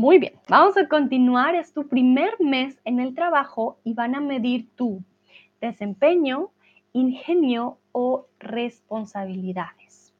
Muy 0.00 0.18
bien, 0.18 0.32
vamos 0.48 0.78
a 0.78 0.88
continuar. 0.88 1.54
Es 1.54 1.74
tu 1.74 1.86
primer 1.86 2.30
mes 2.40 2.80
en 2.86 3.00
el 3.00 3.14
trabajo 3.14 3.76
y 3.84 3.92
van 3.92 4.14
a 4.14 4.20
medir 4.20 4.66
tu 4.74 5.04
desempeño, 5.60 6.48
ingenio 6.94 7.76
o 7.92 8.26
responsabilidades. 8.38 10.14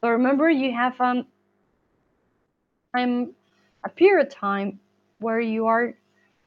So 0.00 0.08
remember 0.08 0.50
you 0.50 0.76
have 0.76 1.00
um, 1.00 1.28
a 3.84 3.88
period 3.88 4.26
of 4.26 4.34
time 4.34 4.80
where 5.20 5.38
you 5.38 5.68
are 5.68 5.94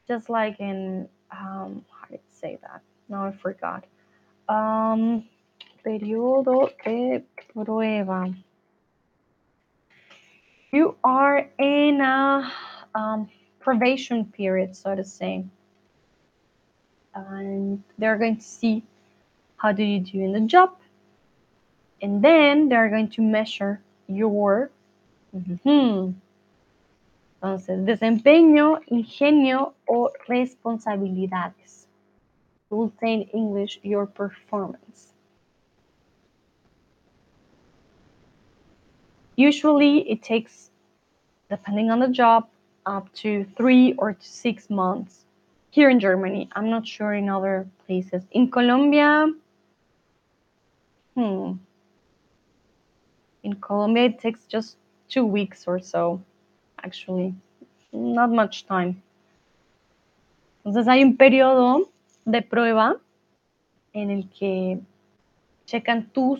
just 0.10 0.30
like 0.30 0.60
in, 0.60 1.08
um, 1.32 1.86
how 1.90 2.08
did 2.10 2.20
I 2.20 2.34
say 2.34 2.58
that? 2.64 2.82
No, 3.08 3.28
I 3.28 3.32
forgot. 3.32 3.86
Um, 4.50 5.24
periodo 5.86 6.70
de 6.84 7.24
prueba. 7.54 8.45
You 10.76 10.98
are 11.06 11.50
in 11.58 12.02
a 12.02 12.52
um, 12.94 13.30
probation 13.62 14.26
period, 14.26 14.76
so 14.76 14.94
to 14.94 15.06
say. 15.06 15.46
And 17.14 17.82
they're 17.98 18.18
going 18.18 18.36
to 18.36 18.44
see 18.44 18.84
how 19.56 19.72
do 19.72 19.84
you 19.84 20.02
do 20.02 20.20
in 20.20 20.34
the 20.34 20.42
job. 20.42 20.76
And 22.02 22.22
then 22.22 22.68
they're 22.68 22.90
going 22.90 23.08
to 23.12 23.22
measure 23.22 23.80
your 24.08 24.70
mhm. 25.34 26.14
Entonces, 27.42 27.86
desempeño, 27.86 28.82
ingenio 28.92 29.76
o 29.88 30.12
responsabilidades. 30.28 31.88
We'll 32.70 32.92
say 33.00 33.14
in 33.14 33.22
English 33.30 33.80
your 33.82 34.08
performance. 34.08 35.15
Usually 39.36 40.10
it 40.10 40.24
takes, 40.24 40.70
depending 41.50 41.92
on 41.92 42.00
the 42.00 42.08
job, 42.08 42.48
up 42.86 43.12
to 43.14 43.46
three 43.58 43.94
or 43.98 44.14
to 44.14 44.28
six 44.28 44.70
months 44.70 45.26
here 45.72 45.90
in 45.90 46.00
Germany. 46.00 46.50
I'm 46.56 46.70
not 46.70 46.88
sure 46.88 47.14
in 47.14 47.30
other 47.30 47.68
places. 47.86 48.24
In 48.32 48.50
Colombia, 48.50 49.28
hmm. 51.16 51.54
In 53.44 53.54
Colombia, 53.62 54.06
it 54.06 54.20
takes 54.20 54.46
just 54.46 54.78
two 55.08 55.24
weeks 55.24 55.66
or 55.68 55.80
so, 55.80 56.20
actually. 56.84 57.36
Not 57.92 58.32
much 58.32 58.66
time. 58.66 59.04
Entonces 60.66 60.88
hay 60.88 61.04
un 61.04 61.16
periodo 61.16 61.90
de 62.26 62.42
prueba 62.42 63.00
en 63.94 64.10
el 64.10 64.28
que 64.30 64.80
checan 65.68 66.12
tus 66.12 66.40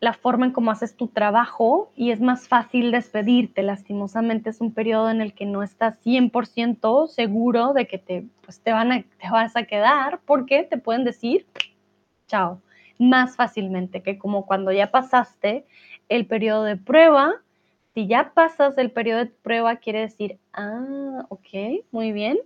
la 0.00 0.14
forma 0.14 0.46
en 0.46 0.52
cómo 0.52 0.70
haces 0.70 0.96
tu 0.96 1.08
trabajo 1.08 1.92
y 1.94 2.10
es 2.10 2.20
más 2.20 2.48
fácil 2.48 2.90
despedirte. 2.90 3.62
Lastimosamente 3.62 4.50
es 4.50 4.60
un 4.60 4.72
periodo 4.72 5.10
en 5.10 5.20
el 5.20 5.34
que 5.34 5.44
no 5.46 5.62
estás 5.62 5.98
100% 6.04 7.06
seguro 7.08 7.74
de 7.74 7.86
que 7.86 7.98
te, 7.98 8.26
pues 8.42 8.60
te, 8.60 8.72
van 8.72 9.04
te 9.20 9.30
vas 9.30 9.56
a 9.56 9.64
quedar 9.64 10.20
porque 10.24 10.64
te 10.64 10.78
pueden 10.78 11.04
decir 11.04 11.46
chao 12.26 12.60
más 13.00 13.34
fácilmente 13.34 14.02
que 14.02 14.18
como 14.18 14.44
cuando 14.44 14.72
ya 14.72 14.90
pasaste 14.90 15.64
el 16.08 16.26
periodo 16.26 16.64
de 16.64 16.76
prueba. 16.76 17.32
Si 17.94 18.06
ya 18.06 18.32
pasas 18.34 18.78
el 18.78 18.92
periodo 18.92 19.20
de 19.20 19.26
prueba, 19.26 19.76
quiere 19.76 20.00
decir, 20.00 20.38
ah, 20.52 21.24
ok, 21.28 21.82
muy 21.90 22.12
bien. 22.12 22.38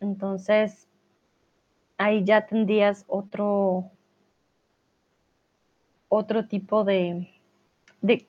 Entonces, 0.00 0.88
ahí 1.98 2.24
ya 2.24 2.46
tendrías 2.46 3.04
otro, 3.08 3.90
otro 6.08 6.46
tipo 6.46 6.84
de, 6.84 7.28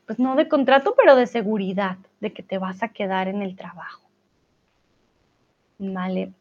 pues 0.05 0.19
no 0.19 0.35
de 0.35 0.47
contrato, 0.47 0.95
pero 0.97 1.15
de 1.15 1.27
seguridad, 1.27 1.97
de 2.19 2.33
que 2.33 2.43
te 2.43 2.57
vas 2.57 2.83
a 2.83 2.89
quedar 2.89 3.27
en 3.27 3.41
el 3.41 3.55
trabajo. 3.55 4.09
Vale. 5.79 6.33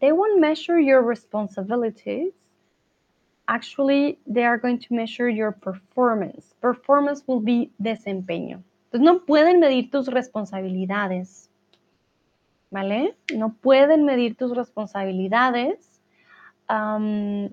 They 0.00 0.12
won't 0.12 0.38
measure 0.38 0.78
your 0.78 1.02
responsibilities. 1.02 2.32
Actually, 3.48 4.18
they 4.26 4.44
are 4.44 4.58
going 4.58 4.78
to 4.78 4.94
measure 4.94 5.28
your 5.28 5.52
performance. 5.52 6.54
Performance 6.60 7.24
will 7.26 7.40
be 7.40 7.70
desempeño. 7.78 8.62
Entonces, 8.86 9.00
no 9.00 9.24
pueden 9.24 9.60
medir 9.60 9.90
tus 9.90 10.08
responsabilidades. 10.08 11.50
¿Vale? 12.70 13.16
No 13.34 13.54
pueden 13.54 14.04
medir 14.04 14.36
tus 14.36 14.54
responsabilidades. 14.54 16.00
Um, 16.68 17.50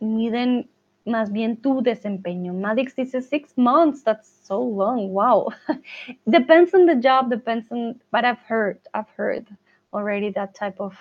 miden 0.00 0.68
más 1.08 1.32
bien 1.32 1.56
tu 1.56 1.82
desempeño. 1.82 2.52
Madix 2.52 2.94
dice 2.94 3.22
six 3.22 3.56
months, 3.56 4.02
that's 4.02 4.28
so 4.44 4.60
long, 4.60 5.12
wow. 5.12 5.48
depends 6.28 6.74
on 6.74 6.86
the 6.86 6.94
job, 6.94 7.30
depends 7.30 7.70
on, 7.70 8.00
but 8.10 8.24
I've 8.24 8.40
heard, 8.46 8.78
I've 8.94 9.10
heard 9.16 9.46
already 9.92 10.30
that 10.30 10.54
type 10.54 10.80
of 10.80 10.94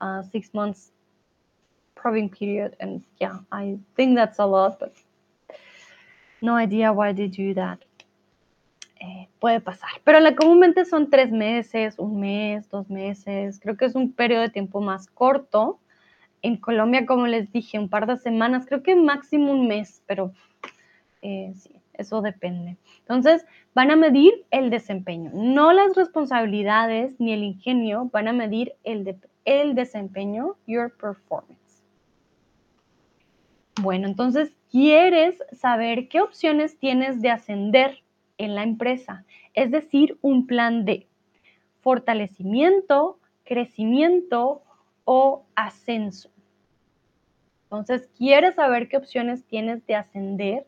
uh, 0.00 0.22
six 0.22 0.52
months 0.54 0.92
probing 1.94 2.28
period. 2.28 2.76
And 2.80 3.02
yeah, 3.20 3.38
I 3.50 3.78
think 3.96 4.16
that's 4.16 4.38
a 4.38 4.46
lot, 4.46 4.78
but 4.78 4.94
no 6.40 6.54
idea 6.54 6.92
why 6.92 7.12
they 7.12 7.28
do 7.28 7.54
that. 7.54 7.78
Eh, 9.02 9.28
puede 9.40 9.60
pasar, 9.60 9.88
pero 10.04 10.20
la 10.20 10.34
comúnmente 10.34 10.84
son 10.84 11.08
tres 11.08 11.30
meses, 11.30 11.98
un 11.98 12.20
mes, 12.20 12.68
dos 12.68 12.90
meses. 12.90 13.58
Creo 13.58 13.74
que 13.76 13.86
es 13.86 13.94
un 13.94 14.12
periodo 14.12 14.42
de 14.42 14.50
tiempo 14.50 14.82
más 14.82 15.06
corto 15.06 15.78
en 16.42 16.56
Colombia, 16.56 17.06
como 17.06 17.26
les 17.26 17.52
dije, 17.52 17.78
un 17.78 17.88
par 17.88 18.06
de 18.06 18.16
semanas, 18.16 18.66
creo 18.66 18.82
que 18.82 18.96
máximo 18.96 19.52
un 19.52 19.68
mes, 19.68 20.02
pero 20.06 20.32
eh, 21.22 21.52
sí, 21.56 21.70
eso 21.94 22.22
depende. 22.22 22.76
Entonces, 23.00 23.44
van 23.74 23.90
a 23.90 23.96
medir 23.96 24.32
el 24.50 24.70
desempeño, 24.70 25.30
no 25.34 25.72
las 25.72 25.94
responsabilidades 25.94 27.18
ni 27.20 27.32
el 27.32 27.44
ingenio, 27.44 28.08
van 28.12 28.28
a 28.28 28.32
medir 28.32 28.72
el, 28.84 29.16
el 29.44 29.74
desempeño, 29.74 30.56
your 30.66 30.92
performance. 30.96 31.82
Bueno, 33.80 34.08
entonces, 34.08 34.52
¿quieres 34.70 35.42
saber 35.52 36.08
qué 36.08 36.20
opciones 36.20 36.78
tienes 36.78 37.22
de 37.22 37.30
ascender 37.30 38.02
en 38.38 38.54
la 38.54 38.62
empresa? 38.62 39.24
Es 39.54 39.70
decir, 39.70 40.18
un 40.20 40.46
plan 40.46 40.84
de 40.84 41.06
fortalecimiento, 41.80 43.18
crecimiento 43.44 44.62
o 45.04 45.44
ascenso. 45.54 46.30
Entonces, 47.64 48.08
quieres 48.16 48.56
saber 48.56 48.88
qué 48.88 48.96
opciones 48.96 49.44
tienes 49.44 49.86
de 49.86 49.94
ascender 49.94 50.66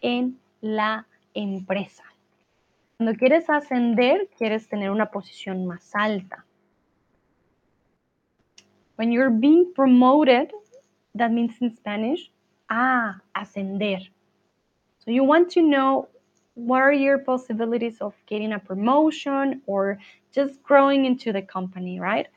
en 0.00 0.38
la 0.60 1.06
empresa. 1.34 2.04
Cuando 2.96 3.18
quieres 3.18 3.48
ascender, 3.48 4.28
quieres 4.36 4.68
tener 4.68 4.90
una 4.90 5.10
posición 5.10 5.66
más 5.66 5.94
alta. 5.94 6.44
When 8.96 9.12
you're 9.12 9.30
being 9.30 9.72
promoted, 9.74 10.50
that 11.14 11.30
means 11.30 11.60
in 11.60 11.74
Spanish, 11.76 12.30
ah, 12.70 13.20
ascender. 13.34 14.10
So 14.98 15.10
you 15.10 15.24
want 15.24 15.50
to 15.52 15.62
know 15.62 16.08
what 16.54 16.80
are 16.80 16.92
your 16.92 17.18
possibilities 17.18 18.00
of 18.00 18.14
getting 18.26 18.52
a 18.52 18.58
promotion 18.58 19.62
or 19.66 19.98
just 20.32 20.62
growing 20.62 21.04
into 21.04 21.32
the 21.32 21.42
company, 21.42 22.00
right? 22.00 22.28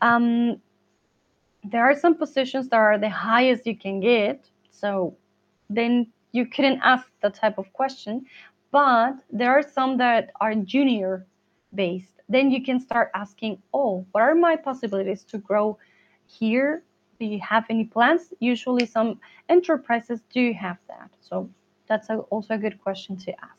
Um, 0.00 0.60
there 1.64 1.84
are 1.84 1.98
some 1.98 2.14
positions 2.14 2.68
that 2.68 2.76
are 2.76 2.98
the 2.98 3.08
highest 3.08 3.66
you 3.66 3.76
can 3.76 4.00
get. 4.00 4.44
So 4.70 5.16
then 5.70 6.12
you 6.32 6.46
couldn't 6.46 6.80
ask 6.82 7.06
that 7.22 7.34
type 7.34 7.58
of 7.58 7.72
question. 7.72 8.26
But 8.70 9.14
there 9.30 9.50
are 9.50 9.62
some 9.62 9.98
that 9.98 10.30
are 10.40 10.54
junior 10.54 11.26
based. 11.74 12.20
Then 12.28 12.50
you 12.50 12.62
can 12.62 12.80
start 12.80 13.10
asking, 13.14 13.62
oh, 13.72 14.06
what 14.12 14.22
are 14.22 14.34
my 14.34 14.56
possibilities 14.56 15.24
to 15.24 15.38
grow 15.38 15.78
here? 16.26 16.82
Do 17.20 17.26
you 17.26 17.40
have 17.40 17.64
any 17.70 17.84
plans? 17.84 18.32
Usually, 18.40 18.86
some 18.86 19.20
enterprises 19.48 20.22
do 20.32 20.52
have 20.52 20.78
that. 20.88 21.10
So 21.20 21.48
that's 21.86 22.10
a, 22.10 22.18
also 22.30 22.54
a 22.54 22.58
good 22.58 22.82
question 22.82 23.16
to 23.18 23.32
ask. 23.32 23.54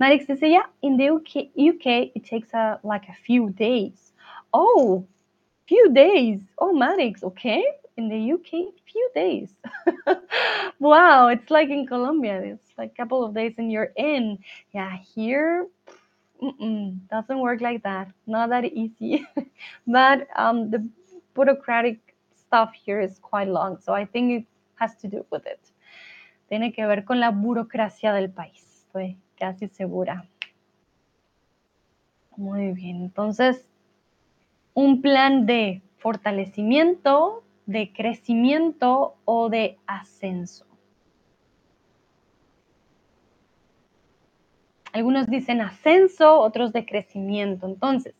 Madix 0.00 0.26
says, 0.26 0.38
yeah, 0.42 0.66
in 0.82 0.96
the 0.96 1.08
UK, 1.08 1.50
UK 1.56 2.10
it 2.16 2.24
takes 2.24 2.52
a, 2.52 2.80
like 2.82 3.08
a 3.08 3.14
few 3.24 3.50
days. 3.50 4.12
Oh, 4.52 5.06
few 5.70 5.88
days. 5.94 6.40
Oh, 6.58 6.74
Madix, 6.74 7.22
okay. 7.22 7.64
In 7.96 8.08
the 8.08 8.32
UK, 8.34 8.74
few 8.90 9.10
days. 9.14 9.50
wow, 10.80 11.28
it's 11.28 11.48
like 11.48 11.68
in 11.70 11.86
Colombia. 11.86 12.42
It's 12.42 12.72
like 12.76 12.90
a 12.90 12.96
couple 12.96 13.22
of 13.24 13.34
days 13.34 13.54
and 13.56 13.70
you're 13.70 13.92
in. 13.96 14.38
Yeah, 14.74 14.96
here 15.14 15.68
mm-mm, 16.42 16.98
doesn't 17.08 17.38
work 17.38 17.60
like 17.60 17.84
that. 17.84 18.08
Not 18.26 18.50
that 18.50 18.64
easy. 18.64 19.24
but 19.86 20.26
um, 20.34 20.70
the 20.70 20.88
bureaucratic 21.34 21.98
stuff 22.34 22.72
here 22.74 23.00
is 23.00 23.20
quite 23.20 23.46
long, 23.46 23.78
so 23.80 23.92
I 23.94 24.06
think 24.06 24.42
it 24.42 24.46
has 24.74 24.96
to 25.02 25.08
do 25.08 25.24
with 25.30 25.46
it. 25.46 25.60
Tiene 26.48 26.72
que 26.74 26.84
ver 26.86 27.04
con 27.04 27.20
la 27.20 27.30
burocracia 27.30 28.12
del 28.12 28.30
país. 28.30 28.64
Estoy 28.88 29.16
casi 29.38 29.68
segura. 29.68 30.26
Muy 32.36 32.72
bien, 32.72 33.02
entonces, 33.02 33.69
un 34.74 35.02
plan 35.02 35.46
de 35.46 35.82
fortalecimiento, 35.98 37.42
de 37.66 37.92
crecimiento 37.92 39.16
o 39.24 39.48
de 39.48 39.78
ascenso. 39.86 40.66
Algunos 44.92 45.28
dicen 45.28 45.60
ascenso, 45.60 46.40
otros 46.40 46.72
de 46.72 46.84
crecimiento. 46.84 47.66
Entonces, 47.66 48.14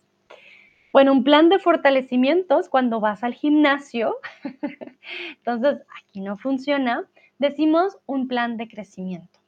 bueno, 0.93 1.13
un 1.13 1.25
plan 1.25 1.49
de 1.49 1.59
fortalecimiento 1.59 2.61
es 2.61 2.69
cuando 2.69 3.01
vas 3.01 3.23
al 3.25 3.35
gimnasio. 3.35 4.17
Entonces, 5.39 5.83
aquí 6.01 6.21
no 6.21 6.37
funciona. 6.37 7.09
Decimos 7.39 7.97
un 8.07 8.29
plan 8.29 8.57
de 8.57 8.69
crecimiento. 8.69 9.39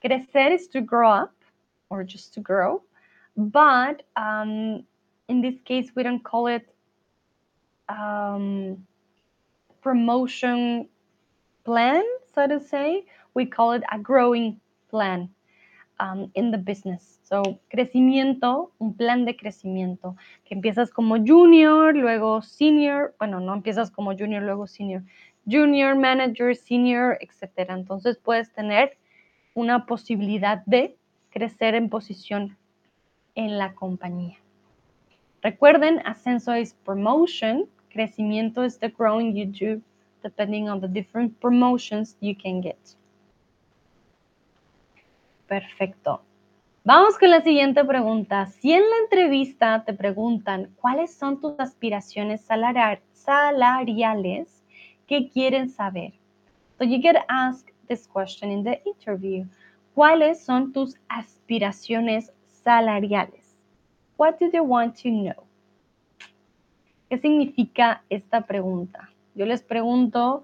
Crecer 0.00 0.52
is 0.52 0.68
to 0.70 0.80
grow 0.80 1.10
up 1.10 1.30
or 1.88 2.04
just 2.04 2.34
to 2.34 2.40
grow. 2.40 2.82
But 3.36 4.04
um, 4.16 4.84
in 5.28 5.42
this 5.42 5.60
case, 5.64 5.92
we 5.94 6.02
don't 6.02 6.24
call 6.24 6.46
it 6.46 6.66
um, 7.88 8.86
promotion 9.82 10.88
plan, 11.64 12.02
so 12.34 12.46
to 12.46 12.60
say. 12.60 13.04
We 13.34 13.46
call 13.46 13.72
it 13.72 13.82
a 13.92 13.98
growing 13.98 14.60
plan 14.90 15.28
um, 16.00 16.30
in 16.34 16.50
the 16.50 16.58
business. 16.58 17.18
So, 17.22 17.60
crecimiento, 17.70 18.70
un 18.80 18.94
plan 18.94 19.26
de 19.26 19.36
crecimiento, 19.36 20.16
que 20.46 20.54
empiezas 20.54 20.90
como 20.90 21.16
junior, 21.18 21.94
luego 21.94 22.40
senior, 22.40 23.14
bueno, 23.18 23.38
no 23.38 23.52
empiezas 23.52 23.90
como 23.90 24.16
junior, 24.16 24.42
luego 24.42 24.66
senior, 24.66 25.02
junior, 25.44 25.94
manager, 25.94 26.56
senior, 26.56 27.18
etc. 27.20 27.68
Entonces 27.68 28.16
puedes 28.16 28.50
tener 28.52 28.96
una 29.54 29.84
posibilidad 29.84 30.64
de 30.64 30.96
crecer 31.30 31.74
en 31.74 31.90
posición 31.90 32.56
en 33.34 33.58
la 33.58 33.74
compañía. 33.74 34.38
Recuerden, 35.42 36.00
ascenso 36.04 36.52
es 36.52 36.74
promotion, 36.84 37.68
crecimiento 37.90 38.64
es 38.64 38.78
the 38.78 38.88
growing 38.88 39.34
you 39.34 39.46
do 39.46 39.82
depending 40.22 40.68
on 40.68 40.80
the 40.80 40.88
different 40.88 41.38
promotions 41.40 42.16
you 42.20 42.34
can 42.34 42.60
get. 42.60 42.78
Perfecto. 45.46 46.22
Vamos 46.84 47.18
con 47.18 47.30
la 47.30 47.42
siguiente 47.42 47.84
pregunta. 47.84 48.46
Si 48.46 48.72
en 48.72 48.80
la 48.80 48.96
entrevista 49.04 49.84
te 49.84 49.92
preguntan 49.92 50.70
cuáles 50.80 51.14
son 51.14 51.40
tus 51.40 51.54
aspiraciones 51.58 52.42
salariales, 52.42 53.02
¿qué 55.06 55.28
quieren 55.28 55.68
saber? 55.70 56.12
So 56.78 56.84
you 56.84 57.00
get 57.00 57.16
asked 57.28 57.72
this 57.88 58.06
question 58.06 58.50
in 58.50 58.64
the 58.64 58.80
interview. 58.84 59.46
¿Cuáles 59.94 60.44
son 60.44 60.72
tus 60.72 60.96
aspiraciones 61.08 62.32
salariales? 62.46 63.47
What 64.18 64.40
do 64.40 64.50
they 64.50 64.60
want 64.60 64.96
to 65.02 65.10
know? 65.10 65.46
¿Qué 67.08 67.18
significa 67.18 68.02
esta 68.10 68.40
pregunta? 68.40 69.10
Yo 69.36 69.46
les 69.46 69.62
pregunto, 69.62 70.42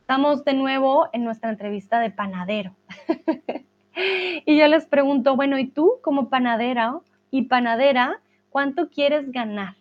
estamos 0.00 0.44
de 0.44 0.54
nuevo 0.54 1.08
en 1.12 1.24
nuestra 1.24 1.50
entrevista 1.50 1.98
de 1.98 2.10
panadero. 2.10 2.76
y 4.46 4.56
yo 4.56 4.68
les 4.68 4.86
pregunto, 4.86 5.34
bueno, 5.34 5.58
¿y 5.58 5.66
tú 5.66 5.94
como 6.02 6.28
panadera 6.28 7.00
y 7.32 7.42
panadera, 7.42 8.20
cuánto 8.48 8.88
quieres 8.88 9.32
ganar? 9.32 9.74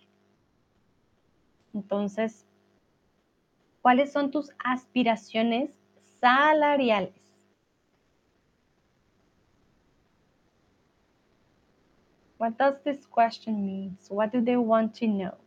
Entonces, 1.76 2.48
¿cuáles 3.84 4.12
son 4.12 4.32
tus 4.32 4.52
aspiraciones 4.58 5.70
salariales? 6.20 7.29
What 12.40 12.58
does 12.58 12.82
this 12.86 13.06
question 13.06 13.66
mean? 13.66 13.98
What 14.08 14.32
do 14.32 14.40
they 14.42 14.56
want 14.56 14.96
to 15.00 15.08
know? 15.08 15.38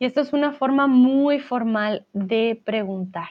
Y 0.00 0.06
esto 0.06 0.20
es 0.20 0.32
una 0.32 0.52
forma 0.52 0.88
muy 0.88 1.38
formal 1.38 2.04
de 2.12 2.60
preguntar. 2.64 3.28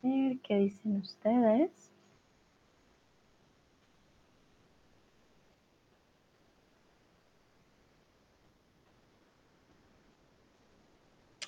Qué 0.00 0.56
dicen 0.56 0.98
ustedes. 0.98 1.93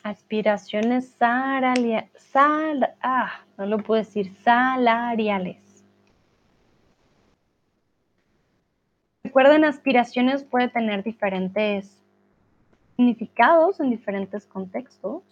Aspiraciones 0.06 1.08
salariales. 1.18 2.08
Sal, 2.16 2.94
ah, 3.02 3.40
no 3.58 3.66
lo 3.66 3.78
puedo 3.78 4.00
decir. 4.00 4.32
Salariales. 4.44 5.84
Recuerden, 9.24 9.64
aspiraciones 9.64 10.44
puede 10.44 10.68
tener 10.68 11.02
diferentes 11.02 12.00
significados 12.94 13.80
en 13.80 13.90
diferentes 13.90 14.46
contextos. 14.46 15.24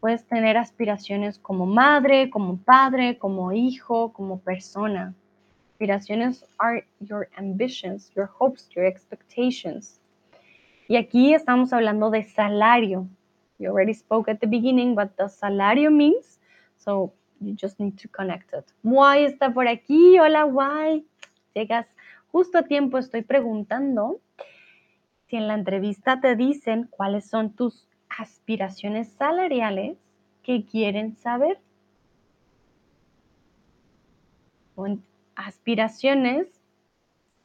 Puedes 0.00 0.26
tener 0.26 0.56
aspiraciones 0.56 1.38
como 1.38 1.64
madre, 1.64 2.28
como 2.28 2.56
padre, 2.56 3.18
como 3.18 3.52
hijo, 3.52 4.12
como 4.12 4.40
persona. 4.40 5.14
Aspiraciones 5.70 6.44
are 6.58 6.84
your 6.98 7.28
ambitions, 7.36 8.10
your 8.16 8.28
hopes, 8.36 8.68
your 8.70 8.84
expectations. 8.84 10.00
Y 10.88 10.96
aquí 10.96 11.34
estamos 11.34 11.72
hablando 11.72 12.10
de 12.10 12.24
salario. 12.24 13.06
You 13.58 13.70
already 13.70 13.94
spoke 13.94 14.28
at 14.28 14.40
the 14.40 14.46
beginning 14.46 14.94
what 14.94 15.16
the 15.16 15.28
salario 15.28 15.90
means, 15.90 16.38
so 16.76 17.12
you 17.40 17.54
just 17.54 17.80
need 17.80 17.98
to 17.98 18.08
connect 18.08 18.52
it. 18.52 18.72
Why 18.82 19.24
está 19.24 19.52
por 19.52 19.66
aquí. 19.66 20.18
Hola, 20.18 20.44
Why. 20.46 21.04
Llegas 21.54 21.86
justo 22.32 22.58
a 22.58 22.62
tiempo. 22.62 22.98
Estoy 22.98 23.22
preguntando 23.22 24.20
si 25.26 25.36
en 25.36 25.48
la 25.48 25.54
entrevista 25.54 26.20
te 26.20 26.36
dicen 26.36 26.86
cuáles 26.90 27.26
son 27.26 27.50
tus 27.50 27.88
aspiraciones 28.08 29.08
salariales 29.12 29.96
que 30.42 30.64
quieren 30.64 31.16
saber. 31.16 31.58
aspiraciones, 35.36 36.46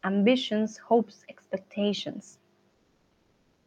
ambitions, 0.03 0.77
hopes, 0.79 1.23
expectations, 1.29 2.39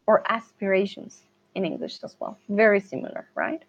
or 0.05 0.23
aspirations 0.27 1.25
in 1.55 1.65
English 1.65 2.03
as 2.03 2.15
well. 2.19 2.37
Very 2.47 2.79
similar, 2.79 3.27
right? 3.35 3.63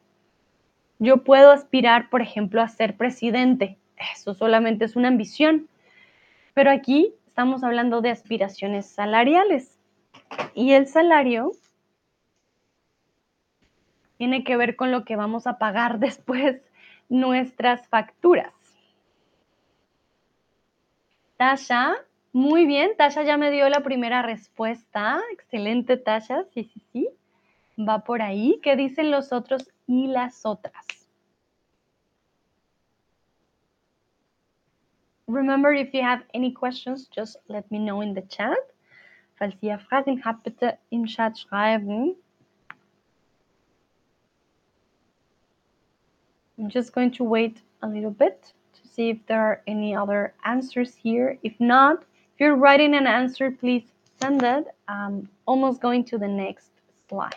Yo 0.99 1.25
puedo 1.25 1.51
aspirar, 1.51 2.11
por 2.11 2.21
ejemplo, 2.21 2.61
a 2.61 2.69
ser 2.69 2.97
presidente. 2.97 3.79
Eso 4.13 4.35
solamente 4.35 4.85
es 4.85 4.97
una 4.97 5.09
ambición. 5.09 5.69
Pero 6.55 6.71
aquí 6.71 7.15
estamos 7.27 7.65
hablando 7.65 8.01
de 8.01 8.11
aspiraciones 8.11 8.87
salariales. 8.87 9.79
Y 10.55 10.73
el 10.73 10.87
salario 10.87 11.53
tiene 14.17 14.45
que 14.45 14.57
ver 14.57 14.77
con 14.77 14.91
lo 14.91 15.05
que 15.05 15.17
vamos 15.17 15.47
a 15.47 15.59
pagar 15.59 15.99
después 16.01 16.61
nuestras 17.09 17.87
facturas. 17.89 18.53
Tasha, 21.37 21.95
muy 22.33 22.65
bien, 22.65 22.97
Tasha 22.97 23.23
ya 23.23 23.37
me 23.37 23.51
dio 23.51 23.69
la 23.69 23.83
primera 23.83 24.23
respuesta. 24.23 25.21
Excelente, 25.33 25.99
Tasha, 25.99 26.45
sí, 26.55 26.65
sí, 26.65 26.83
sí. 26.93 27.09
Va 27.79 28.05
por 28.05 28.23
ahí. 28.23 28.61
¿Qué 28.63 28.77
dicen 28.77 29.11
los 29.11 29.33
otros 29.33 29.71
y 29.87 30.07
las 30.07 30.45
otras? 30.47 31.07
Remember, 35.29 35.73
if 35.73 35.93
you 35.93 36.03
have 36.03 36.23
any 36.35 36.53
questions, 36.53 37.09
just 37.09 37.37
let 37.49 37.69
me 37.71 37.79
know 37.79 38.01
in 38.01 38.15
the 38.15 38.23
chat. 38.23 38.57
Falls 39.39 39.55
ihr 39.61 39.79
Fragen 39.79 40.23
habt, 40.23 40.45
bitte 40.45 40.79
im 40.91 41.07
Chat 41.07 41.37
schreiben. 41.37 42.15
I'm 46.59 46.71
just 46.71 46.93
going 46.93 47.11
to 47.13 47.25
wait 47.25 47.61
a 47.83 47.89
little 47.89 48.11
bit 48.11 48.53
to 48.73 48.89
see 48.89 49.11
if 49.11 49.19
there 49.27 49.41
are 49.41 49.63
any 49.67 49.95
other 49.95 50.33
answers 50.45 50.95
here. 50.95 51.39
If 51.43 51.53
not, 51.61 52.03
if 52.03 52.41
you're 52.41 52.57
writing 52.57 52.95
an 52.95 53.07
answer, 53.07 53.51
please 53.51 53.85
send 54.23 54.43
it. 54.43 54.65
I'm 54.89 55.29
almost 55.47 55.83
going 55.83 56.05
to 56.05 56.19
the 56.19 56.29
next 56.29 56.71
slide. 57.09 57.35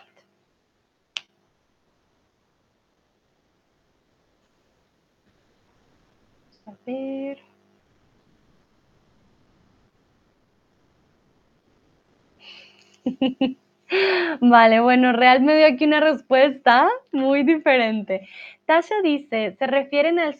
Vale, 14.40 14.80
bueno, 14.80 15.12
Real 15.12 15.40
me 15.42 15.56
dio 15.56 15.66
aquí 15.66 15.84
una 15.84 16.00
respuesta 16.00 16.88
muy 17.12 17.42
diferente. 17.42 18.28
Tasha 18.66 18.94
dice, 19.02 19.56
¿se 19.58 19.66
refieren 19.66 20.18
al, 20.18 20.36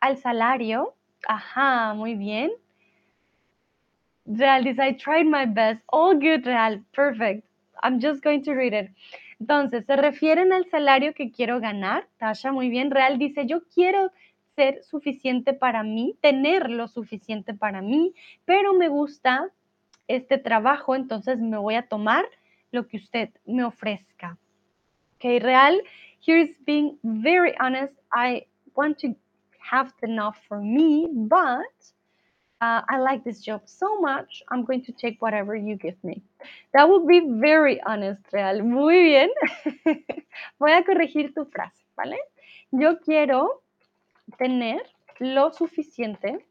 al 0.00 0.16
salario? 0.18 0.94
Ajá, 1.28 1.94
muy 1.94 2.14
bien. 2.14 2.50
Real 4.26 4.64
dice, 4.64 4.80
I 4.82 4.92
tried 4.92 5.26
my 5.26 5.46
best. 5.46 5.82
All 5.88 6.14
good, 6.14 6.46
Real. 6.46 6.80
Perfect. 6.92 7.44
I'm 7.82 8.00
just 8.00 8.22
going 8.22 8.42
to 8.44 8.52
read 8.54 8.72
it. 8.74 8.90
Entonces, 9.40 9.84
se 9.86 9.96
refieren 9.96 10.52
al 10.52 10.64
salario 10.70 11.12
que 11.14 11.30
quiero 11.30 11.60
ganar. 11.60 12.06
Tasha, 12.18 12.52
muy 12.52 12.68
bien. 12.68 12.90
Real 12.90 13.18
dice, 13.18 13.46
yo 13.46 13.60
quiero 13.74 14.10
ser 14.56 14.82
suficiente 14.82 15.52
para 15.52 15.82
mí, 15.82 16.16
tener 16.20 16.70
lo 16.70 16.88
suficiente 16.88 17.54
para 17.54 17.82
mí, 17.82 18.14
pero 18.44 18.72
me 18.74 18.88
gusta 18.88 19.50
este 20.08 20.38
trabajo, 20.38 20.96
entonces 20.96 21.38
me 21.38 21.58
voy 21.58 21.74
a 21.74 21.86
tomar 21.86 22.24
lo 22.72 22.88
que 22.88 22.96
usted 22.96 23.30
me 23.44 23.64
ofrezca. 23.64 24.38
Okay, 25.16 25.38
Real, 25.38 25.80
here's 26.26 26.50
being 26.66 26.98
very 27.02 27.54
honest. 27.60 27.94
I 28.12 28.46
want 28.74 28.98
to 29.00 29.14
have 29.60 29.92
enough 30.02 30.36
for 30.48 30.60
me, 30.60 31.08
but 31.12 31.64
uh, 32.60 32.82
I 32.88 32.98
like 32.98 33.24
this 33.24 33.40
job 33.40 33.62
so 33.66 34.00
much, 34.00 34.42
I'm 34.50 34.64
going 34.64 34.82
to 34.84 34.92
take 34.92 35.20
whatever 35.20 35.54
you 35.54 35.76
give 35.76 36.02
me. 36.02 36.22
That 36.72 36.88
would 36.88 37.06
be 37.06 37.20
very 37.40 37.80
honest, 37.82 38.22
Real. 38.32 38.62
Muy 38.62 39.02
bien. 39.02 39.30
Voy 40.58 40.72
a 40.72 40.82
corregir 40.84 41.34
tu 41.34 41.44
frase, 41.44 41.84
¿vale? 41.96 42.18
Yo 42.70 42.98
quiero 43.00 43.62
tener 44.38 44.82
lo 45.18 45.52
suficiente, 45.52 46.46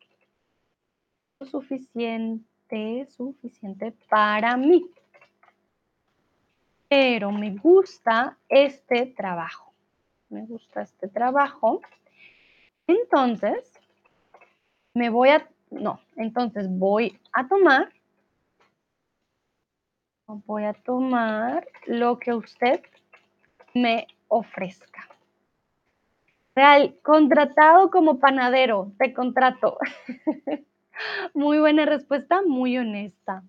lo 1.39 1.45
suficiente, 1.45 3.07
suficiente 3.09 3.93
para 4.09 4.57
mí. 4.57 4.89
Pero 6.87 7.31
me 7.31 7.51
gusta 7.51 8.37
este 8.47 9.07
trabajo. 9.07 9.73
Me 10.29 10.45
gusta 10.45 10.81
este 10.81 11.07
trabajo. 11.07 11.81
Entonces, 12.87 13.73
me 14.93 15.09
voy 15.09 15.29
a, 15.29 15.47
no, 15.71 15.99
entonces 16.15 16.67
voy 16.69 17.19
a 17.33 17.47
tomar, 17.47 17.91
voy 20.27 20.63
a 20.63 20.73
tomar 20.73 21.67
lo 21.85 22.17
que 22.17 22.33
usted 22.33 22.81
me 23.73 24.07
ofrezca. 24.27 24.94
Real, 26.55 26.95
contratado 27.03 27.91
como 27.91 28.19
panadero, 28.19 28.93
te 28.97 29.13
contrato. 29.13 29.77
muy 31.33 31.59
buena 31.59 31.85
respuesta, 31.85 32.41
muy 32.45 32.77
honesta. 32.77 33.43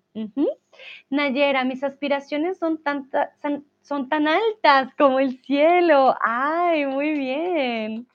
Nayera, 1.09 1.63
mis 1.63 1.83
aspiraciones 1.83 2.57
son, 2.57 2.77
tan 2.83 4.27
altas 4.27 4.93
como 4.97 5.19
el 5.19 5.41
cielo. 5.41 6.15
Ay, 6.21 6.85
muy 6.85 7.11
bien. 7.11 8.07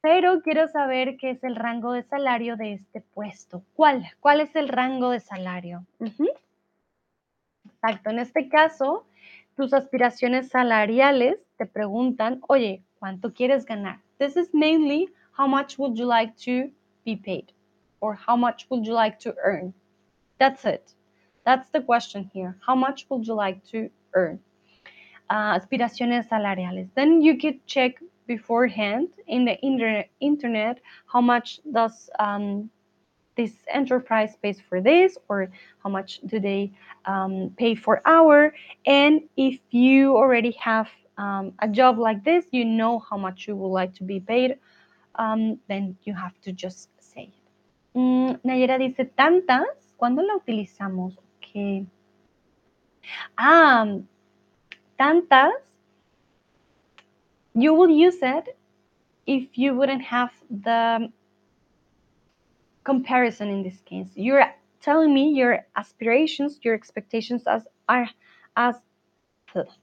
Pero 0.00 0.42
quiero 0.42 0.66
saber 0.68 1.16
qué 1.16 1.30
es 1.30 1.44
el 1.44 1.56
rango 1.56 1.92
de 1.92 2.02
salario 2.02 2.56
de 2.56 2.74
este 2.74 3.00
puesto. 3.00 3.62
¿Cuál? 3.74 4.04
¿Cuál 4.20 4.40
es 4.40 4.54
el 4.56 4.68
rango 4.68 5.10
de 5.10 5.20
salario? 5.20 5.86
Exacto. 7.64 8.10
En 8.10 8.18
este 8.18 8.48
caso, 8.48 9.06
tus 9.56 9.72
aspiraciones 9.72 10.48
salariales 10.48 11.38
te 11.56 11.66
preguntan, 11.66 12.40
oye, 12.48 12.82
¿Cuánto 13.04 13.34
quieres 13.34 13.66
ganar? 13.66 14.00
This 14.18 14.34
is 14.34 14.48
mainly 14.54 15.10
how 15.32 15.46
much 15.46 15.78
would 15.78 15.98
you 15.98 16.06
like 16.06 16.34
to 16.38 16.70
be 17.04 17.16
paid 17.16 17.52
or 18.00 18.14
how 18.14 18.34
much 18.34 18.66
would 18.70 18.86
you 18.86 18.94
like 18.94 19.18
to 19.18 19.34
earn? 19.44 19.74
That's 20.38 20.64
it. 20.64 20.94
That's 21.44 21.68
the 21.68 21.82
question 21.82 22.30
here. 22.32 22.56
How 22.66 22.74
much 22.74 23.04
would 23.10 23.26
you 23.26 23.34
like 23.34 23.62
to 23.72 23.90
earn? 24.14 24.40
Uh, 25.28 25.58
aspiraciones 25.58 26.30
salariales. 26.30 26.88
Then 26.94 27.20
you 27.20 27.36
could 27.36 27.66
check 27.66 28.00
beforehand 28.26 29.08
in 29.26 29.44
the 29.44 29.60
internet, 29.60 30.08
internet 30.20 30.80
how 31.04 31.20
much 31.20 31.60
does 31.70 32.08
um, 32.18 32.70
this 33.36 33.52
enterprise 33.68 34.34
pays 34.42 34.62
for 34.66 34.80
this 34.80 35.18
or 35.28 35.50
how 35.82 35.90
much 35.90 36.20
do 36.24 36.40
they 36.40 36.72
um, 37.04 37.52
pay 37.58 37.74
for 37.74 38.00
hour 38.06 38.54
and 38.86 39.20
if 39.36 39.60
you 39.70 40.16
already 40.16 40.52
have 40.52 40.88
um, 41.18 41.52
a 41.60 41.68
job 41.68 41.98
like 41.98 42.24
this, 42.24 42.44
you 42.50 42.64
know 42.64 42.98
how 42.98 43.16
much 43.16 43.46
you 43.46 43.56
would 43.56 43.68
like 43.68 43.94
to 43.94 44.04
be 44.04 44.20
paid, 44.20 44.58
um, 45.16 45.58
then 45.68 45.96
you 46.04 46.14
have 46.14 46.38
to 46.42 46.52
just 46.52 46.88
say 46.98 47.30
it. 47.32 47.98
Mm, 47.98 48.40
Nayera 48.44 48.78
dice, 48.78 49.10
tantas, 49.16 49.94
¿cuándo 49.96 50.22
la 50.22 50.36
utilizamos? 50.36 51.16
Okay. 51.38 51.86
Ah, 53.38 53.86
tantas, 54.98 55.52
you 57.54 57.74
will 57.74 57.90
use 57.90 58.18
it 58.22 58.56
if 59.26 59.56
you 59.56 59.74
wouldn't 59.74 60.02
have 60.02 60.32
the 60.50 61.08
comparison 62.82 63.48
in 63.48 63.62
this 63.62 63.80
case. 63.82 64.08
You're 64.14 64.52
telling 64.80 65.14
me 65.14 65.30
your 65.30 65.64
aspirations, 65.76 66.58
your 66.62 66.74
expectations 66.74 67.44
as 67.46 67.62
are 67.88 68.08
as 68.56 68.76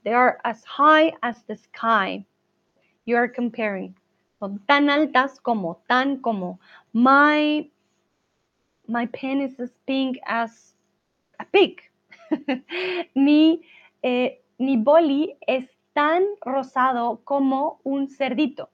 they 0.04 0.12
are 0.12 0.38
as 0.44 0.64
high 0.64 1.12
as 1.22 1.42
the 1.44 1.56
sky. 1.56 2.24
You 3.04 3.16
are 3.16 3.28
comparing. 3.28 3.94
Son 4.38 4.60
tan 4.68 4.88
altas 4.88 5.40
como, 5.42 5.78
tan 5.88 6.20
como. 6.20 6.58
My, 6.92 7.68
my 8.88 9.06
pen 9.06 9.40
is 9.40 9.58
as 9.60 9.70
pink 9.86 10.18
as 10.26 10.74
a 11.38 11.44
pig. 11.44 11.80
mi, 13.14 13.62
eh, 14.02 14.38
mi 14.58 14.76
boli 14.76 15.36
es 15.46 15.66
tan 15.94 16.24
rosado 16.44 17.20
como 17.24 17.80
un 17.84 18.08
cerdito. 18.08 18.68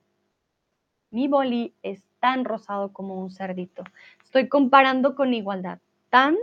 Mi 1.11 1.29
boli 1.29 1.75
es 1.83 2.03
tan 2.21 2.45
rosado 2.45 2.93
como 2.93 3.21
un 3.21 3.31
cerdito. 3.31 3.85
Estoy 4.25 4.49
comparando 4.49 5.15
con 5.15 5.33
igualdad. 5.35 5.79
Tan 6.11 6.37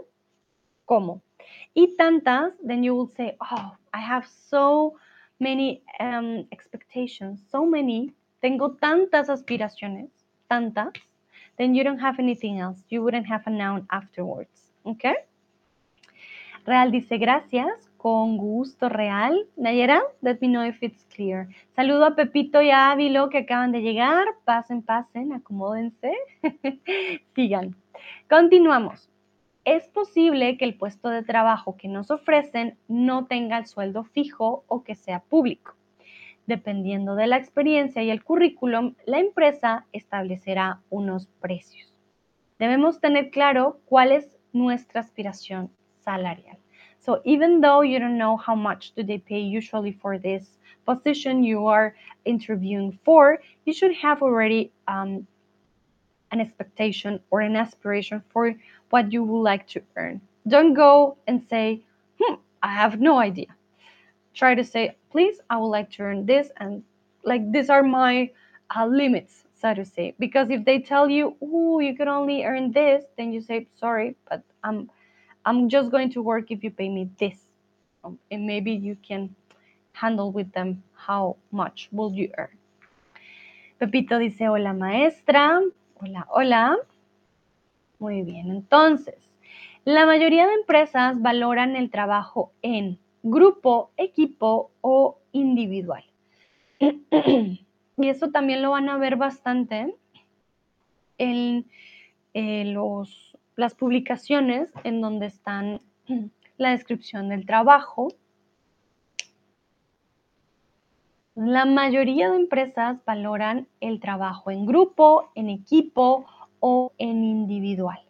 como. 0.86 1.25
Y 1.74 1.96
tantas, 1.98 2.54
then 2.64 2.84
you 2.84 2.96
will 2.96 3.12
say, 3.16 3.36
oh, 3.42 3.76
I 3.94 4.00
have 4.00 4.26
so 4.28 4.96
many 5.40 5.82
um, 6.00 6.48
expectations, 6.52 7.42
so 7.52 7.66
many. 7.66 8.14
Tengo 8.42 8.78
tantas 8.82 9.30
aspiraciones, 9.30 10.10
tantas. 10.50 10.94
Then 11.58 11.74
you 11.74 11.84
don't 11.84 12.00
have 12.00 12.20
anything 12.20 12.60
else. 12.60 12.84
You 12.90 13.02
wouldn't 13.04 13.28
have 13.28 13.44
a 13.46 13.50
noun 13.50 13.88
afterwards. 13.90 14.72
Okay? 14.86 15.16
Real 16.66 16.92
dice 16.92 17.18
gracias. 17.18 17.90
Con 17.98 18.38
gusto, 18.38 18.88
Real. 18.88 19.48
Nayera, 19.58 20.02
let 20.22 20.40
me 20.40 20.48
know 20.48 20.64
if 20.64 20.78
it's 20.84 21.04
clear. 21.16 21.48
Saludo 21.76 22.06
a 22.06 22.16
Pepito 22.16 22.62
y 22.62 22.70
a 22.70 22.92
Ávilo 22.92 23.30
que 23.30 23.40
acaban 23.40 23.72
de 23.72 23.82
llegar. 23.82 24.28
Pasen, 24.46 24.84
pasen, 24.84 25.34
acomódense. 25.34 26.14
Sigan. 27.36 27.76
Continuamos 28.30 29.10
es 29.66 29.88
posible 29.88 30.58
que 30.58 30.66
el 30.66 30.76
puesto 30.76 31.10
de 31.10 31.24
trabajo 31.24 31.76
que 31.76 31.88
nos 31.88 32.12
ofrecen 32.12 32.78
no 32.88 33.26
tenga 33.26 33.58
el 33.58 33.66
sueldo 33.66 34.04
fijo 34.04 34.64
o 34.68 34.84
que 34.84 34.96
sea 34.96 35.22
público. 35.22 35.76
Dependiendo 36.46 37.16
de 37.16 37.26
la 37.26 37.38
experiencia 37.38 38.04
y 38.04 38.12
el 38.12 38.24
currículum, 38.24 38.94
la 39.06 39.20
empresa 39.20 39.88
establecerá 39.92 40.82
unos 40.92 41.28
precios. 41.42 41.92
Debemos 42.60 43.02
tener 43.02 43.32
claro 43.32 43.80
cuál 43.86 44.12
es 44.12 44.38
nuestra 44.54 45.02
aspiración 45.02 45.72
salarial. 46.00 46.58
So 47.00 47.22
even 47.26 47.62
though 47.62 47.84
you 47.84 48.00
don't 48.00 48.18
know 48.18 48.38
how 48.38 48.56
much 48.56 48.94
do 48.96 49.04
they 49.04 49.20
pay 49.20 49.42
usually 49.42 49.92
for 49.92 50.20
this 50.20 50.58
position 50.86 51.44
you 51.44 51.68
are 51.68 51.96
interviewing 52.24 53.00
for, 53.04 53.40
you 53.66 53.74
should 53.74 53.96
have 53.96 54.22
already 54.22 54.72
um, 54.88 55.28
an 56.32 56.42
expectation 56.42 57.20
or 57.30 57.42
an 57.42 57.56
aspiration 57.56 58.24
for 58.32 58.56
what 58.90 59.12
you 59.12 59.24
would 59.24 59.42
like 59.42 59.68
to 59.70 59.82
earn. 59.96 60.22
Don't 60.48 60.74
go 60.74 61.18
and 61.28 61.42
say, 61.50 61.82
hmm, 62.20 62.36
I 62.62 62.72
have 62.74 63.00
no 63.00 63.18
idea. 63.20 63.48
Try 64.34 64.56
to 64.56 64.64
say, 64.64 64.96
please, 65.12 65.40
I 65.50 65.58
would 65.58 65.68
like 65.68 65.90
to 65.92 66.04
earn 66.04 66.26
this, 66.26 66.50
and 66.58 66.84
like 67.24 67.52
these 67.52 67.70
are 67.70 67.84
my 67.84 68.30
uh, 68.76 68.86
limits, 68.86 69.46
so 69.60 69.74
to 69.74 69.86
say. 69.86 70.14
Because 70.20 70.50
if 70.50 70.66
they 70.66 70.80
tell 70.80 71.10
you, 71.10 71.36
oh, 71.42 71.80
you 71.80 71.96
can 71.96 72.08
only 72.08 72.44
earn 72.44 72.72
this, 72.72 73.04
then 73.18 73.32
you 73.34 73.42
say, 73.42 73.68
sorry, 73.80 74.16
but 74.30 74.44
I'm, 74.64 74.90
I'm 75.46 75.70
just 75.70 75.90
going 75.90 76.12
to 76.12 76.22
work 76.22 76.52
if 76.52 76.64
you 76.64 76.72
pay 76.72 76.90
me 76.90 77.10
this. 77.20 77.38
Um, 78.04 78.20
and 78.30 78.46
maybe 78.46 78.72
you 78.72 78.98
can 79.02 79.34
handle 79.94 80.32
with 80.32 80.52
them 80.52 80.84
how 80.94 81.38
much 81.52 81.90
will 81.92 82.14
you 82.14 82.30
earn. 82.38 82.56
Pepito 83.80 84.20
dice, 84.20 84.40
hola 84.40 84.74
maestra, 84.74 85.62
hola, 86.00 86.26
hola. 86.28 86.78
Muy 88.00 88.24
bien, 88.24 88.52
entonces, 88.52 89.16
la 89.86 90.06
mayoría 90.06 90.48
de 90.48 90.54
empresas 90.56 91.22
valoran 91.22 91.76
el 91.76 91.90
trabajo 91.90 92.52
en 92.62 93.00
grupo, 93.24 93.92
equipo 93.98 94.72
o 94.82 95.20
individual. 95.32 96.04
y 96.80 97.60
eso 97.98 98.32
también 98.32 98.62
lo 98.62 98.72
van 98.72 98.90
a 98.90 98.98
ver 98.98 99.16
bastante 99.16 99.96
en, 101.18 101.66
los, 102.34 103.38
las 103.56 103.76
publicaciones 103.76 104.70
en 104.84 105.02
donde 105.02 105.28
están 105.28 105.82
la 106.58 106.72
descripción 106.72 107.30
del 107.30 107.46
trabajo. 107.46 108.10
La 111.36 111.66
mayoría 111.66 112.30
de 112.30 112.38
empresas 112.38 113.04
valoran 113.06 113.68
el 113.82 114.00
trabajo 114.00 114.52
en 114.52 114.66
grupo, 114.66 115.32
en 115.36 115.50
equipo 115.50 116.26
o 116.66 116.92
en 116.98 117.24
individual. 117.24 118.02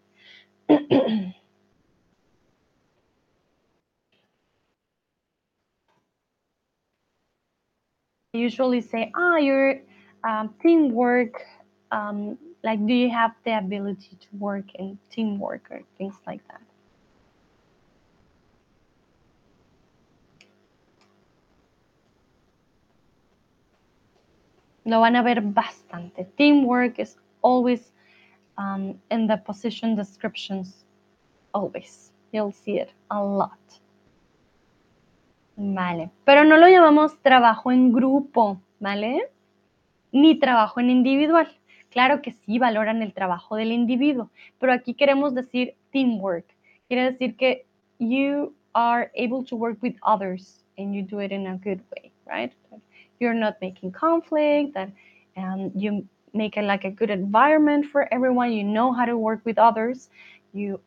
usually 8.36 8.82
say, 8.82 9.12
ah, 9.16 9.38
your 9.38 9.80
um, 10.24 10.54
teamwork, 10.62 11.42
um, 11.92 12.38
like, 12.64 12.86
do 12.86 12.94
you 12.94 13.10
have 13.10 13.32
the 13.44 13.58
ability 13.58 14.18
to 14.20 14.28
work 14.38 14.66
in 14.76 14.98
teamwork 15.10 15.68
or 15.72 15.82
things 15.98 16.16
like 16.28 16.46
that? 16.48 16.62
Lo 24.86 25.02
van 25.02 25.16
a 25.16 25.24
ver 25.24 25.42
bastante. 25.42 26.28
Teamwork 26.38 27.00
is 27.00 27.18
always 27.42 27.92
um, 28.58 29.00
in 29.12 29.28
the 29.28 29.38
position 29.38 29.96
descriptions, 29.96 30.86
always. 31.54 32.12
You'll 32.32 32.52
see 32.52 32.80
it 32.80 32.92
a 33.10 33.24
lot. 33.24 33.60
Vale, 35.58 36.12
pero 36.26 36.44
no 36.44 36.58
lo 36.58 36.68
llamamos 36.68 37.18
trabajo 37.22 37.72
en 37.72 37.94
grupo, 37.94 38.60
¿vale? 38.80 39.30
Ni 40.12 40.38
trabajo 40.38 40.80
en 40.82 40.90
individual. 40.90 41.48
Claro 41.92 42.22
que 42.22 42.34
sí 42.34 42.60
valoran 42.60 43.02
el 43.02 43.14
trabajo 43.14 43.56
del 43.56 43.72
individuo, 43.72 44.30
pero 44.60 44.74
aquí 44.74 44.94
queremos 44.94 45.34
decir 45.34 45.76
teamwork. 45.92 46.46
Quiere 46.90 47.12
decir 47.12 47.38
que 47.38 47.66
you 48.00 48.54
are 48.74 49.10
able 49.16 49.46
to 49.46 49.56
work 49.56 49.82
with 49.82 49.96
others 50.04 50.66
and 50.78 50.94
you 50.94 51.02
do 51.02 51.20
it 51.22 51.32
in 51.32 51.48
a 51.48 51.56
good 51.56 51.82
way, 51.92 52.12
right? 52.26 52.54
You're 53.20 53.34
not 53.34 53.56
making 53.62 53.94
conflict, 53.94 54.74
that 54.74 54.90
um, 55.38 55.72
you 55.74 56.06
make 56.36 56.58
it 56.58 56.64
like 56.64 56.84
a 56.84 56.92
good 56.92 57.10
environment 57.10 57.86
for 57.88 58.14
everyone. 58.14 58.52
You 58.52 58.64
know 58.64 58.92
how 58.92 59.06
to 59.06 59.18
work 59.18 59.42
with 59.46 59.58
others. 59.58 60.10
You 60.54 60.80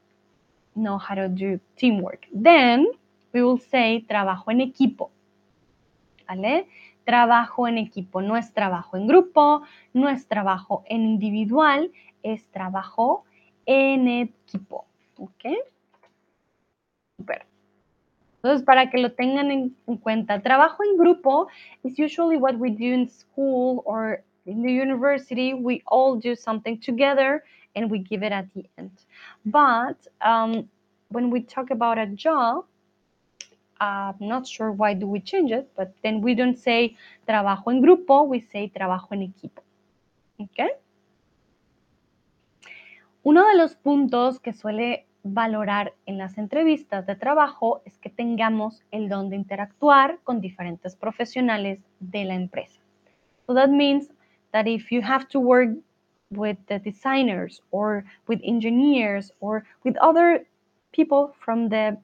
know 0.77 0.99
how 0.99 1.15
to 1.15 1.29
do 1.29 1.59
teamwork. 1.77 2.27
Then 2.33 2.87
we 3.33 3.43
will 3.43 3.59
say 3.59 4.05
trabajo 4.09 4.51
en 4.51 4.61
equipo. 4.61 5.11
¿Vale? 6.29 6.69
Trabajo 7.05 7.67
en 7.67 7.79
equipo 7.79 8.21
no 8.21 8.37
es 8.37 8.53
trabajo 8.53 8.99
en 8.99 9.07
grupo, 9.07 9.63
no 9.95 10.11
es 10.11 10.27
trabajo 10.27 10.85
en 10.87 11.03
individual, 11.03 11.91
es 12.23 12.47
trabajo 12.51 13.25
en 13.65 14.09
equipo. 14.09 14.85
¿Ok? 15.17 15.45
Super. 17.17 17.47
Entonces, 18.37 18.65
para 18.65 18.91
que 18.91 18.99
lo 18.99 19.13
tengan 19.13 19.51
en, 19.51 19.75
en 19.87 19.97
cuenta, 19.97 20.41
trabajo 20.43 20.85
en 20.85 20.99
grupo 20.99 21.49
is 21.83 21.99
usually 21.99 22.37
what 22.37 22.55
we 22.57 22.71
do 22.71 22.85
in 22.85 23.09
school 23.09 23.83
or 23.85 24.23
in 24.49 24.63
the 24.63 24.73
university. 24.73 25.55
We 25.55 25.83
all 25.87 26.17
do 26.17 26.35
something 26.35 26.81
together 26.81 27.45
and 27.77 27.91
we 27.91 27.99
give 27.99 28.23
it 28.23 28.33
at 28.33 28.47
the 28.55 28.65
end. 28.79 28.91
But 29.45 29.99
um, 30.21 30.69
when 31.11 31.31
we 31.31 31.43
talk 31.43 31.71
about 31.71 31.99
a 31.99 32.07
job, 32.07 32.65
I'm 33.81 34.17
not 34.21 34.47
sure 34.47 34.73
why 34.73 34.95
do 34.95 35.07
we 35.07 35.21
change 35.21 35.53
it, 35.53 35.71
but 35.77 35.93
then 36.03 36.21
we 36.21 36.35
don't 36.35 36.59
say 36.59 36.97
trabajo 37.29 37.71
en 37.71 37.81
grupo, 37.81 38.27
we 38.27 38.41
say 38.41 38.69
trabajo 38.69 39.13
en 39.13 39.23
equipo. 39.23 39.63
¿Ok? 40.41 40.59
Uno 43.23 43.47
de 43.47 43.57
los 43.57 43.77
puntos 43.77 44.41
que 44.41 44.53
suele 44.53 45.07
valorar 45.23 45.93
en 46.07 46.19
las 46.19 46.39
entrevistas 46.39 47.07
de 47.07 47.15
trabajo 47.15 47.83
es 47.85 47.99
que 47.99 48.09
tengamos 48.09 48.83
el 48.91 49.09
don 49.09 49.29
de 49.29 49.37
interactuar 49.37 50.19
con 50.25 50.41
diferentes 50.41 50.97
profesionales 50.97 51.81
de 52.01 52.25
la 52.25 52.35
empresa. 52.35 52.81
So 53.47 53.55
that 53.55 53.69
means 53.69 54.11
that 54.53 54.67
if 54.67 54.91
you 54.91 55.03
have 55.03 55.29
to 55.29 55.41
work 55.41 55.71
with 56.31 56.59
the 56.69 56.79
designers 56.79 57.63
or 57.71 58.05
with 58.27 58.41
engineers 58.45 59.31
or 59.41 59.65
with 59.85 59.97
other 59.99 60.45
people 60.93 61.35
from 61.41 61.69
the 61.69 61.97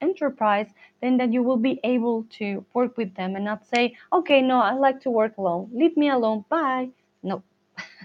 enterprise, 0.00 0.68
then 1.00 1.16
that 1.16 1.32
you 1.32 1.42
will 1.42 1.56
be 1.56 1.80
able 1.84 2.24
to 2.30 2.64
work 2.74 2.96
with 2.96 3.14
them 3.14 3.34
and 3.36 3.44
not 3.44 3.66
say, 3.66 3.96
okay, 4.12 4.42
no, 4.42 4.60
I 4.60 4.72
like 4.72 5.00
to 5.00 5.10
work 5.10 5.36
alone. 5.38 5.70
Leave 5.72 5.96
me 5.96 6.10
alone. 6.10 6.44
Bye. 6.48 6.90
No. 7.22 7.42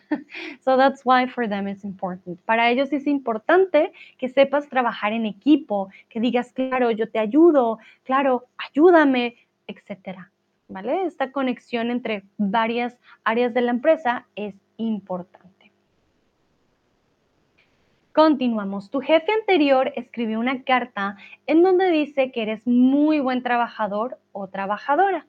so 0.61 0.77
that's 0.77 1.05
why 1.05 1.25
for 1.27 1.47
them 1.47 1.67
it's 1.67 1.83
important. 1.83 2.39
Para 2.45 2.69
ellos 2.69 2.91
es 2.91 3.07
importante 3.07 3.91
que 4.17 4.29
sepas 4.29 4.67
trabajar 4.69 5.13
en 5.13 5.25
equipo, 5.25 5.89
que 6.09 6.19
digas, 6.19 6.51
claro, 6.53 6.91
yo 6.91 7.07
te 7.07 7.19
ayudo, 7.19 7.79
claro, 8.05 8.43
ayúdame, 8.57 9.35
etcétera. 9.67 10.31
Esta 11.05 11.31
conexión 11.31 11.91
entre 11.91 12.23
varias 12.37 12.97
áreas 13.23 13.53
de 13.53 13.61
la 13.61 13.71
empresa 13.71 14.27
es 14.35 14.55
importante. 14.77 15.51
Continuamos. 18.13 18.89
Tu 18.89 18.99
jefe 18.99 19.31
anterior 19.31 19.93
escribió 19.95 20.39
una 20.39 20.63
carta 20.63 21.17
en 21.47 21.63
donde 21.63 21.89
dice 21.91 22.31
que 22.31 22.41
eres 22.41 22.67
muy 22.67 23.19
buen 23.21 23.41
trabajador 23.41 24.19
o 24.33 24.47
trabajadora. 24.47 25.27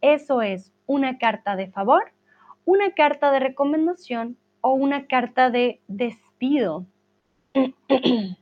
Eso 0.00 0.42
es 0.42 0.72
una 0.86 1.18
carta 1.18 1.54
de 1.56 1.70
favor, 1.70 2.12
una 2.64 2.92
carta 2.92 3.30
de 3.30 3.40
recomendación 3.40 4.38
o 4.62 4.72
una 4.72 5.06
carta 5.06 5.50
de 5.50 5.80
despido. 5.86 6.86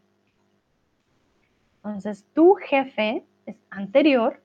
Entonces, 1.84 2.26
tu 2.34 2.54
jefe 2.54 3.24
anterior 3.70 4.42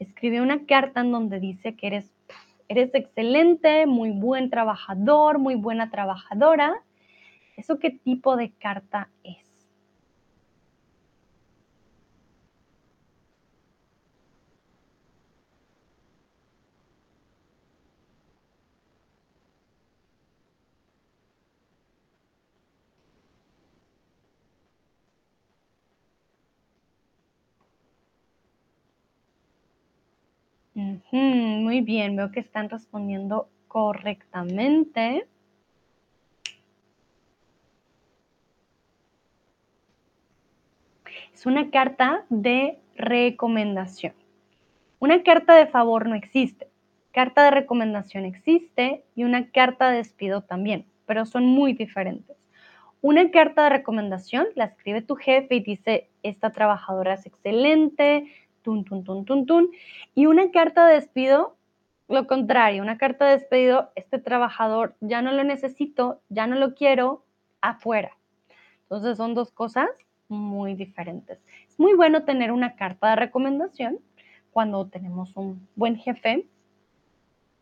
escribió 0.00 0.42
una 0.42 0.66
carta 0.66 1.00
en 1.02 1.12
donde 1.12 1.38
dice 1.38 1.76
que 1.76 1.86
eres, 1.86 2.10
eres 2.68 2.92
excelente, 2.94 3.86
muy 3.86 4.10
buen 4.10 4.50
trabajador, 4.50 5.38
muy 5.38 5.54
buena 5.54 5.90
trabajadora. 5.90 6.82
¿Eso 7.56 7.78
qué 7.78 7.90
tipo 7.90 8.36
de 8.36 8.50
carta 8.50 9.10
es? 9.22 9.49
Ujú, 31.12 31.18
muy 31.18 31.80
bien, 31.82 32.16
veo 32.16 32.30
que 32.32 32.40
están 32.40 32.68
respondiendo 32.70 33.48
correctamente. 33.68 35.26
Es 41.34 41.46
una 41.46 41.70
carta 41.70 42.24
de 42.28 42.78
recomendación. 42.96 44.14
Una 45.00 45.22
carta 45.22 45.54
de 45.56 45.66
favor 45.66 46.08
no 46.08 46.14
existe. 46.14 46.68
Carta 47.12 47.44
de 47.44 47.50
recomendación 47.52 48.24
existe 48.24 49.04
y 49.16 49.24
una 49.24 49.50
carta 49.50 49.90
de 49.90 49.98
despido 49.98 50.42
también, 50.42 50.86
pero 51.06 51.26
son 51.26 51.44
muy 51.46 51.72
diferentes. 51.72 52.36
Una 53.02 53.30
carta 53.30 53.64
de 53.64 53.70
recomendación 53.70 54.46
la 54.56 54.66
escribe 54.66 55.02
tu 55.02 55.16
jefe 55.16 55.56
y 55.56 55.60
dice, 55.60 56.10
esta 56.22 56.50
trabajadora 56.52 57.14
es 57.14 57.26
excelente, 57.26 58.32
tun, 58.62 58.84
tun, 58.84 59.04
tun, 59.04 59.24
tun, 59.24 59.46
tun. 59.46 59.70
Y 60.14 60.26
una 60.26 60.50
carta 60.50 60.86
de 60.86 60.94
despido, 60.94 61.56
lo 62.08 62.26
contrario, 62.26 62.82
una 62.82 62.98
carta 62.98 63.26
de 63.26 63.38
despido, 63.38 63.90
este 63.94 64.18
trabajador 64.18 64.96
ya 65.00 65.22
no 65.22 65.32
lo 65.32 65.44
necesito, 65.44 66.20
ya 66.28 66.46
no 66.46 66.56
lo 66.56 66.74
quiero, 66.74 67.24
afuera. 67.60 68.16
Entonces 68.82 69.16
son 69.16 69.34
dos 69.34 69.50
cosas 69.52 69.88
muy 70.28 70.74
diferentes. 70.74 71.38
Es 71.68 71.78
muy 71.78 71.94
bueno 71.94 72.24
tener 72.24 72.52
una 72.52 72.76
carta 72.76 73.10
de 73.10 73.16
recomendación 73.16 73.98
cuando 74.52 74.86
tenemos 74.86 75.36
un 75.36 75.66
buen 75.76 75.96
jefe 75.96 76.46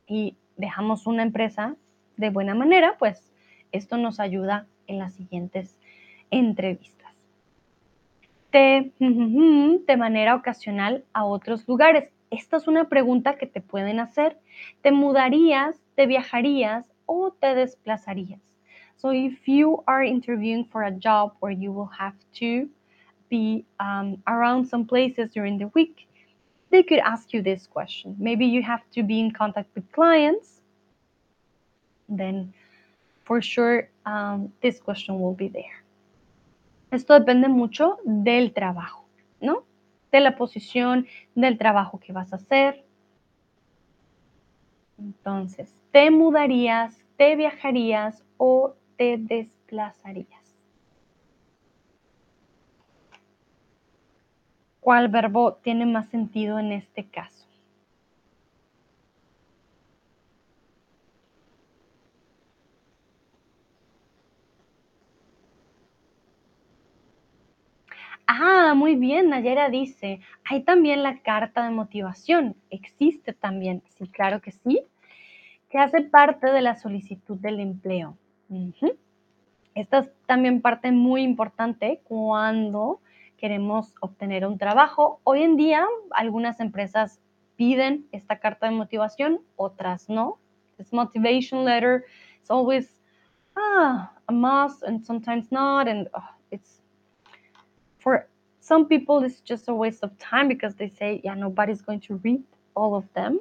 y 0.07 0.37
dejamos 0.57 1.07
una 1.07 1.23
empresa 1.23 1.77
de 2.17 2.31
buena 2.31 2.55
manera, 2.55 2.97
pues 2.99 3.33
esto 3.73 3.97
nos 3.97 4.21
ayuda 4.21 4.67
en 4.87 4.99
las 4.99 5.15
siguientes 5.15 5.77
entrevistas. 6.31 6.98
Te, 8.51 8.93
de 8.99 9.97
manera 9.97 10.35
ocasional 10.35 11.05
a 11.13 11.25
otros 11.25 11.67
lugares. 11.69 12.11
Esta 12.31 12.57
es 12.57 12.67
una 12.67 12.89
pregunta 12.89 13.37
que 13.37 13.47
te 13.47 13.61
pueden 13.61 14.01
hacer. 14.01 14.39
¿Te 14.83 14.93
mudarías, 14.93 15.81
te 15.95 16.07
viajarías 16.07 16.91
o 17.07 17.31
te 17.31 17.55
desplazarías? 17.55 18.41
So 18.97 19.13
if 19.13 19.47
you 19.47 19.85
are 19.87 20.05
interviewing 20.05 20.65
for 20.65 20.83
a 20.83 20.91
job 20.91 21.35
where 21.41 21.53
you 21.53 21.73
will 21.73 21.91
have 21.99 22.17
to 22.41 22.69
be 23.31 23.65
um, 23.79 24.23
around 24.27 24.67
some 24.67 24.85
places 24.87 25.31
during 25.33 25.59
the 25.59 25.71
week, 25.75 26.09
they 26.71 26.83
could 26.83 26.99
ask 26.99 27.33
you 27.33 27.43
this 27.43 27.67
question. 27.67 28.17
Maybe 28.19 28.47
you 28.47 28.63
have 28.63 28.83
to 28.95 29.03
be 29.03 29.21
in 29.21 29.31
contact 29.31 29.69
with 29.75 29.91
clients, 29.93 30.61
then 32.09 32.53
for 33.25 33.41
sure 33.41 33.89
um, 34.05 34.53
this 34.63 34.81
question 34.81 35.21
will 35.21 35.35
be 35.35 35.49
there. 35.49 35.85
Esto 36.91 37.15
depende 37.15 37.49
mucho 37.49 37.99
del 38.05 38.53
trabajo, 38.53 39.05
¿no? 39.41 39.65
De 40.11 40.21
la 40.21 40.37
posición, 40.37 41.07
del 41.35 41.59
trabajo 41.59 42.01
que 42.01 42.13
vas 42.13 42.33
a 42.33 42.37
hacer. 42.37 42.85
Entonces, 44.99 45.77
¿te 45.93 46.11
mudarías, 46.11 47.05
te 47.17 47.37
viajarías 47.37 48.25
o 48.37 48.75
te 48.97 49.17
desplazarías? 49.19 50.57
¿Cuál 54.81 55.09
verbo 55.09 55.55
tiene 55.63 55.85
más 55.85 56.09
sentido 56.09 56.59
en 56.59 56.73
este 56.73 57.05
caso? 57.05 57.38
Muy 68.79 68.95
bien. 68.95 69.29
Nayera 69.29 69.69
dice, 69.69 70.21
hay 70.45 70.63
también 70.63 71.03
la 71.03 71.19
carta 71.19 71.65
de 71.65 71.71
motivación. 71.71 72.57
Existe 72.71 73.33
también. 73.33 73.83
Sí, 73.99 74.07
claro 74.09 74.41
que 74.41 74.53
sí. 74.53 74.83
Que 75.69 75.79
hace 75.79 76.03
parte 76.03 76.47
de 76.47 76.63
la 76.63 76.77
solicitud 76.77 77.37
del 77.39 77.61
empleo. 77.61 78.17
Esta 79.75 79.99
es 79.99 80.11
también 80.27 80.63
parte 80.63 80.91
muy 80.93 81.23
importante 81.23 82.01
cuando 82.05 83.01
queremos 83.37 83.95
obtener 84.01 84.47
un 84.47 84.57
trabajo. 84.59 85.21
Hoy 85.25 85.43
en 85.43 85.57
día 85.57 85.85
algunas 86.13 86.61
empresas 86.61 87.21
piden 87.57 88.07
esta 88.13 88.39
carta 88.39 88.67
de 88.67 88.73
motivación, 88.73 89.41
otras 89.57 90.09
no. 90.09 90.39
This 90.79 90.93
motivation 90.93 91.65
letter 91.65 92.05
is 92.43 92.51
always 92.51 93.01
ah, 93.57 94.13
a 94.29 94.33
must 94.33 94.83
and 94.85 95.05
sometimes 95.05 95.51
not. 95.51 95.89
And 95.89 96.09
oh, 96.15 96.31
it's 96.51 96.81
for 97.99 98.29
some 98.69 98.87
people, 98.87 99.25
it's 99.25 99.41
just 99.41 99.69
a 99.69 99.75
waste 99.75 100.05
of 100.05 100.17
time 100.19 100.47
because 100.47 100.75
they 100.75 100.89
say, 100.89 101.21
yeah, 101.25 101.35
nobody's 101.35 101.81
going 101.81 102.01
to 102.01 102.17
read 102.17 102.43
all 102.77 102.95
of 102.95 103.05
them. 103.15 103.41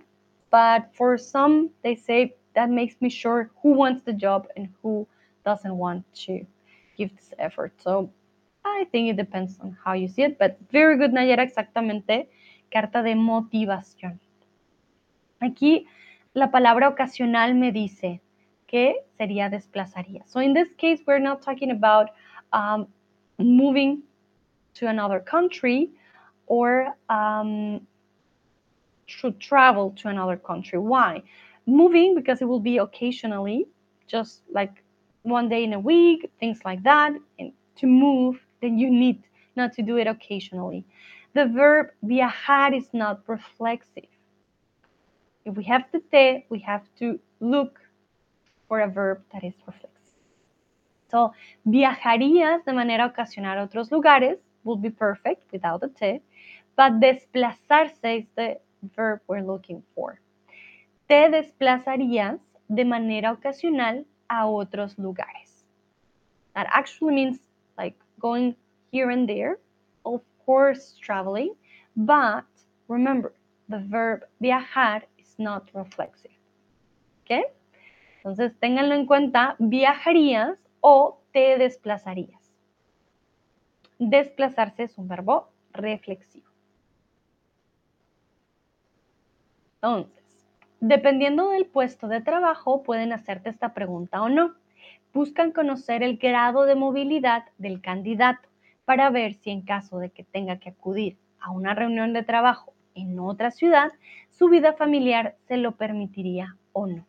But 0.49 0.89
for 0.93 1.17
some, 1.17 1.69
they 1.83 1.95
say 1.95 2.35
that 2.55 2.69
makes 2.69 2.95
me 3.01 3.09
sure 3.09 3.51
who 3.61 3.71
wants 3.73 4.03
the 4.03 4.13
job 4.13 4.47
and 4.55 4.69
who 4.81 5.05
doesn't 5.45 5.77
want 5.77 6.05
to 6.25 6.45
give 6.97 7.15
this 7.15 7.33
effort. 7.37 7.73
So 7.83 8.09
I 8.63 8.85
think 8.91 9.09
it 9.09 9.17
depends 9.17 9.59
on 9.59 9.77
how 9.83 9.93
you 9.93 10.07
see 10.07 10.23
it, 10.23 10.39
but 10.39 10.57
very 10.71 10.97
good, 10.97 11.11
Nayera, 11.11 11.43
exactamente. 11.43 12.27
Carta 12.71 13.03
de 13.03 13.15
motivación. 13.15 14.19
Aquí 15.41 15.85
la 16.33 16.51
palabra 16.51 16.89
ocasional 16.89 17.55
me 17.55 17.71
dice, 17.71 18.21
que 18.67 19.05
sería 19.17 19.49
desplazaría. 19.49 20.23
So 20.27 20.39
in 20.39 20.53
this 20.53 20.73
case, 20.75 21.01
we're 21.07 21.19
not 21.19 21.41
talking 21.41 21.71
about 21.71 22.09
um, 22.51 22.87
moving 23.37 24.03
to 24.77 24.87
another 24.87 25.19
country 25.19 25.91
or 26.47 26.87
um, 27.09 27.81
to 29.07 29.31
travel 29.33 29.91
to 29.97 30.07
another 30.07 30.37
country. 30.37 30.79
Why? 30.79 31.23
Moving 31.65 32.15
because 32.15 32.41
it 32.41 32.45
will 32.45 32.59
be 32.59 32.77
occasionally, 32.77 33.67
just 34.07 34.41
like 34.51 34.83
one 35.23 35.49
day 35.49 35.63
in 35.63 35.73
a 35.73 35.79
week, 35.79 36.31
things 36.39 36.59
like 36.63 36.83
that. 36.83 37.13
And 37.39 37.51
to 37.77 37.87
move, 37.87 38.39
then 38.61 38.77
you 38.77 38.89
need 38.89 39.23
not 39.55 39.73
to 39.73 39.81
do 39.81 39.97
it 39.97 40.07
occasionally. 40.07 40.85
The 41.33 41.45
verb 41.47 41.87
viajar 42.03 42.73
is 42.73 42.89
not 42.93 43.21
reflexive. 43.27 44.09
If 45.45 45.55
we 45.55 45.63
have 45.65 45.83
the 45.91 46.01
te, 46.11 46.45
we 46.49 46.59
have 46.59 46.83
to 46.99 47.19
look 47.39 47.79
for 48.67 48.81
a 48.81 48.89
verb 48.89 49.21
that 49.31 49.43
is 49.43 49.53
reflexive. 49.65 49.91
So, 51.09 51.31
viajarías 51.65 52.65
de 52.65 52.73
manera 52.73 53.05
ocasional 53.05 53.57
a 53.57 53.63
otros 53.63 53.91
lugares 53.91 54.39
would 54.67 54.81
be 54.81 54.89
perfect 54.89 55.51
without 55.51 55.81
the 55.81 55.89
te, 55.89 56.21
but 56.75 56.99
desplazarse 56.99 58.19
is 58.19 58.25
the 58.35 58.59
verb 58.95 59.21
we're 59.27 59.41
looking 59.41 59.81
for. 59.95 60.19
Te 61.09 61.29
desplazarías 61.31 62.39
de 62.69 62.83
manera 62.83 63.31
ocasional 63.31 64.05
a 64.29 64.45
otros 64.45 64.95
lugares. 64.97 65.63
That 66.53 66.67
actually 66.69 67.15
means 67.15 67.39
like 67.77 67.95
going 68.19 68.55
here 68.91 69.09
and 69.09 69.27
there, 69.27 69.57
of 70.05 70.21
course, 70.45 70.97
traveling, 71.01 71.55
but 71.95 72.45
remember 72.87 73.33
the 73.69 73.79
verb 73.79 74.23
viajar 74.41 75.03
is 75.17 75.33
not 75.37 75.69
reflexive. 75.73 76.31
Okay? 77.23 77.43
Entonces, 78.23 78.53
ténganlo 78.59 78.95
en 78.95 79.05
cuenta, 79.05 79.55
viajarías 79.59 80.57
o 80.81 81.19
te 81.31 81.57
desplazarías. 81.57 82.36
Desplazarse 83.99 84.83
es 84.83 84.97
un 84.97 85.07
verbo 85.07 85.49
reflexivo. 85.71 86.47
Entonces, 89.75 90.45
dependiendo 90.79 91.49
del 91.49 91.65
puesto 91.65 92.07
de 92.07 92.21
trabajo, 92.21 92.83
pueden 92.83 93.13
hacerte 93.13 93.49
esta 93.49 93.73
pregunta 93.73 94.21
o 94.21 94.29
no. 94.29 94.55
Buscan 95.13 95.51
conocer 95.51 96.03
el 96.03 96.17
grado 96.17 96.65
de 96.65 96.75
movilidad 96.75 97.45
del 97.57 97.81
candidato 97.81 98.47
para 98.85 99.09
ver 99.09 99.33
si 99.35 99.49
en 99.49 99.61
caso 99.61 99.99
de 99.99 100.09
que 100.09 100.23
tenga 100.23 100.57
que 100.57 100.69
acudir 100.69 101.17
a 101.39 101.51
una 101.51 101.73
reunión 101.73 102.13
de 102.13 102.23
trabajo 102.23 102.73
en 102.95 103.19
otra 103.19 103.51
ciudad, 103.51 103.91
su 104.31 104.49
vida 104.49 104.73
familiar 104.73 105.35
se 105.47 105.57
lo 105.57 105.73
permitiría 105.73 106.55
o 106.73 106.87
no. 106.87 107.05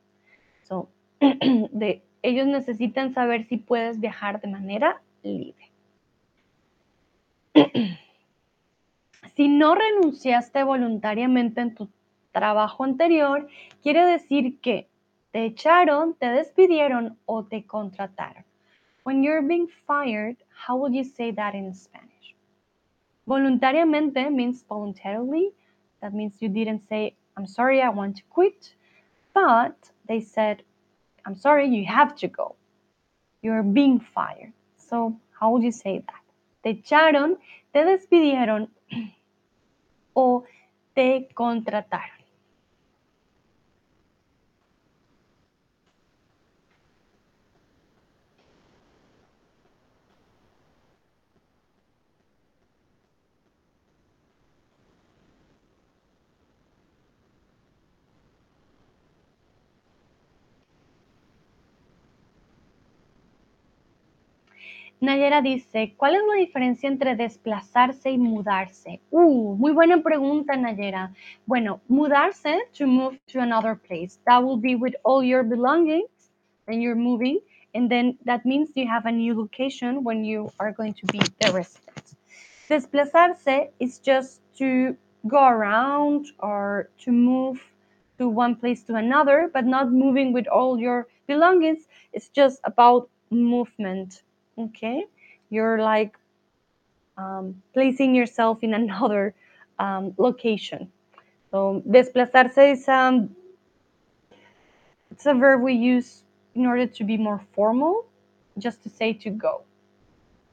de, 1.73 2.03
ellos 2.23 2.47
necesitan 2.47 3.13
saber 3.13 3.45
si 3.45 3.57
puedes 3.57 4.01
viajar 4.01 4.41
de 4.41 4.49
manera 4.49 5.01
libre. 5.23 5.68
si 9.37 9.49
no 9.49 9.75
renunciaste 9.75 10.63
voluntariamente 10.65 11.61
en 11.61 11.75
tu 11.75 11.89
trabajo 12.33 12.85
anterior, 12.85 13.49
quiere 13.83 14.07
decir 14.07 14.61
que 14.61 14.89
te 15.33 15.45
echaron, 15.45 16.15
te 16.15 16.27
despidieron 16.27 17.19
o 17.27 17.45
te 17.45 17.65
contrataron. 17.67 18.45
When 19.05 19.23
you're 19.23 19.47
being 19.47 19.69
fired, 19.87 20.37
how 20.51 20.77
would 20.77 20.95
you 20.95 21.05
say 21.05 21.33
that 21.33 21.55
in 21.55 21.75
Spanish? 21.75 22.35
Voluntariamente 23.27 24.31
means 24.31 24.65
voluntarily. 24.67 25.53
That 26.01 26.13
means 26.15 26.41
you 26.41 26.49
didn't 26.49 26.83
say, 26.89 27.15
I'm 27.37 27.47
sorry, 27.47 27.83
I 27.83 27.89
want 27.91 28.17
to 28.17 28.23
quit. 28.31 28.75
But 29.35 29.91
they 30.07 30.21
said, 30.21 30.63
I'm 31.25 31.37
sorry, 31.37 31.69
you 31.69 31.85
have 31.87 32.17
to 32.17 32.29
go. 32.29 32.57
You're 33.43 33.63
being 33.63 34.01
fired. 34.01 34.53
So, 34.77 35.17
how 35.39 35.51
would 35.51 35.63
you 35.63 35.73
say 35.73 35.99
that? 35.99 36.28
Te 36.61 36.71
echaron, 36.71 37.39
te 37.73 37.85
despidieron 37.85 38.73
o 40.13 40.45
te 40.95 41.29
contrataron. 41.35 42.18
Nayera 65.09 65.41
dice, 65.41 65.95
¿cuál 65.97 66.17
es 66.17 66.23
la 66.29 66.35
diferencia 66.35 66.87
entre 66.87 67.17
desplazarse 67.17 68.11
y 68.11 68.19
mudarse? 68.19 69.01
Uh, 69.11 69.57
muy 69.57 69.73
buena 69.73 70.03
pregunta, 70.03 70.55
Nayera. 70.55 71.15
Bueno, 71.47 71.81
mudarse, 71.89 72.59
to 72.77 72.87
move 72.87 73.19
to 73.33 73.41
another 73.41 73.75
place. 73.75 74.19
That 74.27 74.45
will 74.45 74.59
be 74.59 74.75
with 74.75 74.97
all 75.05 75.25
your 75.25 75.45
belongings, 75.45 76.11
and 76.67 76.83
you're 76.83 76.95
moving. 76.95 77.41
And 77.75 77.91
then 77.91 78.19
that 78.27 78.45
means 78.45 78.69
you 78.75 78.87
have 78.87 79.07
a 79.07 79.11
new 79.11 79.35
location 79.35 80.05
when 80.05 80.27
you 80.27 80.53
are 80.61 80.73
going 80.73 80.93
to 80.93 81.07
be 81.07 81.21
the 81.41 81.53
resident. 81.53 82.13
Desplazarse 82.69 83.71
is 83.81 84.01
just 84.01 84.43
to 84.59 84.95
go 85.27 85.43
around 85.43 86.27
or 86.39 86.91
to 87.05 87.13
move 87.13 87.59
to 88.19 88.29
one 88.29 88.57
place 88.57 88.83
to 88.83 88.97
another, 88.97 89.51
but 89.55 89.65
not 89.65 89.91
moving 89.91 90.35
with 90.35 90.47
all 90.49 90.79
your 90.79 91.07
belongings. 91.27 91.89
It's 92.13 92.29
just 92.29 92.61
about 92.65 93.09
movement 93.31 94.23
okay. 94.59 95.05
You're 95.51 95.79
like 95.79 96.17
um, 97.17 97.63
placing 97.75 98.15
yourself 98.15 98.59
in 98.63 98.75
another 98.83 99.35
um, 99.79 100.15
location. 100.19 100.91
So 101.51 101.83
desplazarse 101.89 102.73
is 102.73 102.89
um, 102.89 103.35
it's 105.11 105.27
a 105.27 105.35
verb 105.35 105.63
we 105.63 105.73
use 105.75 106.23
in 106.55 106.67
order 106.67 106.87
to 106.87 107.05
be 107.05 107.17
more 107.17 107.41
formal 107.55 108.07
just 108.59 108.83
to 108.83 108.89
say 108.89 109.13
to 109.15 109.31
go. 109.31 109.63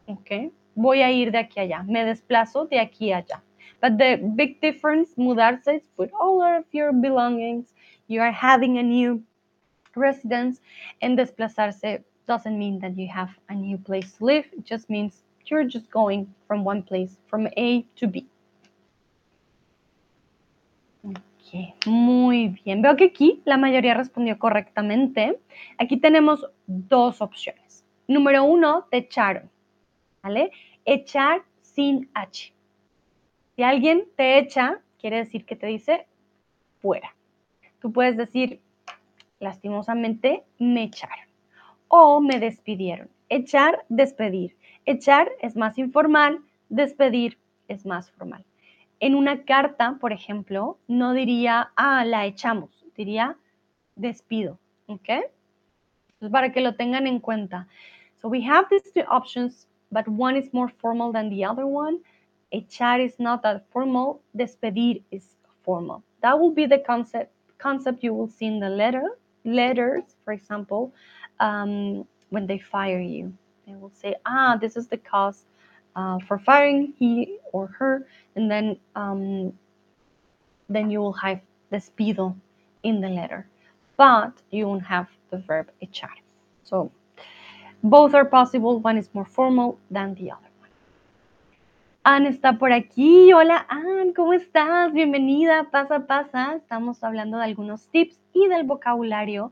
Okay. 0.07 0.51
Voy 0.75 1.01
a 1.03 1.09
ir 1.09 1.31
de 1.31 1.39
aquí 1.39 1.57
allá. 1.57 1.85
Me 1.87 2.03
desplazo 2.03 2.69
de 2.69 2.77
aquí 2.77 3.11
allá. 3.11 3.41
But 3.81 3.97
the 3.97 4.17
big 4.35 4.61
difference 4.61 5.13
mudarse 5.17 5.67
is 5.67 5.87
put 5.97 6.11
all 6.19 6.41
of 6.41 6.65
your 6.71 6.93
belongings. 6.93 7.73
You 8.07 8.21
are 8.21 8.31
having 8.31 8.77
a 8.77 8.83
new 8.83 9.23
residence 9.95 10.61
and 11.01 11.17
desplazarse 11.17 12.03
doesn't 12.25 12.57
mean 12.57 12.79
that 12.79 12.97
you 12.97 13.07
have 13.07 13.29
a 13.49 13.55
new 13.55 13.77
place 13.77 14.11
to 14.13 14.25
live. 14.25 14.45
It 14.53 14.65
just 14.65 14.89
means 14.89 15.23
you're 15.45 15.63
just 15.63 15.89
going 15.91 16.33
from 16.47 16.63
one 16.63 16.81
place, 16.81 17.17
from 17.27 17.47
A 17.57 17.83
to 17.97 18.07
B. 18.07 18.27
Okay, 21.05 21.75
muy 21.85 22.47
bien. 22.47 22.81
Veo 22.81 22.95
que 22.95 23.05
aquí 23.05 23.41
la 23.45 23.57
mayoría 23.57 23.93
respondió 23.93 24.39
correctamente. 24.39 25.39
Aquí 25.77 25.97
tenemos 25.97 26.45
dos 26.65 27.21
opciones. 27.21 27.83
Número 28.07 28.43
uno, 28.43 28.87
te 28.89 28.97
echaron. 28.97 29.49
¿Vale? 30.23 30.51
Echar 30.85 31.43
sin 31.61 32.09
H. 32.15 32.51
Si 33.55 33.63
alguien 33.63 34.05
te 34.15 34.39
echa, 34.39 34.81
quiere 34.99 35.17
decir 35.17 35.45
que 35.45 35.55
te 35.55 35.67
dice 35.67 36.07
fuera. 36.81 37.15
Tú 37.79 37.91
puedes 37.91 38.17
decir, 38.17 38.59
lastimosamente, 39.39 40.43
me 40.57 40.83
echaron 40.83 41.24
o 41.95 42.19
me 42.19 42.39
despidieron. 42.39 43.09
Echar, 43.29 43.85
despedir. 43.87 44.55
Echar 44.85 45.31
es 45.41 45.55
más 45.55 45.77
informal, 45.77 46.41
despedir 46.67 47.37
es 47.69 47.85
más 47.85 48.11
formal. 48.11 48.43
En 48.99 49.15
una 49.15 49.45
carta, 49.45 49.97
por 50.01 50.11
ejemplo, 50.11 50.77
no 50.87 51.13
diría, 51.13 51.71
ah, 51.77 52.03
la 52.03 52.25
echamos, 52.25 52.69
diría 52.97 53.37
despido, 53.95 54.59
¿ok? 54.87 55.09
Entonces, 55.09 56.31
para 56.31 56.51
que 56.51 56.61
lo 56.61 56.75
tengan 56.75 57.07
en 57.07 57.19
cuenta. 57.19 57.67
So 58.21 58.27
we 58.27 58.41
have 58.45 58.67
these 58.69 58.91
two 58.93 59.05
options, 59.09 59.67
but 59.89 60.05
one 60.07 60.37
is 60.37 60.53
more 60.53 60.71
formal 60.81 61.13
than 61.13 61.29
the 61.29 61.45
other 61.45 61.65
one. 61.65 61.99
Echar 62.51 62.99
is 62.99 63.17
not 63.19 63.41
that 63.43 63.63
formal. 63.71 64.21
Despedir 64.33 65.01
is 65.11 65.37
formal. 65.63 66.03
That 66.21 66.37
will 66.37 66.53
be 66.53 66.67
the 66.67 66.83
concept 66.83 67.31
concept 67.57 68.03
you 68.03 68.13
will 68.13 68.27
see 68.27 68.47
in 68.47 68.59
the 68.59 68.69
letter 68.69 69.17
letters, 69.45 70.03
for 70.23 70.33
example, 70.33 70.91
um, 71.39 72.05
when 72.29 72.47
they 72.47 72.57
fire 72.57 72.99
you. 72.99 73.33
They 73.67 73.75
will 73.75 73.91
say, 73.93 74.15
ah, 74.25 74.57
this 74.59 74.75
is 74.77 74.87
the 74.87 74.97
cause 74.97 75.45
uh, 75.95 76.19
for 76.27 76.37
firing 76.37 76.93
he 76.97 77.37
or 77.51 77.67
her, 77.67 78.07
and 78.35 78.49
then 78.49 78.77
um, 78.95 79.53
then 80.69 80.89
you 80.89 80.99
will 80.99 81.13
have 81.13 81.39
despido 81.71 82.35
in 82.83 83.01
the 83.01 83.09
letter, 83.09 83.47
but 83.97 84.33
you 84.51 84.67
won't 84.67 84.85
have 84.85 85.07
the 85.31 85.37
verb 85.37 85.69
echar. 85.81 86.11
So 86.63 86.91
both 87.83 88.13
are 88.13 88.25
possible. 88.25 88.79
One 88.79 88.97
is 88.97 89.09
more 89.13 89.25
formal 89.25 89.79
than 89.89 90.15
the 90.15 90.31
other. 90.31 90.49
One. 90.59 90.69
Anne 92.03 92.27
está 92.27 92.57
por 92.57 92.71
aquí. 92.71 93.31
Hola, 93.33 93.65
Anne, 93.69 94.13
¿cómo 94.13 94.33
estás? 94.33 94.93
Bienvenida, 94.93 95.69
pasa, 95.71 95.99
pasa. 96.07 96.55
Estamos 96.55 97.03
hablando 97.03 97.37
de 97.37 97.43
algunos 97.43 97.87
tips 97.87 98.19
y 98.33 98.47
del 98.47 98.63
vocabulario 98.63 99.51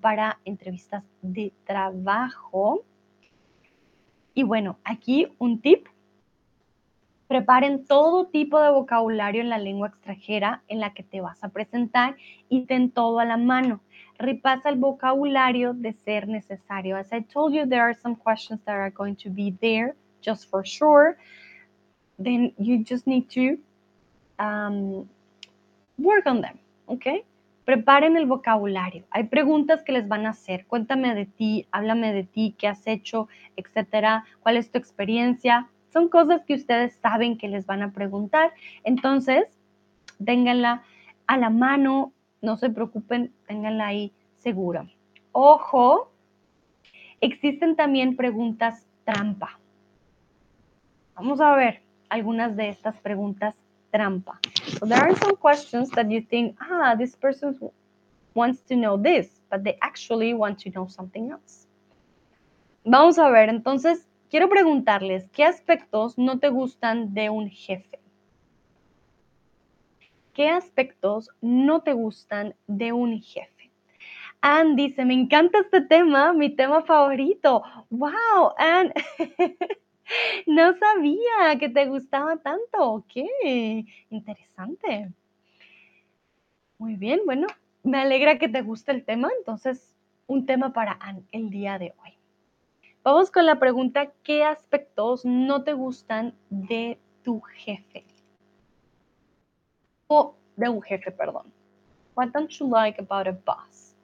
para 0.00 0.38
entrevistas 0.44 1.04
de 1.22 1.52
trabajo. 1.64 2.84
Y 4.34 4.42
bueno, 4.42 4.78
aquí 4.84 5.28
un 5.38 5.60
tip. 5.60 5.86
Preparen 7.28 7.86
todo 7.86 8.26
tipo 8.26 8.60
de 8.60 8.70
vocabulario 8.70 9.40
en 9.40 9.48
la 9.48 9.58
lengua 9.58 9.88
extranjera 9.88 10.62
en 10.68 10.80
la 10.80 10.92
que 10.92 11.02
te 11.02 11.22
vas 11.22 11.42
a 11.42 11.48
presentar 11.48 12.16
y 12.50 12.66
ten 12.66 12.90
todo 12.90 13.20
a 13.20 13.24
la 13.24 13.38
mano. 13.38 13.80
Repasa 14.18 14.68
el 14.68 14.76
vocabulario 14.76 15.72
de 15.72 15.94
ser 15.94 16.28
necesario. 16.28 16.96
As 16.96 17.10
I 17.10 17.22
told 17.22 17.54
you, 17.54 17.66
there 17.66 17.80
are 17.80 17.94
some 17.94 18.16
questions 18.16 18.60
that 18.66 18.74
are 18.74 18.90
going 18.90 19.16
to 19.16 19.30
be 19.30 19.50
there 19.60 19.94
just 20.20 20.50
for 20.50 20.62
sure. 20.64 21.16
then 22.18 22.52
you 22.58 22.84
just 22.84 23.06
need 23.06 23.28
to 23.30 23.58
um, 24.38 25.08
work 25.98 26.26
on 26.26 26.40
them, 26.40 26.58
¿ok? 26.88 27.24
Preparen 27.64 28.16
el 28.16 28.26
vocabulario. 28.26 29.04
Hay 29.10 29.24
preguntas 29.24 29.84
que 29.84 29.92
les 29.92 30.08
van 30.08 30.26
a 30.26 30.30
hacer. 30.30 30.66
Cuéntame 30.66 31.14
de 31.14 31.26
ti, 31.26 31.66
háblame 31.70 32.12
de 32.12 32.24
ti, 32.24 32.56
qué 32.58 32.66
has 32.66 32.86
hecho, 32.86 33.28
etcétera. 33.56 34.24
¿Cuál 34.40 34.56
es 34.56 34.70
tu 34.70 34.78
experiencia? 34.78 35.68
Son 35.92 36.08
cosas 36.08 36.44
que 36.44 36.54
ustedes 36.54 36.94
saben 36.96 37.38
que 37.38 37.48
les 37.48 37.66
van 37.66 37.82
a 37.82 37.92
preguntar. 37.92 38.52
Entonces, 38.82 39.44
ténganla 40.24 40.82
a 41.26 41.36
la 41.36 41.50
mano, 41.50 42.12
no 42.40 42.56
se 42.56 42.70
preocupen, 42.70 43.32
ténganla 43.46 43.86
ahí 43.86 44.12
segura. 44.38 44.86
Ojo, 45.30 46.10
existen 47.20 47.76
también 47.76 48.16
preguntas 48.16 48.86
trampa. 49.04 49.60
Vamos 51.14 51.40
a 51.40 51.54
ver 51.54 51.82
algunas 52.08 52.56
de 52.56 52.68
estas 52.68 52.98
preguntas 53.00 53.54
trampa. 53.92 54.38
So 54.78 54.86
there 54.86 54.98
are 54.98 55.16
some 55.16 55.36
questions 55.36 55.90
that 55.90 56.10
you 56.10 56.22
think, 56.22 56.56
ah, 56.60 56.94
this 56.96 57.14
person 57.14 57.58
wants 58.34 58.62
to 58.62 58.76
know 58.76 58.96
this, 58.96 59.40
but 59.50 59.62
they 59.64 59.78
actually 59.82 60.34
want 60.34 60.58
to 60.60 60.70
know 60.70 60.86
something 60.88 61.30
else. 61.30 61.66
Vamos 62.84 63.18
a 63.18 63.30
ver, 63.30 63.48
entonces, 63.48 64.08
quiero 64.30 64.48
preguntarles, 64.48 65.28
¿qué 65.32 65.44
aspectos 65.44 66.18
no 66.18 66.38
te 66.38 66.48
gustan 66.48 67.14
de 67.14 67.30
un 67.30 67.48
jefe? 67.48 68.00
¿Qué 70.32 70.48
aspectos 70.48 71.28
no 71.40 71.82
te 71.82 71.92
gustan 71.92 72.54
de 72.66 72.92
un 72.92 73.20
jefe? 73.20 73.70
Anne 74.40 74.74
dice, 74.74 75.04
me 75.04 75.14
encanta 75.14 75.60
este 75.60 75.82
tema, 75.82 76.32
mi 76.32 76.50
tema 76.50 76.82
favorito. 76.82 77.62
¡Wow! 77.90 78.54
Anne, 78.58 78.92
No 80.46 80.74
sabía 80.76 81.58
que 81.58 81.68
te 81.68 81.86
gustaba 81.86 82.36
tanto. 82.36 83.04
Qué 83.08 83.86
interesante. 84.10 85.10
Muy 86.78 86.96
bien, 86.96 87.20
bueno, 87.24 87.46
me 87.82 87.98
alegra 87.98 88.38
que 88.38 88.48
te 88.48 88.62
guste 88.62 88.92
el 88.92 89.04
tema. 89.04 89.30
Entonces, 89.38 89.94
un 90.26 90.46
tema 90.46 90.72
para 90.72 90.98
el 91.30 91.50
día 91.50 91.78
de 91.78 91.94
hoy. 92.02 92.12
Vamos 93.04 93.30
con 93.30 93.46
la 93.46 93.58
pregunta, 93.58 94.12
¿qué 94.22 94.44
aspectos 94.44 95.24
no 95.24 95.64
te 95.64 95.72
gustan 95.72 96.34
de 96.50 96.98
tu 97.24 97.40
jefe? 97.40 98.04
O 100.06 100.36
de 100.56 100.68
un 100.68 100.80
jefe, 100.82 101.10
perdón. 101.10 101.52
What 102.14 102.28
don't 102.28 102.50
you 102.50 102.68
like 102.68 103.00
about 103.00 103.26
a 103.26 103.32
boss? 103.32 103.96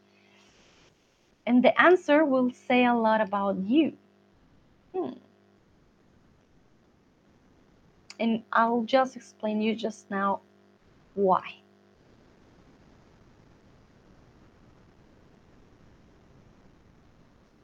And 1.47 1.63
the 1.63 1.73
answer 1.81 2.25
will 2.25 2.53
say 2.53 2.85
a 2.85 2.95
lot 2.95 3.21
about 3.21 3.57
you. 3.67 3.93
Hmm. 4.93 5.13
And 8.19 8.43
I'll 8.53 8.83
just 8.83 9.17
explain 9.17 9.61
you 9.63 9.75
just 9.75 10.11
now 10.11 10.41
why. 11.15 11.43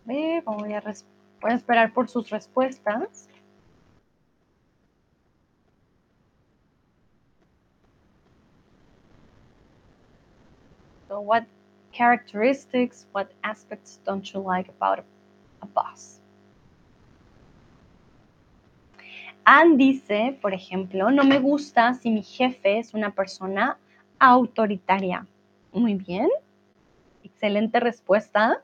Voy 0.06 0.38
a, 0.38 0.42
voy 0.44 0.74
a 0.74 1.54
esperar 1.54 1.92
por 1.92 2.08
sus 2.08 2.30
respuestas. 2.30 3.28
So 11.08 11.20
what 11.20 11.46
characteristics, 11.92 13.06
what 13.12 13.32
aspects 13.44 14.00
don't 14.04 14.32
you 14.32 14.40
like 14.40 14.68
about 14.68 14.98
a, 14.98 15.04
a 15.62 15.66
boss? 15.66 16.23
Anne 19.44 19.76
dice, 19.76 20.38
por 20.40 20.54
ejemplo, 20.54 21.10
no 21.10 21.24
me 21.24 21.38
gusta 21.38 21.92
si 21.94 22.10
mi 22.10 22.22
jefe 22.22 22.78
es 22.78 22.94
una 22.94 23.14
persona 23.14 23.78
autoritaria. 24.18 25.26
Muy 25.72 25.94
bien. 25.94 26.28
Excelente 27.22 27.78
respuesta. 27.78 28.62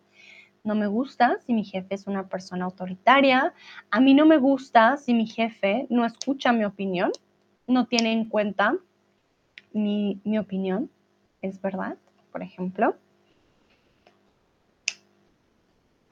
No 0.64 0.74
me 0.74 0.86
gusta 0.86 1.38
si 1.44 1.52
mi 1.52 1.64
jefe 1.64 1.94
es 1.94 2.06
una 2.06 2.28
persona 2.28 2.64
autoritaria. 2.64 3.52
A 3.90 4.00
mí 4.00 4.14
no 4.14 4.24
me 4.24 4.38
gusta 4.38 4.96
si 4.96 5.12
mi 5.12 5.26
jefe 5.26 5.86
no 5.90 6.06
escucha 6.06 6.52
mi 6.52 6.64
opinión, 6.64 7.12
no 7.66 7.86
tiene 7.86 8.12
en 8.12 8.26
cuenta 8.26 8.76
mi, 9.72 10.20
mi 10.24 10.38
opinión. 10.38 10.90
¿Es 11.42 11.60
verdad? 11.60 11.98
Por 12.32 12.42
ejemplo. 12.42 12.96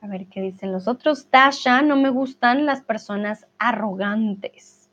A 0.00 0.06
ver 0.06 0.26
qué 0.26 0.40
dicen 0.40 0.72
los 0.72 0.86
otros. 0.86 1.26
Tasha, 1.26 1.82
no 1.82 1.96
me 1.96 2.10
gustan 2.10 2.66
las 2.66 2.82
personas 2.82 3.46
arrogantes. 3.58 4.88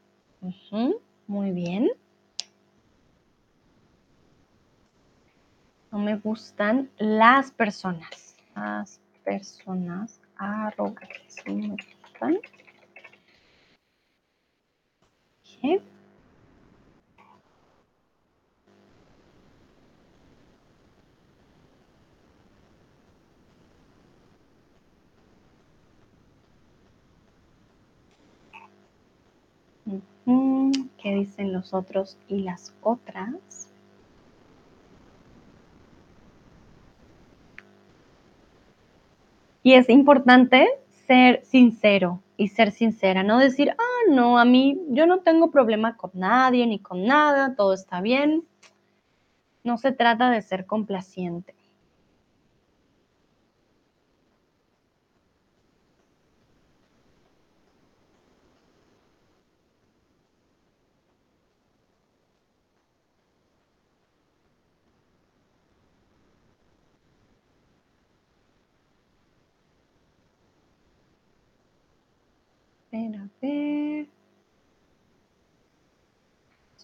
muy 1.27 1.51
bien. 1.51 1.89
No 5.91 5.99
me 5.99 6.17
gustan 6.17 6.89
las 6.97 7.51
personas. 7.51 8.35
Las 8.55 8.99
personas 9.23 10.21
arrogantes. 10.37 11.35
No 11.45 11.55
me 11.55 11.69
gustan. 11.69 12.39
¿Qué 29.85 31.13
dicen 31.13 31.53
los 31.53 31.73
otros 31.73 32.17
y 32.27 32.39
las 32.39 32.73
otras? 32.81 33.69
Y 39.61 39.73
es 39.73 39.89
importante 39.89 40.67
ser 41.07 41.43
sincero 41.43 42.21
y 42.37 42.49
ser 42.49 42.71
sincera, 42.71 43.23
no 43.23 43.39
decir, 43.39 43.71
ah, 43.71 44.11
no, 44.11 44.37
a 44.37 44.45
mí 44.45 44.79
yo 44.89 45.05
no 45.05 45.19
tengo 45.19 45.51
problema 45.51 45.95
con 45.95 46.11
nadie 46.13 46.67
ni 46.67 46.79
con 46.79 47.05
nada, 47.05 47.55
todo 47.55 47.73
está 47.73 48.01
bien. 48.01 48.43
No 49.63 49.77
se 49.77 49.91
trata 49.91 50.29
de 50.29 50.41
ser 50.41 50.65
complaciente. 50.65 51.55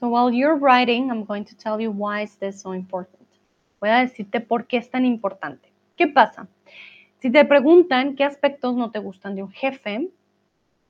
So 0.01 0.09
while 0.09 0.31
you're 0.31 0.55
writing, 0.55 1.11
I'm 1.11 1.25
going 1.25 1.45
to 1.45 1.55
tell 1.55 1.79
you 1.79 1.91
why 1.91 2.23
is 2.23 2.35
this 2.37 2.59
so 2.59 2.71
important. 2.71 3.27
Voy 3.79 3.89
a 3.89 3.99
decirte 3.99 4.41
por 4.41 4.65
qué 4.65 4.79
es 4.79 4.89
tan 4.89 5.05
importante. 5.05 5.71
¿Qué 5.95 6.07
pasa? 6.07 6.47
Si 7.19 7.29
te 7.29 7.45
preguntan 7.45 8.15
qué 8.15 8.23
aspectos 8.23 8.75
no 8.75 8.89
te 8.89 8.97
gustan 8.97 9.35
de 9.35 9.43
un 9.43 9.51
jefe, 9.51 10.09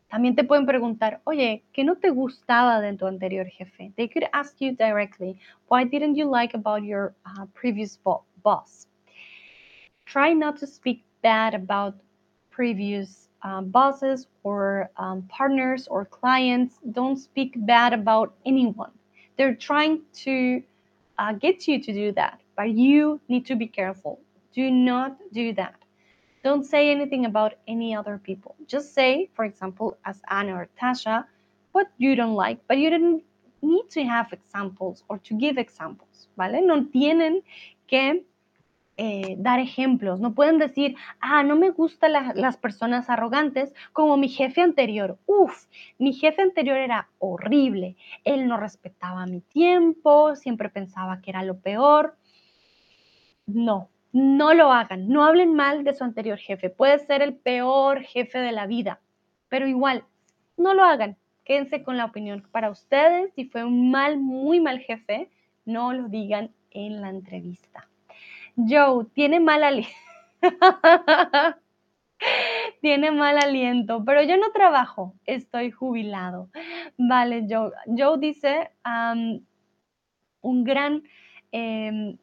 también 0.10 0.34
te 0.38 0.46
pueden 0.46 0.66
preguntar, 0.66 1.20
oye, 1.26 1.62
¿qué 1.74 1.84
no 1.84 1.98
te 1.98 2.10
gustaba 2.10 2.80
de 2.80 2.94
tu 2.94 3.06
anterior 3.06 3.48
jefe? 3.48 3.92
They 3.98 4.08
could 4.08 4.30
ask 4.32 4.56
you 4.62 4.78
directly, 4.78 5.38
why 5.68 5.84
didn't 5.84 6.16
you 6.16 6.32
like 6.32 6.56
about 6.56 6.84
your 6.84 7.14
uh, 7.26 7.48
previous 7.54 7.98
bo 7.98 8.24
boss? 8.42 8.88
Try 10.06 10.34
not 10.34 10.58
to 10.60 10.68
speak 10.68 11.04
bad 11.22 11.54
about 11.54 11.96
previous 12.50 13.28
um, 13.44 13.72
bosses 13.72 14.28
or 14.44 14.90
um, 14.96 15.24
partners 15.24 15.86
or 15.90 16.06
clients. 16.06 16.80
Don't 16.94 17.18
speak 17.18 17.56
bad 17.58 17.92
about 17.92 18.34
anyone. 18.46 18.92
They're 19.42 19.56
trying 19.56 20.02
to 20.26 20.62
uh, 21.18 21.34
get 21.34 21.68
you 21.68 21.82
to 21.82 21.92
do 21.92 22.12
that, 22.12 22.40
but 22.56 22.70
you 22.70 23.20
need 23.28 23.48
to 23.48 23.56
be 23.56 23.66
careful. 23.66 24.20
Do 24.54 24.70
not 24.70 25.18
do 25.34 25.52
that. 25.54 25.74
Don't 26.44 26.64
say 26.64 26.92
anything 26.92 27.26
about 27.26 27.56
any 27.68 27.96
other 27.96 28.20
people. 28.24 28.56
Just 28.68 28.94
say, 28.94 29.32
for 29.34 29.44
example, 29.44 29.98
as 30.06 30.22
Anna 30.30 30.54
or 30.58 30.68
Tasha, 30.80 31.26
what 31.72 31.88
you 31.98 32.16
don't 32.16 32.36
like, 32.36 32.60
but 32.68 32.78
you 32.78 32.92
didn't 32.92 33.24
need 33.64 33.90
to 33.90 34.04
have 34.04 34.32
examples 34.32 35.04
or 35.10 35.18
to 35.18 35.34
give 35.34 35.58
examples, 35.58 36.28
¿vale? 36.38 36.62
No 36.62 36.86
tienen 36.94 37.42
que 37.88 38.22
eh, 39.04 39.34
dar 39.40 39.60
ejemplos, 39.60 40.20
no 40.20 40.36
pueden 40.36 40.60
decir, 40.60 40.96
ah, 41.22 41.42
no 41.42 41.56
me 41.56 41.72
gustan 41.72 42.14
la, 42.14 42.34
las 42.36 42.58
personas 42.58 43.10
arrogantes 43.10 43.74
como 43.94 44.16
mi 44.16 44.30
jefe 44.30 44.62
anterior. 44.62 45.18
Uf, 45.26 45.66
mi 45.98 46.14
jefe 46.14 46.44
anterior 46.44 46.78
era 46.78 47.10
horrible, 47.18 47.96
él 48.24 48.48
no 48.48 48.58
respetaba 48.58 49.26
mi 49.26 49.42
tiempo, 49.42 50.36
siempre 50.36 50.70
pensaba 50.70 51.20
que 51.20 51.32
era 51.32 51.42
lo 51.42 51.58
peor. 51.58 52.16
No, 53.48 53.90
no 54.12 54.54
lo 54.54 54.72
hagan, 54.72 55.10
no 55.10 55.26
hablen 55.26 55.56
mal 55.56 55.84
de 55.84 55.96
su 55.96 56.04
anterior 56.04 56.38
jefe. 56.38 56.70
Puede 56.70 57.00
ser 57.00 57.24
el 57.24 57.34
peor 57.34 58.04
jefe 58.04 58.38
de 58.38 58.52
la 58.52 58.68
vida, 58.68 59.02
pero 59.50 59.68
igual, 59.68 60.06
no 60.58 60.76
lo 60.76 60.84
hagan. 60.84 61.18
Quédense 61.44 61.82
con 61.82 61.98
la 61.98 62.06
opinión 62.06 62.48
para 62.52 62.70
ustedes. 62.70 63.34
Si 63.34 63.46
fue 63.46 63.64
un 63.64 63.90
mal, 63.90 64.20
muy 64.20 64.60
mal 64.60 64.78
jefe, 64.78 65.32
no 65.66 65.92
lo 65.92 66.08
digan 66.08 66.52
en 66.70 67.02
la 67.02 67.10
entrevista. 67.10 67.88
Joe, 68.56 69.06
tiene 69.14 69.40
mal 69.40 69.64
aliento. 69.64 69.92
tiene 72.82 73.12
mal 73.12 73.38
aliento, 73.38 74.04
pero 74.06 74.24
yo 74.24 74.38
no 74.38 74.52
trabajo, 74.52 75.16
estoy 75.26 75.72
jubilado. 75.72 76.50
Vale, 76.98 77.46
Joe. 77.50 77.72
Joe 77.86 78.18
dice, 78.20 78.72
un 80.42 80.64
gran... 80.64 81.04
Eh, 81.52 82.18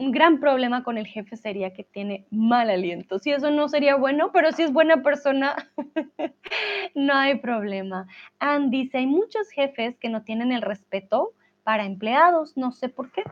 un 0.00 0.12
gran 0.12 0.40
problema 0.40 0.82
con 0.82 0.96
el 0.96 1.06
jefe 1.06 1.36
sería 1.36 1.74
que 1.74 1.84
tiene 1.84 2.26
mal 2.30 2.70
aliento. 2.70 3.18
Si 3.18 3.32
eso 3.32 3.50
no 3.50 3.68
sería 3.68 3.96
bueno, 3.96 4.32
pero 4.32 4.50
si 4.50 4.62
es 4.62 4.72
buena 4.72 5.02
persona, 5.02 5.54
no 6.94 7.14
hay 7.14 7.38
problema. 7.38 8.06
Ann 8.38 8.70
dice, 8.70 8.96
hay 8.96 9.06
muchos 9.06 9.50
jefes 9.50 9.98
que 9.98 10.08
no 10.08 10.22
tienen 10.22 10.52
el 10.52 10.62
respeto 10.62 11.34
para 11.64 11.84
empleados, 11.84 12.56
no 12.56 12.72
sé 12.72 12.88
por 12.88 13.12
qué. 13.12 13.22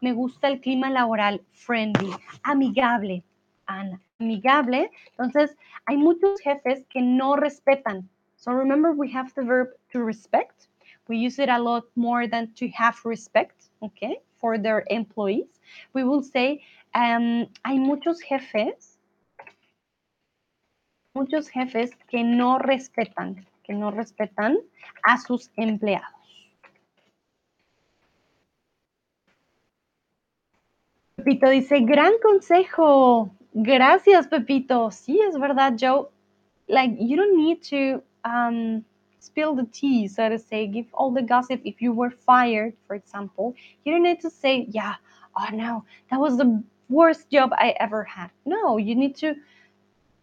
Me 0.00 0.12
gusta 0.12 0.48
el 0.48 0.60
clima 0.60 0.90
laboral 0.90 1.42
friendly, 1.52 2.10
amigable. 2.44 3.22
Amigable. 4.18 4.90
Entonces, 5.10 5.56
hay 5.86 5.96
muchos 5.96 6.40
jefes 6.40 6.84
que 6.88 7.00
no 7.00 7.36
respetan. 7.36 8.08
So 8.36 8.52
remember, 8.52 8.92
we 8.92 9.10
have 9.12 9.32
the 9.34 9.42
verb 9.42 9.68
to 9.92 10.02
respect. 10.02 10.68
We 11.08 11.18
use 11.18 11.38
it 11.38 11.48
a 11.48 11.58
lot 11.58 11.84
more 11.94 12.26
than 12.26 12.52
to 12.54 12.68
have 12.68 12.96
respect, 13.04 13.68
okay, 13.82 14.20
for 14.38 14.58
their 14.58 14.84
employees. 14.88 15.60
We 15.92 16.04
will 16.04 16.22
say, 16.22 16.62
um, 16.94 17.48
hay 17.64 17.78
muchos 17.78 18.20
jefes, 18.22 18.98
muchos 21.14 21.48
jefes 21.48 21.90
que 22.08 22.22
no 22.22 22.58
respetan, 22.58 23.44
que 23.64 23.74
no 23.74 23.90
respetan 23.90 24.56
a 25.04 25.18
sus 25.18 25.50
empleados. 25.56 26.19
Pepito 31.30 31.48
dice, 31.48 31.80
gran 31.82 32.14
consejo. 32.20 33.30
Gracias, 33.54 34.26
Pepito. 34.26 34.90
Sí, 34.90 35.20
es 35.20 35.38
verdad, 35.38 35.76
Joe. 35.76 36.10
Like, 36.68 36.96
you 36.98 37.16
don't 37.16 37.36
need 37.36 37.62
to 37.70 38.02
um, 38.24 38.84
spill 39.20 39.54
the 39.54 39.64
tea, 39.66 40.08
so 40.08 40.28
to 40.28 40.40
say, 40.40 40.66
give 40.66 40.86
all 40.92 41.12
the 41.12 41.22
gossip. 41.22 41.60
If 41.64 41.80
you 41.80 41.92
were 41.92 42.10
fired, 42.10 42.74
for 42.88 42.96
example, 42.96 43.54
you 43.84 43.92
don't 43.92 44.02
need 44.02 44.20
to 44.22 44.30
say, 44.30 44.66
yeah, 44.70 44.94
oh 45.36 45.46
no, 45.52 45.84
that 46.10 46.18
was 46.18 46.36
the 46.36 46.64
worst 46.88 47.30
job 47.30 47.50
I 47.52 47.76
ever 47.78 48.02
had. 48.02 48.30
No, 48.44 48.76
you 48.76 48.96
need 48.96 49.14
to 49.18 49.36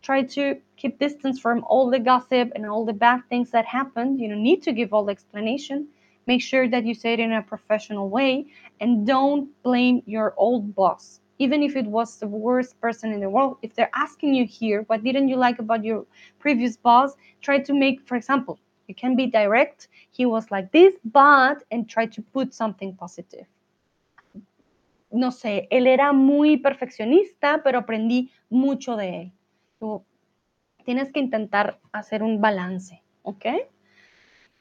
try 0.02 0.24
to 0.24 0.58
keep 0.76 1.00
distance 1.00 1.40
from 1.40 1.64
all 1.64 1.90
the 1.90 2.00
gossip 2.00 2.52
and 2.54 2.66
all 2.66 2.84
the 2.84 2.92
bad 2.92 3.22
things 3.30 3.52
that 3.52 3.66
happened. 3.66 4.20
You 4.20 4.28
don't 4.28 4.44
need 4.44 4.62
to 4.64 4.74
give 4.74 4.94
all 4.94 5.06
the 5.06 5.14
explanation. 5.14 5.88
Make 6.28 6.42
sure 6.42 6.68
that 6.68 6.86
you 6.86 6.94
say 6.94 7.14
it 7.14 7.22
in 7.22 7.32
a 7.32 7.42
professional 7.42 8.10
way 8.10 8.48
and 8.82 9.08
don't 9.08 9.50
blame 9.64 10.04
your 10.06 10.34
old 10.38 10.76
boss. 10.76 11.22
Even 11.40 11.64
if 11.64 11.76
it 11.76 11.86
was 11.86 12.18
the 12.18 12.28
worst 12.28 12.80
person 12.82 13.14
in 13.14 13.22
the 13.22 13.30
world, 13.30 13.58
if 13.62 13.74
they're 13.76 13.92
asking 13.96 14.34
you 14.34 14.46
here, 14.46 14.84
what 14.88 15.04
didn't 15.04 15.30
you 15.30 15.38
like 15.38 15.60
about 15.60 15.86
your 15.86 16.06
previous 16.40 16.76
boss? 16.76 17.16
Try 17.42 17.60
to 17.60 17.74
make, 17.74 18.06
for 18.06 18.18
example, 18.18 18.60
you 18.88 18.96
can 18.96 19.16
be 19.16 19.28
direct. 19.28 19.88
He 20.12 20.26
was 20.26 20.52
like 20.52 20.72
this, 20.72 20.96
but, 21.06 21.64
and 21.72 21.88
try 21.88 22.08
to 22.08 22.22
put 22.22 22.54
something 22.54 22.96
positive. 22.96 23.46
No 25.12 25.32
sé, 25.32 25.68
él 25.72 25.88
era 25.88 26.12
muy 26.12 26.58
perfeccionista, 26.58 27.62
pero 27.64 27.80
aprendí 27.80 28.30
mucho 28.50 28.98
de 28.98 29.22
él. 29.22 29.32
Tú 29.80 30.04
tienes 30.84 31.12
que 31.12 31.20
intentar 31.20 31.80
hacer 31.94 32.24
un 32.24 32.42
balance, 32.42 33.02
¿ok? 33.24 33.46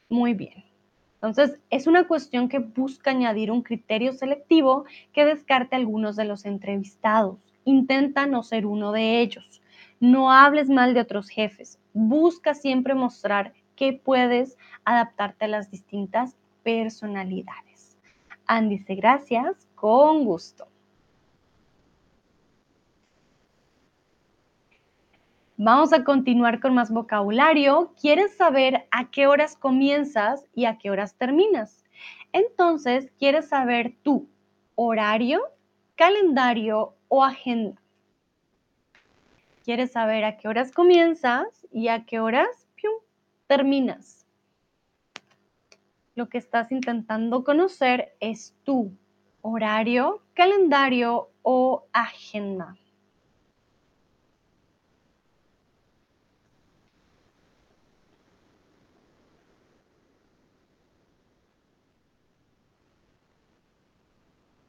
Muy 0.09 0.35
bien. 0.35 0.63
Entonces, 1.17 1.59
es 1.71 1.87
una 1.87 2.07
cuestión 2.07 2.49
que 2.49 2.59
busca 2.59 3.11
añadir 3.11 3.51
un 3.51 3.63
criterio 3.63 4.13
selectivo 4.13 4.85
que 5.13 5.25
descarte 5.25 5.75
algunos 5.75 6.15
de 6.17 6.27
los 6.27 6.45
entrevistados. 6.45 7.39
Intenta 7.65 8.27
no 8.27 8.43
ser 8.43 8.67
uno 8.67 8.93
de 8.93 9.21
ellos. 9.21 9.63
No 9.99 10.31
hables 10.31 10.69
mal 10.69 10.93
de 10.93 11.01
otros 11.01 11.29
jefes. 11.29 11.79
Busca 11.95 12.55
siempre 12.55 12.95
mostrar 12.95 13.55
que 13.77 13.95
puedes 13.95 14.59
adaptarte 14.85 15.47
a 15.47 15.49
las 15.49 15.71
distintas 15.71 16.37
personalidades. 16.63 17.97
Andy 18.47 18.79
dice 18.79 18.95
gracias, 18.95 19.67
con 19.75 20.25
gusto. 20.25 20.69
Vamos 25.59 25.95
a 25.95 26.05
continuar 26.05 26.61
con 26.61 26.75
más 26.75 26.91
vocabulario. 26.91 27.95
¿Quieres 27.99 28.37
saber 28.37 28.87
a 28.91 29.11
qué 29.11 29.27
horas 29.27 29.57
comienzas 29.57 30.45
y 30.55 30.67
a 30.67 30.77
qué 30.77 30.91
horas 30.91 31.15
terminas? 31.15 31.83
Entonces, 32.33 33.11
¿quieres 33.19 33.49
saber 33.49 33.97
tu 34.03 34.29
horario, 34.75 35.41
calendario 35.95 36.95
o 37.09 37.25
agenda? 37.25 37.81
¿Quieres 39.65 39.93
saber 39.93 40.25
a 40.25 40.37
qué 40.37 40.47
horas 40.47 40.73
comienzas 40.73 41.67
y 41.73 41.89
a 41.89 42.05
qué 42.05 42.21
horas 42.21 42.69
terminas? 43.47 44.27
Lo 46.15 46.29
que 46.29 46.37
estás 46.37 46.71
intentando 46.71 47.45
conocer 47.45 48.15
es 48.21 48.55
tu 48.63 48.93
horario, 49.41 50.23
calendario 50.35 51.31
o 51.41 51.87
agenda. 51.95 52.77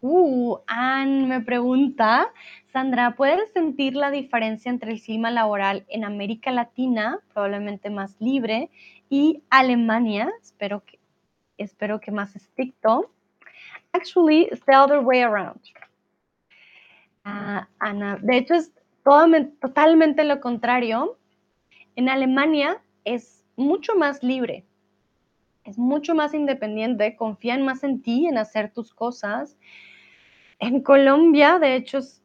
Uh, 0.10 0.60
Ann 0.68 1.28
me 1.28 1.42
pregunta, 1.42 2.32
Sandra, 2.72 3.18
¿puedes 3.18 3.52
sentir 3.52 3.94
la 3.94 4.10
diferencia 4.10 4.70
entre 4.70 4.94
el 4.94 5.02
clima 5.02 5.32
laboral 5.32 5.86
en 5.90 6.06
América 6.06 6.50
Latina, 6.52 7.20
probablemente 7.34 7.90
más 7.90 8.16
libre, 8.22 8.70
y 9.10 9.44
Alemania, 9.50 10.32
espero 10.42 10.82
que, 10.86 10.98
espero 11.58 12.00
que 12.00 12.12
más 12.12 12.38
estricto? 12.38 13.12
Actually, 13.92 14.44
it's 14.50 14.64
the 14.66 14.78
other 14.78 15.00
way 15.00 15.24
around. 15.24 15.60
Uh, 17.26 17.66
Ana, 17.80 18.18
de 18.22 18.38
hecho 18.38 18.54
es 18.54 18.72
totalmente 19.60 20.24
lo 20.24 20.40
contrario. 20.40 21.18
En 21.98 22.08
Alemania 22.08 22.82
es 23.04 23.44
mucho 23.58 23.94
más 23.96 24.24
libre, 24.24 24.64
es 25.66 25.78
mucho 25.78 26.16
más 26.16 26.34
independiente, 26.34 27.18
confían 27.18 27.66
más 27.66 27.84
en 27.84 28.02
ti, 28.02 28.26
en 28.28 28.38
hacer 28.38 28.72
tus 28.72 28.94
cosas. 28.94 29.58
En 30.60 30.82
Colombia, 30.82 31.60
de 31.60 31.76
hecho, 31.76 32.00
es 32.00 32.24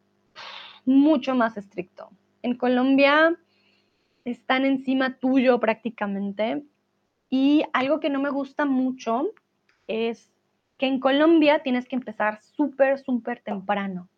mucho 0.84 1.34
más 1.34 1.56
estricto. 1.56 2.10
En 2.42 2.56
Colombia 2.56 3.36
están 4.24 4.64
encima 4.64 5.18
tuyo 5.18 5.60
prácticamente. 5.60 6.64
Y 7.30 7.62
algo 7.72 8.00
que 8.00 8.10
no 8.10 8.20
me 8.20 8.30
gusta 8.30 8.64
mucho 8.64 9.30
es 9.86 10.30
que 10.78 10.86
en 10.86 11.00
Colombia 11.00 11.60
tienes 11.60 11.86
que 11.86 11.96
empezar 11.96 12.40
súper, 12.42 12.98
súper 12.98 13.40
temprano. 13.40 14.08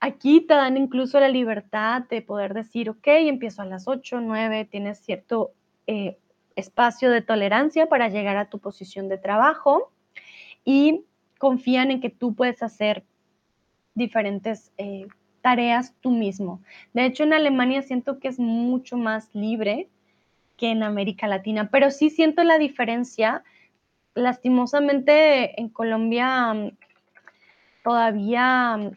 Aquí 0.00 0.40
te 0.40 0.54
dan 0.54 0.76
incluso 0.76 1.20
la 1.20 1.28
libertad 1.28 2.02
de 2.10 2.22
poder 2.22 2.54
decir, 2.54 2.90
ok, 2.90 3.06
empiezo 3.06 3.62
a 3.62 3.66
las 3.66 3.86
8, 3.86 4.20
9, 4.20 4.64
tienes 4.64 4.98
cierto 4.98 5.52
eh, 5.86 6.18
espacio 6.56 7.10
de 7.10 7.22
tolerancia 7.22 7.88
para 7.88 8.08
llegar 8.08 8.36
a 8.36 8.50
tu 8.50 8.58
posición 8.58 9.08
de 9.08 9.18
trabajo 9.18 9.92
y 10.64 11.04
confían 11.42 11.90
en 11.90 12.00
que 12.00 12.08
tú 12.08 12.36
puedes 12.36 12.62
hacer 12.62 13.02
diferentes 13.96 14.70
eh, 14.78 15.08
tareas 15.40 15.92
tú 16.00 16.12
mismo. 16.12 16.62
De 16.92 17.04
hecho, 17.04 17.24
en 17.24 17.32
Alemania 17.32 17.82
siento 17.82 18.20
que 18.20 18.28
es 18.28 18.38
mucho 18.38 18.96
más 18.96 19.28
libre 19.34 19.88
que 20.56 20.70
en 20.70 20.84
América 20.84 21.26
Latina, 21.26 21.68
pero 21.68 21.90
sí 21.90 22.10
siento 22.10 22.44
la 22.44 22.58
diferencia. 22.58 23.42
Lastimosamente 24.14 25.60
en 25.60 25.68
Colombia 25.68 26.54
mm, 26.54 26.76
todavía 27.82 28.76
mm, 28.76 28.92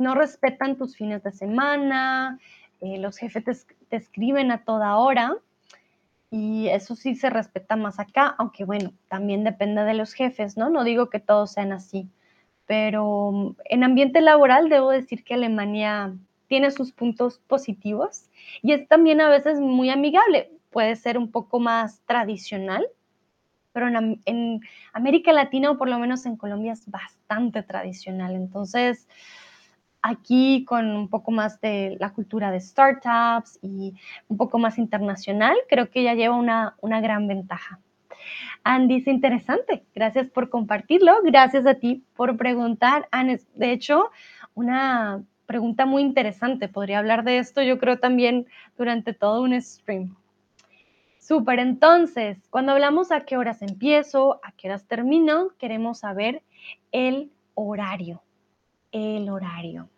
no 0.00 0.16
respetan 0.16 0.76
tus 0.76 0.96
fines 0.96 1.22
de 1.22 1.30
semana, 1.30 2.40
eh, 2.80 2.98
los 2.98 3.18
jefes 3.18 3.44
te, 3.88 3.96
escriben 3.96 4.50
a 4.50 4.64
toda 4.64 4.96
hora 4.96 5.36
y 6.30 6.68
eso 6.68 6.94
sí 6.94 7.16
se 7.16 7.28
respeta 7.28 7.76
más 7.76 7.98
acá, 7.98 8.34
aunque 8.38 8.64
bueno, 8.64 8.92
también 9.08 9.44
depende 9.44 9.82
de 9.84 9.94
los 9.94 10.12
jefes, 10.12 10.56
¿no? 10.56 10.70
No 10.70 10.84
digo 10.84 11.10
que 11.10 11.18
todos 11.18 11.52
sean 11.52 11.72
así, 11.72 12.08
pero 12.66 13.56
en 13.64 13.82
ambiente 13.82 14.20
laboral 14.20 14.68
debo 14.68 14.90
decir 14.90 15.24
que 15.24 15.34
Alemania 15.34 16.14
tiene 16.46 16.70
sus 16.70 16.92
puntos 16.92 17.38
positivos 17.38 18.30
y 18.62 18.72
es 18.72 18.86
también 18.88 19.20
a 19.20 19.28
veces 19.28 19.60
muy 19.60 19.90
amigable, 19.90 20.52
puede 20.70 20.94
ser 20.96 21.18
un 21.18 21.30
poco 21.30 21.58
más 21.58 22.00
tradicional, 22.06 22.86
pero 23.72 23.88
en 24.24 24.60
América 24.92 25.32
Latina 25.32 25.70
o 25.72 25.78
por 25.78 25.88
lo 25.88 25.98
menos 25.98 26.26
en 26.26 26.36
Colombia 26.36 26.72
es 26.72 26.88
bastante 26.88 27.62
tradicional, 27.62 28.34
entonces 28.34 29.08
aquí 30.02 30.64
con 30.64 30.90
un 30.90 31.08
poco 31.08 31.30
más 31.30 31.60
de 31.60 31.96
la 32.00 32.12
cultura 32.12 32.50
de 32.50 32.60
startups 32.60 33.58
y 33.62 33.94
un 34.28 34.36
poco 34.36 34.58
más 34.58 34.78
internacional, 34.78 35.56
creo 35.68 35.90
que 35.90 36.02
ya 36.02 36.14
lleva 36.14 36.36
una, 36.36 36.76
una 36.80 37.00
gran 37.00 37.26
ventaja. 37.26 37.78
Andy, 38.64 38.96
es 38.96 39.06
interesante. 39.06 39.84
Gracias 39.94 40.28
por 40.28 40.50
compartirlo. 40.50 41.14
Gracias 41.24 41.66
a 41.66 41.74
ti 41.74 42.04
por 42.14 42.36
preguntar. 42.36 43.08
de 43.54 43.72
hecho, 43.72 44.10
una 44.54 45.22
pregunta 45.46 45.86
muy 45.86 46.02
interesante. 46.02 46.68
Podría 46.68 46.98
hablar 46.98 47.24
de 47.24 47.38
esto, 47.38 47.62
yo 47.62 47.78
creo, 47.78 47.98
también 47.98 48.46
durante 48.76 49.14
todo 49.14 49.42
un 49.42 49.60
stream. 49.60 50.16
Súper, 51.18 51.58
entonces, 51.60 52.38
cuando 52.50 52.72
hablamos 52.72 53.12
a 53.12 53.20
qué 53.20 53.36
horas 53.36 53.62
empiezo, 53.62 54.40
a 54.42 54.52
qué 54.52 54.68
horas 54.68 54.86
termino, 54.86 55.50
queremos 55.58 56.00
saber 56.00 56.42
el 56.92 57.30
horario 57.54 58.22
el 58.92 59.28
horario. 59.28 59.88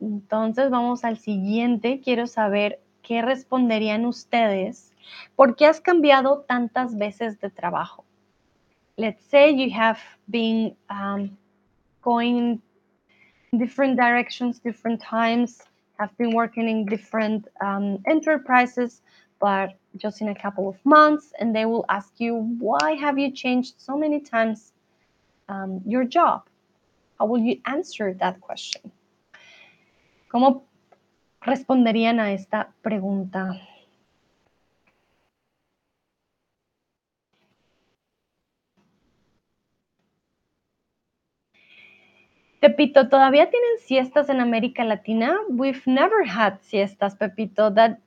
Entonces 0.00 0.70
vamos 0.70 1.04
al 1.04 1.18
siguiente. 1.18 2.00
Quiero 2.00 2.26
saber 2.26 2.80
qué 3.02 3.22
responderían 3.22 4.06
ustedes. 4.06 4.92
¿Por 5.36 5.56
qué 5.56 5.66
has 5.66 5.80
cambiado 5.80 6.44
tantas 6.48 6.96
veces 6.96 7.40
de 7.40 7.50
trabajo? 7.50 8.04
Let's 8.96 9.24
say 9.24 9.54
you 9.54 9.70
have 9.74 9.98
been 10.28 10.76
um, 10.88 11.36
going 12.02 12.62
different 13.58 13.96
directions, 13.98 14.60
different 14.60 15.00
times, 15.02 15.62
have 15.98 16.16
been 16.16 16.34
working 16.34 16.68
in 16.68 16.84
different 16.86 17.48
um, 17.60 17.98
enterprises, 18.06 19.02
but 19.40 19.76
just 19.96 20.20
in 20.20 20.28
a 20.28 20.34
couple 20.34 20.68
of 20.68 20.76
months, 20.84 21.32
and 21.38 21.54
they 21.54 21.64
will 21.64 21.84
ask 21.88 22.18
you, 22.18 22.36
why 22.58 22.94
have 22.94 23.18
you 23.18 23.30
changed 23.30 23.74
so 23.78 23.96
many 23.96 24.20
times 24.20 24.73
um, 25.48 25.80
your 25.86 26.04
job? 26.04 26.48
How 27.18 27.26
will 27.26 27.40
you 27.40 27.60
answer 27.64 28.14
that 28.14 28.40
question? 28.40 28.92
¿Cómo 30.30 30.64
responderían 31.40 32.18
a 32.18 32.32
esta 32.32 32.72
pregunta? 32.82 33.60
Pepito, 42.64 43.10
¿todavía 43.10 43.50
tienen 43.50 43.78
siestas 43.78 44.30
en 44.30 44.40
América 44.40 44.84
Latina? 44.84 45.36
We've 45.50 45.82
never 45.84 46.26
had 46.26 46.60
siestas, 46.62 47.14
Pepito. 47.14 47.70
That 47.70 47.98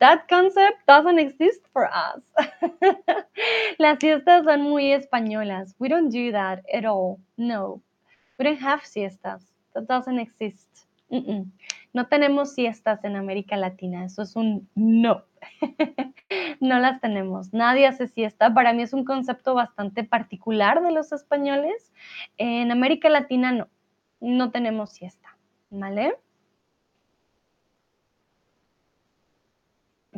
that 0.00 0.28
concept 0.28 0.86
doesn't 0.86 1.18
exist 1.18 1.62
for 1.72 1.86
us. 1.86 2.22
Las 3.78 3.98
siestas 3.98 4.44
son 4.44 4.62
muy 4.62 4.92
españolas. 4.92 5.74
We 5.78 5.88
don't 5.88 6.10
do 6.10 6.32
that 6.32 6.64
at 6.72 6.84
all. 6.84 7.18
No. 7.36 7.82
We 8.38 8.44
don't 8.44 8.60
have 8.60 8.84
siestas. 8.84 9.42
That 9.74 9.86
doesn't 9.86 10.18
exist. 10.18 10.86
No 11.92 12.08
tenemos 12.08 12.54
siestas 12.54 13.04
en 13.04 13.16
América 13.16 13.56
Latina. 13.56 14.04
Eso 14.04 14.22
es 14.22 14.36
un 14.36 14.68
no. 14.74 15.24
no 16.60 16.78
las 16.78 17.00
tenemos. 17.00 17.52
Nadie 17.52 17.86
hace 17.86 18.08
siesta. 18.08 18.52
Para 18.52 18.72
mí 18.72 18.82
es 18.82 18.92
un 18.92 19.04
concepto 19.04 19.54
bastante 19.54 20.04
particular 20.04 20.82
de 20.82 20.92
los 20.92 21.12
españoles. 21.12 21.92
En 22.38 22.70
América 22.72 23.08
Latina 23.08 23.52
no. 23.52 23.68
No 24.20 24.50
tenemos 24.50 24.90
siesta. 24.90 25.36
¿Vale? 25.70 26.16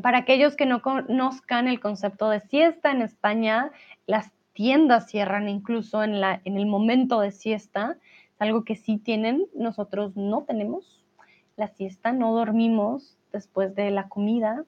Para 0.02 0.18
aquellos 0.18 0.56
que 0.56 0.66
no 0.66 0.82
conozcan 0.82 1.68
el 1.68 1.80
concepto 1.80 2.28
de 2.28 2.40
siesta, 2.40 2.90
en 2.90 3.02
España 3.02 3.72
las 4.06 4.32
tiendas 4.52 5.08
cierran 5.08 5.48
incluso 5.48 6.02
en, 6.02 6.20
la, 6.20 6.40
en 6.44 6.58
el 6.58 6.66
momento 6.66 7.20
de 7.20 7.30
siesta. 7.30 7.96
Es 8.34 8.40
algo 8.40 8.64
que 8.64 8.76
sí 8.76 8.98
tienen, 8.98 9.46
nosotros 9.54 10.16
no 10.16 10.42
tenemos 10.44 11.04
la 11.56 11.68
siesta, 11.68 12.12
no 12.12 12.34
dormimos 12.34 13.18
después 13.32 13.74
de 13.74 13.90
la 13.90 14.08
comida. 14.08 14.64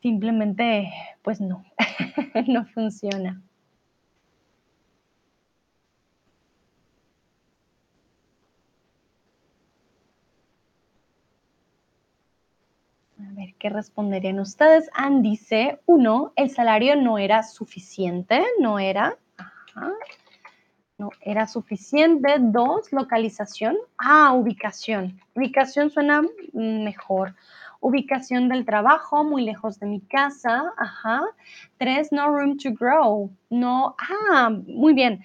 Simplemente, 0.00 0.90
pues 1.22 1.40
no, 1.40 1.64
no 2.46 2.64
funciona. 2.66 3.42
Ver, 13.40 13.54
¿qué 13.58 13.70
responderían 13.70 14.38
ustedes? 14.40 14.90
Ann 14.92 15.22
dice, 15.22 15.80
uno, 15.86 16.32
el 16.36 16.50
salario 16.50 16.96
no 16.96 17.18
era 17.18 17.42
suficiente, 17.42 18.44
no 18.58 18.78
era, 18.78 19.16
no 20.98 21.10
era 21.22 21.46
suficiente. 21.46 22.36
Dos, 22.38 22.92
localización. 22.92 23.76
Ah, 23.98 24.32
ubicación. 24.34 25.20
Ubicación 25.34 25.90
suena 25.90 26.22
mejor. 26.52 27.34
Ubicación 27.80 28.50
del 28.50 28.66
trabajo, 28.66 29.24
muy 29.24 29.42
lejos 29.42 29.80
de 29.80 29.86
mi 29.86 30.00
casa. 30.00 30.72
Ajá. 30.76 31.22
Tres, 31.78 32.12
no 32.12 32.28
room 32.28 32.58
to 32.58 32.70
grow. 32.72 33.30
No, 33.48 33.96
ah, 33.98 34.50
muy 34.50 34.92
bien. 34.92 35.24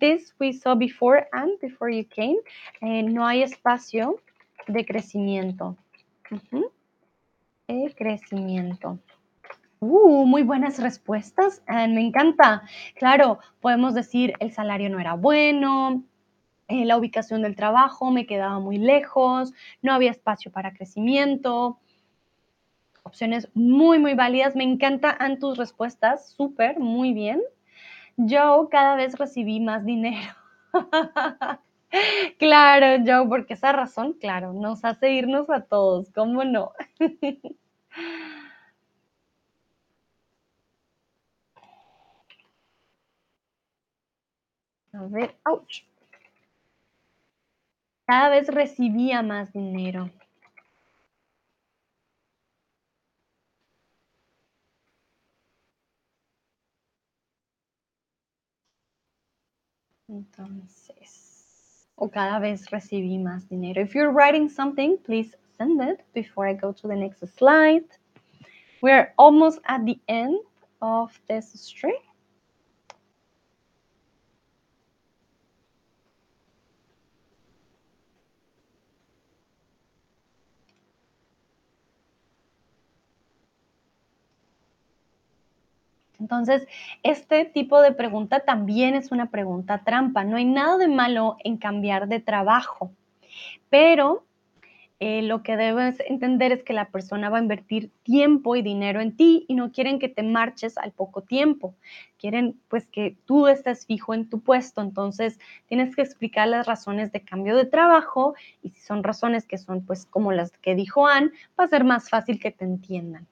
This 0.00 0.34
we 0.40 0.52
saw 0.52 0.74
before 0.74 1.28
and 1.32 1.58
before 1.60 1.90
you 1.94 2.04
came. 2.08 2.38
Eh, 2.80 3.04
no 3.04 3.24
hay 3.24 3.42
espacio 3.42 4.16
de 4.66 4.84
crecimiento 4.84 5.76
crecimiento. 7.96 8.98
Uh, 9.80 10.26
muy 10.26 10.42
buenas 10.42 10.78
respuestas. 10.78 11.62
me 11.66 12.00
encanta. 12.00 12.62
Claro, 12.94 13.38
podemos 13.60 13.94
decir 13.94 14.34
el 14.38 14.52
salario 14.52 14.88
no 14.90 15.00
era 15.00 15.14
bueno, 15.14 16.04
eh, 16.68 16.84
la 16.84 16.96
ubicación 16.96 17.42
del 17.42 17.56
trabajo 17.56 18.10
me 18.10 18.26
quedaba 18.26 18.58
muy 18.60 18.78
lejos, 18.78 19.52
no 19.82 19.92
había 19.92 20.10
espacio 20.10 20.52
para 20.52 20.72
crecimiento. 20.72 21.78
Opciones 23.02 23.48
muy, 23.54 23.98
muy 23.98 24.14
válidas. 24.14 24.54
Me 24.54 24.64
encantan 24.64 25.38
tus 25.38 25.58
respuestas. 25.58 26.30
Súper, 26.30 26.78
muy 26.78 27.12
bien. 27.12 27.42
Yo 28.16 28.68
cada 28.70 28.94
vez 28.94 29.18
recibí 29.18 29.58
más 29.60 29.84
dinero. 29.84 30.32
claro, 32.38 33.02
Joe, 33.04 33.28
porque 33.28 33.54
esa 33.54 33.72
razón, 33.72 34.14
claro, 34.14 34.52
nos 34.52 34.84
hace 34.84 35.12
irnos 35.12 35.50
a 35.50 35.62
todos, 35.62 36.10
¿cómo 36.12 36.44
no? 36.44 36.72
A 44.94 45.06
ver, 45.08 45.34
ouch. 45.44 45.84
Cada 48.06 48.28
vez 48.30 48.48
recibía 48.48 49.22
más 49.22 49.52
dinero. 49.52 50.10
Entonces, 60.08 61.88
o 61.94 62.10
cada 62.10 62.38
vez 62.38 62.70
recibí 62.70 63.18
más 63.18 63.48
dinero. 63.48 63.80
If 63.80 63.94
you're 63.94 64.12
writing 64.12 64.50
something, 64.50 64.98
please 64.98 65.34
send 65.58 65.80
it 65.82 66.04
before 66.14 66.46
I 66.46 66.54
go 66.54 66.72
to 66.72 66.88
the 66.88 66.96
next 66.96 67.20
slide. 67.36 67.84
We're 68.80 69.12
almost 69.16 69.60
at 69.66 69.84
the 69.84 69.98
end 70.08 70.38
of 70.80 71.18
this 71.28 71.52
stream. 71.52 71.94
Entonces, 86.22 86.68
este 87.02 87.44
tipo 87.46 87.82
de 87.82 87.92
pregunta 87.92 88.40
también 88.40 88.94
es 88.94 89.10
una 89.10 89.30
pregunta 89.30 89.82
trampa. 89.84 90.22
No 90.22 90.36
hay 90.36 90.44
nada 90.44 90.78
de 90.78 90.86
malo 90.86 91.36
en 91.42 91.56
cambiar 91.56 92.06
de 92.06 92.20
trabajo, 92.20 92.92
pero 93.70 94.24
eh, 95.04 95.20
lo 95.20 95.42
que 95.42 95.56
debes 95.56 95.98
entender 95.98 96.52
es 96.52 96.62
que 96.62 96.72
la 96.72 96.84
persona 96.90 97.28
va 97.28 97.38
a 97.38 97.42
invertir 97.42 97.90
tiempo 98.04 98.54
y 98.54 98.62
dinero 98.62 99.00
en 99.00 99.16
ti 99.16 99.44
y 99.48 99.56
no 99.56 99.72
quieren 99.72 99.98
que 99.98 100.08
te 100.08 100.22
marches 100.22 100.78
al 100.78 100.92
poco 100.92 101.22
tiempo. 101.22 101.74
Quieren 102.18 102.60
pues 102.68 102.86
que 102.86 103.16
tú 103.24 103.48
estés 103.48 103.84
fijo 103.84 104.14
en 104.14 104.30
tu 104.30 104.38
puesto. 104.42 104.80
Entonces 104.80 105.40
tienes 105.66 105.96
que 105.96 106.02
explicar 106.02 106.46
las 106.46 106.68
razones 106.68 107.10
de 107.10 107.20
cambio 107.20 107.56
de 107.56 107.64
trabajo 107.64 108.36
y 108.62 108.68
si 108.70 108.80
son 108.80 109.02
razones 109.02 109.44
que 109.44 109.58
son 109.58 109.84
pues 109.84 110.06
como 110.06 110.30
las 110.30 110.52
que 110.58 110.76
dijo 110.76 111.08
Ann, 111.08 111.32
va 111.58 111.64
a 111.64 111.68
ser 111.68 111.82
más 111.82 112.08
fácil 112.08 112.38
que 112.38 112.52
te 112.52 112.64
entiendan. 112.64 113.26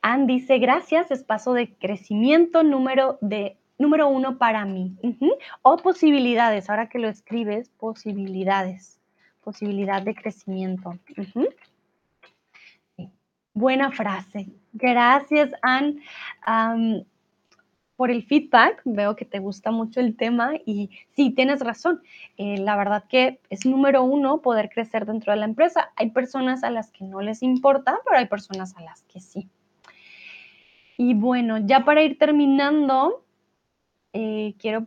Ann 0.00 0.26
dice, 0.26 0.56
gracias, 0.56 1.10
es 1.10 1.24
paso 1.24 1.52
de 1.52 1.74
crecimiento 1.74 2.62
número 2.62 3.18
de 3.20 3.58
número 3.82 4.08
uno 4.08 4.38
para 4.38 4.64
mí. 4.64 4.96
O 5.60 5.76
posibilidades, 5.76 6.70
ahora 6.70 6.88
que 6.88 6.98
lo 6.98 7.08
escribes, 7.08 7.68
posibilidades, 7.68 9.00
posibilidad 9.42 10.00
de 10.00 10.14
crecimiento. 10.14 10.98
Buena 13.52 13.90
frase. 13.90 14.48
Gracias, 14.72 15.52
Ann, 15.60 16.00
por 17.96 18.10
el 18.10 18.22
feedback. 18.24 18.80
Veo 18.86 19.14
que 19.14 19.26
te 19.26 19.40
gusta 19.40 19.70
mucho 19.70 20.00
el 20.00 20.16
tema 20.16 20.52
y 20.64 20.90
sí, 21.14 21.30
tienes 21.30 21.60
razón. 21.60 22.00
Eh, 22.38 22.58
la 22.58 22.76
verdad 22.76 23.04
que 23.08 23.40
es 23.50 23.66
número 23.66 24.02
uno 24.04 24.40
poder 24.40 24.70
crecer 24.70 25.04
dentro 25.04 25.32
de 25.32 25.38
la 25.38 25.44
empresa. 25.44 25.90
Hay 25.96 26.10
personas 26.10 26.64
a 26.64 26.70
las 26.70 26.90
que 26.90 27.04
no 27.04 27.20
les 27.20 27.42
importa, 27.42 27.98
pero 28.06 28.18
hay 28.18 28.26
personas 28.26 28.74
a 28.76 28.80
las 28.82 29.02
que 29.02 29.20
sí. 29.20 29.48
Y 30.96 31.14
bueno, 31.14 31.58
ya 31.58 31.84
para 31.84 32.02
ir 32.02 32.18
terminando, 32.18 33.24
eh, 34.12 34.54
quiero 34.58 34.86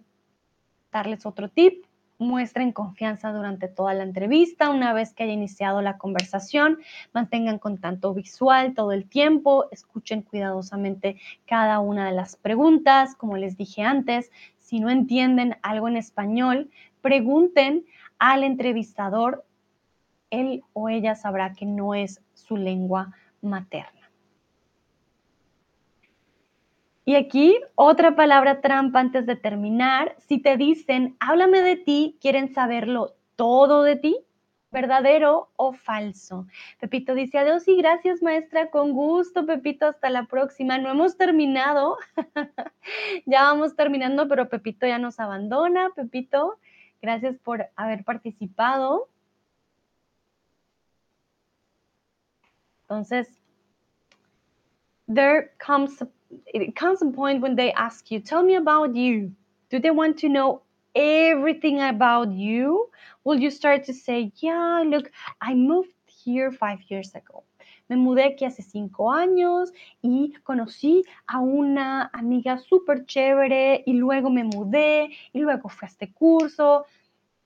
darles 0.92 1.26
otro 1.26 1.50
tip. 1.50 1.86
Muestren 2.18 2.72
confianza 2.72 3.34
durante 3.34 3.68
toda 3.68 3.94
la 3.94 4.04
entrevista. 4.04 4.70
Una 4.70 4.94
vez 4.94 5.14
que 5.14 5.24
haya 5.24 5.34
iniciado 5.34 5.82
la 5.82 5.98
conversación, 5.98 6.80
mantengan 7.14 7.60
contacto 7.60 8.14
visual 8.14 8.74
todo 8.74 8.94
el 8.94 9.06
tiempo. 9.06 9.66
Escuchen 9.72 10.22
cuidadosamente 10.22 11.18
cada 11.46 11.80
una 11.80 12.06
de 12.06 12.14
las 12.14 12.38
preguntas. 12.38 13.16
Como 13.16 13.36
les 13.36 13.58
dije 13.58 13.82
antes, 13.82 14.32
si 14.60 14.80
no 14.80 14.90
entienden 14.90 15.58
algo 15.62 15.90
en 15.90 15.98
español, 15.98 16.70
pregunten 17.02 17.86
al 18.18 18.44
entrevistador. 18.44 19.46
Él 20.30 20.64
o 20.72 20.88
ella 20.88 21.16
sabrá 21.16 21.54
que 21.54 21.66
no 21.66 21.96
es 21.96 22.22
su 22.34 22.56
lengua 22.56 23.12
materna. 23.42 23.95
Y 27.06 27.16
aquí 27.16 27.60
otra 27.76 28.16
palabra 28.16 28.62
trampa 28.62 29.00
antes 29.00 29.28
de 29.28 29.36
terminar. 29.36 30.16
Si 30.28 30.40
te 30.40 30.58
dicen, 30.58 31.16
háblame 31.20 31.62
de 31.62 31.76
ti, 31.76 32.18
quieren 32.20 32.52
saberlo 32.52 33.16
todo 33.36 33.84
de 33.84 33.96
ti, 33.96 34.18
verdadero 34.72 35.52
o 35.56 35.74
falso. 35.74 36.48
Pepito 36.80 37.14
dice, 37.14 37.38
adiós 37.38 37.68
y 37.68 37.78
gracias 37.78 38.24
maestra, 38.24 38.72
con 38.72 38.92
gusto 38.94 39.46
Pepito, 39.46 39.86
hasta 39.86 40.10
la 40.10 40.26
próxima. 40.26 40.80
No 40.80 40.90
hemos 40.90 41.16
terminado, 41.16 41.98
ya 43.28 43.44
vamos 43.44 43.76
terminando, 43.76 44.28
pero 44.28 44.50
Pepito 44.50 44.88
ya 44.88 44.98
nos 44.98 45.20
abandona. 45.20 45.92
Pepito, 45.96 46.58
gracias 47.04 47.38
por 47.38 47.68
haber 47.76 48.04
participado. 48.04 49.10
Entonces, 52.82 53.28
there 55.08 55.52
comes 55.64 56.04
it 56.46 56.76
comes 56.76 57.02
a 57.02 57.06
point 57.06 57.42
when 57.42 57.56
they 57.56 57.72
ask 57.74 58.12
you, 58.12 58.20
tell 58.20 58.44
me 58.44 58.56
about 58.56 58.96
you. 58.96 59.32
Do 59.70 59.80
they 59.80 59.92
want 59.92 60.20
to 60.20 60.30
know 60.30 60.62
everything 60.94 61.82
about 61.82 62.32
you? 62.32 62.90
Will 63.24 63.40
you 63.40 63.52
start 63.52 63.84
to 63.86 63.94
say, 63.94 64.32
yeah, 64.38 64.84
look, 64.86 65.12
I 65.42 65.54
moved 65.54 65.94
here 66.24 66.52
five 66.52 66.80
years 66.90 67.14
ago. 67.16 67.44
Me 67.88 67.96
mudé 67.96 68.24
aquí 68.24 68.46
hace 68.46 68.64
cinco 68.64 69.12
años 69.12 69.72
y 70.02 70.34
conocí 70.44 71.04
a 71.28 71.40
una 71.40 72.10
amiga 72.14 72.58
súper 72.58 73.06
chévere 73.06 73.84
y 73.86 73.94
luego 73.94 74.32
me 74.32 74.44
mudé 74.44 75.10
y 75.34 75.40
luego 75.40 75.70
fui 75.70 75.86
a 75.86 75.90
este 75.90 76.12
curso. 76.12 76.86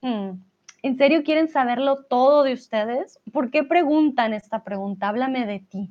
Hmm. 0.00 0.40
¿En 0.82 0.96
serio 0.96 1.22
quieren 1.24 1.48
saberlo 1.48 2.04
todo 2.04 2.42
de 2.42 2.54
ustedes? 2.54 3.20
¿Por 3.32 3.50
qué 3.50 3.64
preguntan 3.64 4.32
esta 4.32 4.64
pregunta? 4.64 5.08
Háblame 5.08 5.44
de 5.44 5.58
ti. 5.60 5.90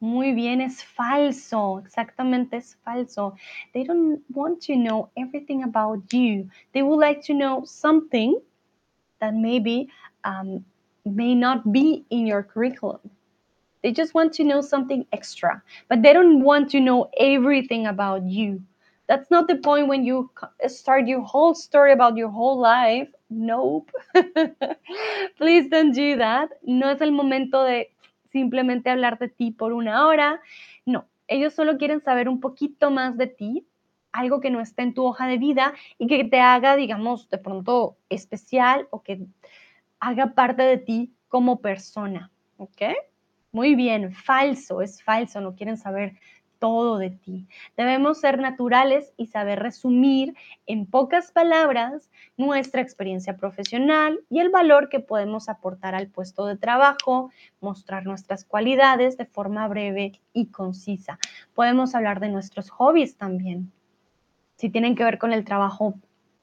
Muy 0.00 0.32
bien, 0.32 0.60
es 0.60 0.82
falso. 0.84 1.80
Exactamente, 1.80 2.56
es 2.56 2.76
falso. 2.84 3.34
They 3.72 3.84
don't 3.84 4.22
want 4.32 4.60
to 4.66 4.74
know 4.76 5.10
everything 5.16 5.64
about 5.64 6.12
you. 6.12 6.48
They 6.72 6.82
would 6.82 7.00
like 7.00 7.20
to 7.26 7.34
know 7.34 7.64
something 7.64 8.38
that 9.20 9.34
maybe 9.34 9.88
um, 10.24 10.64
may 11.04 11.34
not 11.34 11.72
be 11.72 12.04
in 12.10 12.26
your 12.26 12.42
curriculum. 12.44 13.00
They 13.82 13.92
just 13.92 14.14
want 14.14 14.32
to 14.34 14.44
know 14.44 14.60
something 14.62 15.06
extra, 15.12 15.62
but 15.88 16.02
they 16.02 16.12
don't 16.12 16.42
want 16.42 16.70
to 16.70 16.80
know 16.80 17.10
everything 17.18 17.86
about 17.86 18.24
you. 18.24 18.62
That's 19.08 19.30
not 19.30 19.48
the 19.48 19.56
point 19.56 19.88
when 19.88 20.04
you 20.04 20.30
start 20.68 21.06
your 21.08 21.22
whole 21.22 21.54
story 21.54 21.92
about 21.92 22.16
your 22.16 22.30
whole 22.30 22.58
life. 22.58 23.08
Nope. 23.30 23.90
Please 25.38 25.68
don't 25.68 25.92
do 25.92 26.16
that. 26.16 26.50
No 26.66 26.88
es 26.90 27.00
el 27.00 27.10
momento 27.12 27.64
de 27.64 27.88
simplemente 28.30 28.90
hablar 28.90 29.18
de 29.18 29.28
ti 29.28 29.50
por 29.50 29.72
una 29.72 30.06
hora. 30.06 30.40
No, 30.84 31.06
ellos 31.26 31.54
solo 31.54 31.78
quieren 31.78 32.00
saber 32.00 32.28
un 32.28 32.40
poquito 32.40 32.90
más 32.90 33.16
de 33.16 33.26
ti, 33.26 33.66
algo 34.12 34.40
que 34.40 34.50
no 34.50 34.60
esté 34.60 34.82
en 34.82 34.94
tu 34.94 35.04
hoja 35.04 35.26
de 35.26 35.38
vida 35.38 35.74
y 35.98 36.06
que 36.06 36.24
te 36.24 36.40
haga, 36.40 36.76
digamos, 36.76 37.28
de 37.28 37.38
pronto 37.38 37.96
especial 38.08 38.88
o 38.90 39.02
que 39.02 39.26
haga 40.00 40.34
parte 40.34 40.62
de 40.62 40.78
ti 40.78 41.12
como 41.28 41.60
persona. 41.60 42.30
¿Ok? 42.56 42.82
Muy 43.52 43.74
bien, 43.74 44.12
falso, 44.12 44.82
es 44.82 45.02
falso, 45.02 45.40
no 45.40 45.54
quieren 45.54 45.76
saber 45.76 46.14
todo 46.58 46.98
de 46.98 47.10
ti. 47.10 47.46
Debemos 47.76 48.20
ser 48.20 48.38
naturales 48.38 49.12
y 49.16 49.26
saber 49.26 49.60
resumir 49.60 50.34
en 50.66 50.86
pocas 50.86 51.32
palabras 51.32 52.10
nuestra 52.36 52.82
experiencia 52.82 53.36
profesional 53.36 54.20
y 54.28 54.40
el 54.40 54.50
valor 54.50 54.88
que 54.88 55.00
podemos 55.00 55.48
aportar 55.48 55.94
al 55.94 56.08
puesto 56.08 56.46
de 56.46 56.56
trabajo, 56.56 57.30
mostrar 57.60 58.04
nuestras 58.04 58.44
cualidades 58.44 59.16
de 59.16 59.26
forma 59.26 59.66
breve 59.68 60.20
y 60.32 60.46
concisa. 60.46 61.18
Podemos 61.54 61.94
hablar 61.94 62.20
de 62.20 62.28
nuestros 62.28 62.70
hobbies 62.70 63.16
también. 63.16 63.72
Si 64.56 64.70
tienen 64.70 64.96
que 64.96 65.04
ver 65.04 65.18
con 65.18 65.32
el 65.32 65.44
trabajo, 65.44 65.94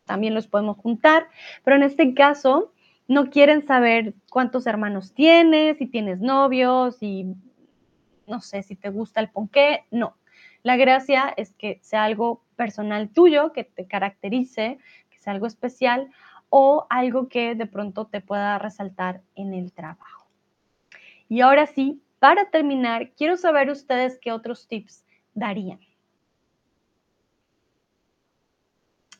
también 0.06 0.34
los 0.34 0.48
podemos 0.48 0.78
juntar, 0.78 1.28
pero 1.64 1.76
en 1.76 1.84
este 1.84 2.14
caso 2.14 2.72
no 3.08 3.30
quieren 3.30 3.66
saber 3.66 4.14
cuántos 4.32 4.66
hermanos 4.68 5.14
tienes, 5.14 5.78
si 5.78 5.86
tienes 5.86 6.22
novios, 6.22 6.98
y 7.02 7.36
no 8.28 8.42
sé, 8.42 8.64
si 8.64 8.76
te 8.76 8.90
gusta 8.90 9.20
el 9.20 9.30
ponqué, 9.30 9.86
no. 9.92 10.18
La 10.64 10.78
gracia 10.78 11.34
es 11.38 11.54
que 11.54 11.80
sea 11.82 12.04
algo 12.04 12.44
personal 12.56 13.10
tuyo, 13.10 13.54
que 13.54 13.64
te 13.64 13.88
caracterice, 13.88 14.80
que 15.10 15.18
sea 15.20 15.34
algo 15.34 15.48
especial 15.48 16.10
o 16.50 16.88
algo 16.90 17.28
que 17.28 17.56
de 17.56 17.66
pronto 17.66 18.08
te 18.08 18.22
pueda 18.22 18.58
resaltar 18.58 19.22
en 19.36 19.54
el 19.54 19.74
trabajo. 19.74 20.28
Y 21.30 21.42
ahora 21.42 21.68
sí, 21.68 22.02
para 22.20 22.50
terminar, 22.50 23.12
quiero 23.12 23.38
saber 23.38 23.70
ustedes 23.70 24.20
qué 24.20 24.32
otros 24.32 24.68
tips 24.68 25.06
darían. 25.34 25.80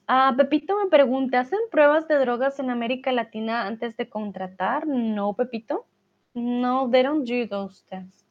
Ah, 0.08 0.34
Pepito 0.38 0.78
me 0.78 0.90
pregunta, 0.90 1.40
¿hacen 1.40 1.60
pruebas 1.72 2.08
de 2.08 2.20
drogas 2.20 2.60
en 2.60 2.70
América 2.70 3.12
Latina 3.12 3.66
antes 3.66 3.98
de 3.98 4.08
contratar? 4.08 4.86
No, 4.86 5.34
Pepito. 5.34 5.88
No, 6.36 6.90
they 6.92 7.02
don't 7.02 7.28
do 7.28 7.48
those 7.48 7.84
tests. 7.86 8.25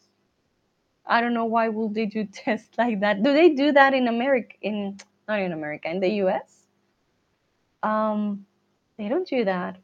I 1.07 1.21
don't 1.21 1.35
know 1.35 1.45
why 1.45 1.69
would 1.69 1.95
they 1.95 2.07
do 2.07 2.25
tests 2.33 2.77
like 2.79 3.01
that. 3.01 3.23
Do 3.23 3.33
they 3.33 3.51
do 3.51 3.73
that 3.73 3.95
in 3.95 4.09
America? 4.09 4.55
In 4.63 4.99
not 5.29 5.41
in 5.41 5.53
America, 5.53 5.89
in 5.89 6.01
the 6.01 6.09
U.S. 6.25 6.67
Um, 7.83 8.47
they 8.99 9.09
don't 9.09 9.27
do 9.27 9.45
that. 9.45 9.77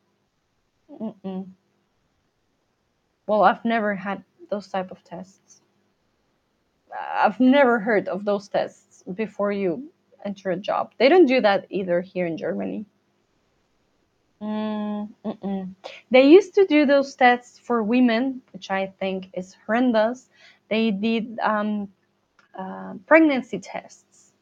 Mm-mm. 0.91 1.49
Well, 3.27 3.45
I've 3.45 3.65
never 3.65 3.95
had 3.95 4.25
those 4.51 4.69
type 4.69 4.91
of 4.91 5.03
tests. 5.05 5.61
I've 7.15 7.39
never 7.39 7.79
heard 7.79 8.09
of 8.09 8.25
those 8.25 8.49
tests 8.49 9.05
before 9.15 9.53
you 9.53 9.91
enter 10.25 10.51
a 10.51 10.57
job. 10.57 10.93
They 10.99 11.09
don't 11.09 11.27
do 11.27 11.41
that 11.41 11.67
either 11.71 12.01
here 12.01 12.27
in 12.27 12.37
Germany. 12.37 12.85
Mm, 14.43 15.11
mm-mm. 15.25 15.75
They 16.11 16.27
used 16.27 16.55
to 16.55 16.67
do 16.67 16.87
those 16.87 17.15
tests 17.15 17.59
for 17.59 17.83
women, 17.83 18.43
which 18.53 18.71
I 18.71 18.93
think 18.99 19.29
is 19.35 19.55
horrendous. 19.67 20.29
They 20.71 20.93
did 20.93 21.39
um, 21.43 21.89
uh, 22.57 22.95
pregnancy 23.07 23.59
tests, 23.59 24.33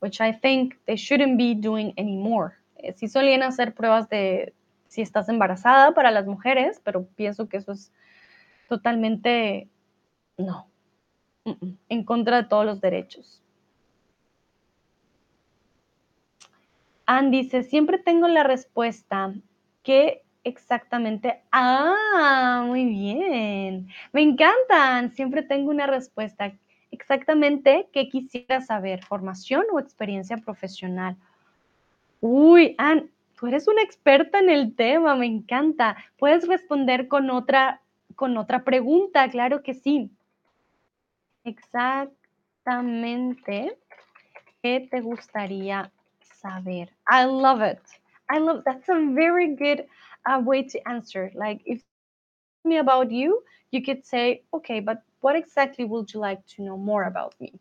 which 0.00 0.20
I 0.20 0.32
think 0.32 0.76
they 0.86 0.96
shouldn't 0.96 1.38
be 1.38 1.54
doing 1.54 1.94
anymore. 1.96 2.58
Eh, 2.76 2.92
Sí 2.92 3.08
solían 3.08 3.42
hacer 3.42 3.74
pruebas 3.74 4.08
de 4.08 4.52
si 4.88 5.00
estás 5.00 5.28
embarazada 5.28 5.94
para 5.94 6.10
las 6.10 6.26
mujeres, 6.26 6.80
pero 6.84 7.06
pienso 7.16 7.48
que 7.48 7.58
eso 7.58 7.72
es 7.72 7.92
totalmente 8.68 9.68
no, 10.36 10.66
en 11.88 12.04
contra 12.04 12.42
de 12.42 12.48
todos 12.48 12.66
los 12.66 12.80
derechos. 12.80 13.40
Ann 17.06 17.30
dice, 17.30 17.62
siempre 17.62 17.98
tengo 17.98 18.28
la 18.28 18.42
respuesta. 18.42 19.34
¿Qué 19.82 20.22
exactamente? 20.44 21.42
Ah, 21.52 22.64
muy 22.66 22.84
bien. 22.86 23.88
Me 24.12 24.22
encantan. 24.22 25.12
Siempre 25.12 25.42
tengo 25.42 25.70
una 25.70 25.86
respuesta. 25.86 26.52
Exactamente 26.90 27.88
qué 27.92 28.08
quisiera 28.08 28.60
saber, 28.60 29.04
formación 29.04 29.64
o 29.72 29.78
experiencia 29.78 30.36
profesional. 30.38 31.16
Uy, 32.20 32.74
Ann, 32.78 33.10
tú 33.38 33.46
eres 33.46 33.68
una 33.68 33.82
experta 33.82 34.40
en 34.40 34.50
el 34.50 34.74
tema, 34.74 35.14
me 35.16 35.26
encanta. 35.26 35.96
Puedes 36.18 36.48
responder 36.48 37.06
con 37.08 37.30
otra, 37.30 37.80
con 38.16 38.36
otra 38.36 38.64
pregunta, 38.64 39.30
claro 39.30 39.62
que 39.62 39.74
sí. 39.74 40.10
Exactamente 41.44 43.78
qué 44.62 44.86
te 44.90 45.00
gustaría 45.00 45.90
saber. 46.20 46.92
I 47.08 47.24
love 47.24 47.62
it. 47.62 47.80
I 48.28 48.38
love 48.38 48.62
that's 48.64 48.88
a 48.88 48.94
very 48.94 49.56
good 49.56 49.86
uh, 50.26 50.40
way 50.44 50.62
to 50.62 50.88
answer. 50.88 51.30
Like 51.34 51.62
if 51.64 51.82
me 52.64 52.78
about 52.78 53.10
you, 53.10 53.42
you 53.70 53.82
could 53.82 54.04
say, 54.04 54.42
okay, 54.52 54.80
but 54.80 55.02
what 55.20 55.36
exactly 55.36 55.84
would 55.84 56.12
you 56.12 56.20
like 56.20 56.44
to 56.56 56.62
know 56.62 56.76
more 56.76 57.04
about 57.04 57.34
me? 57.40 57.52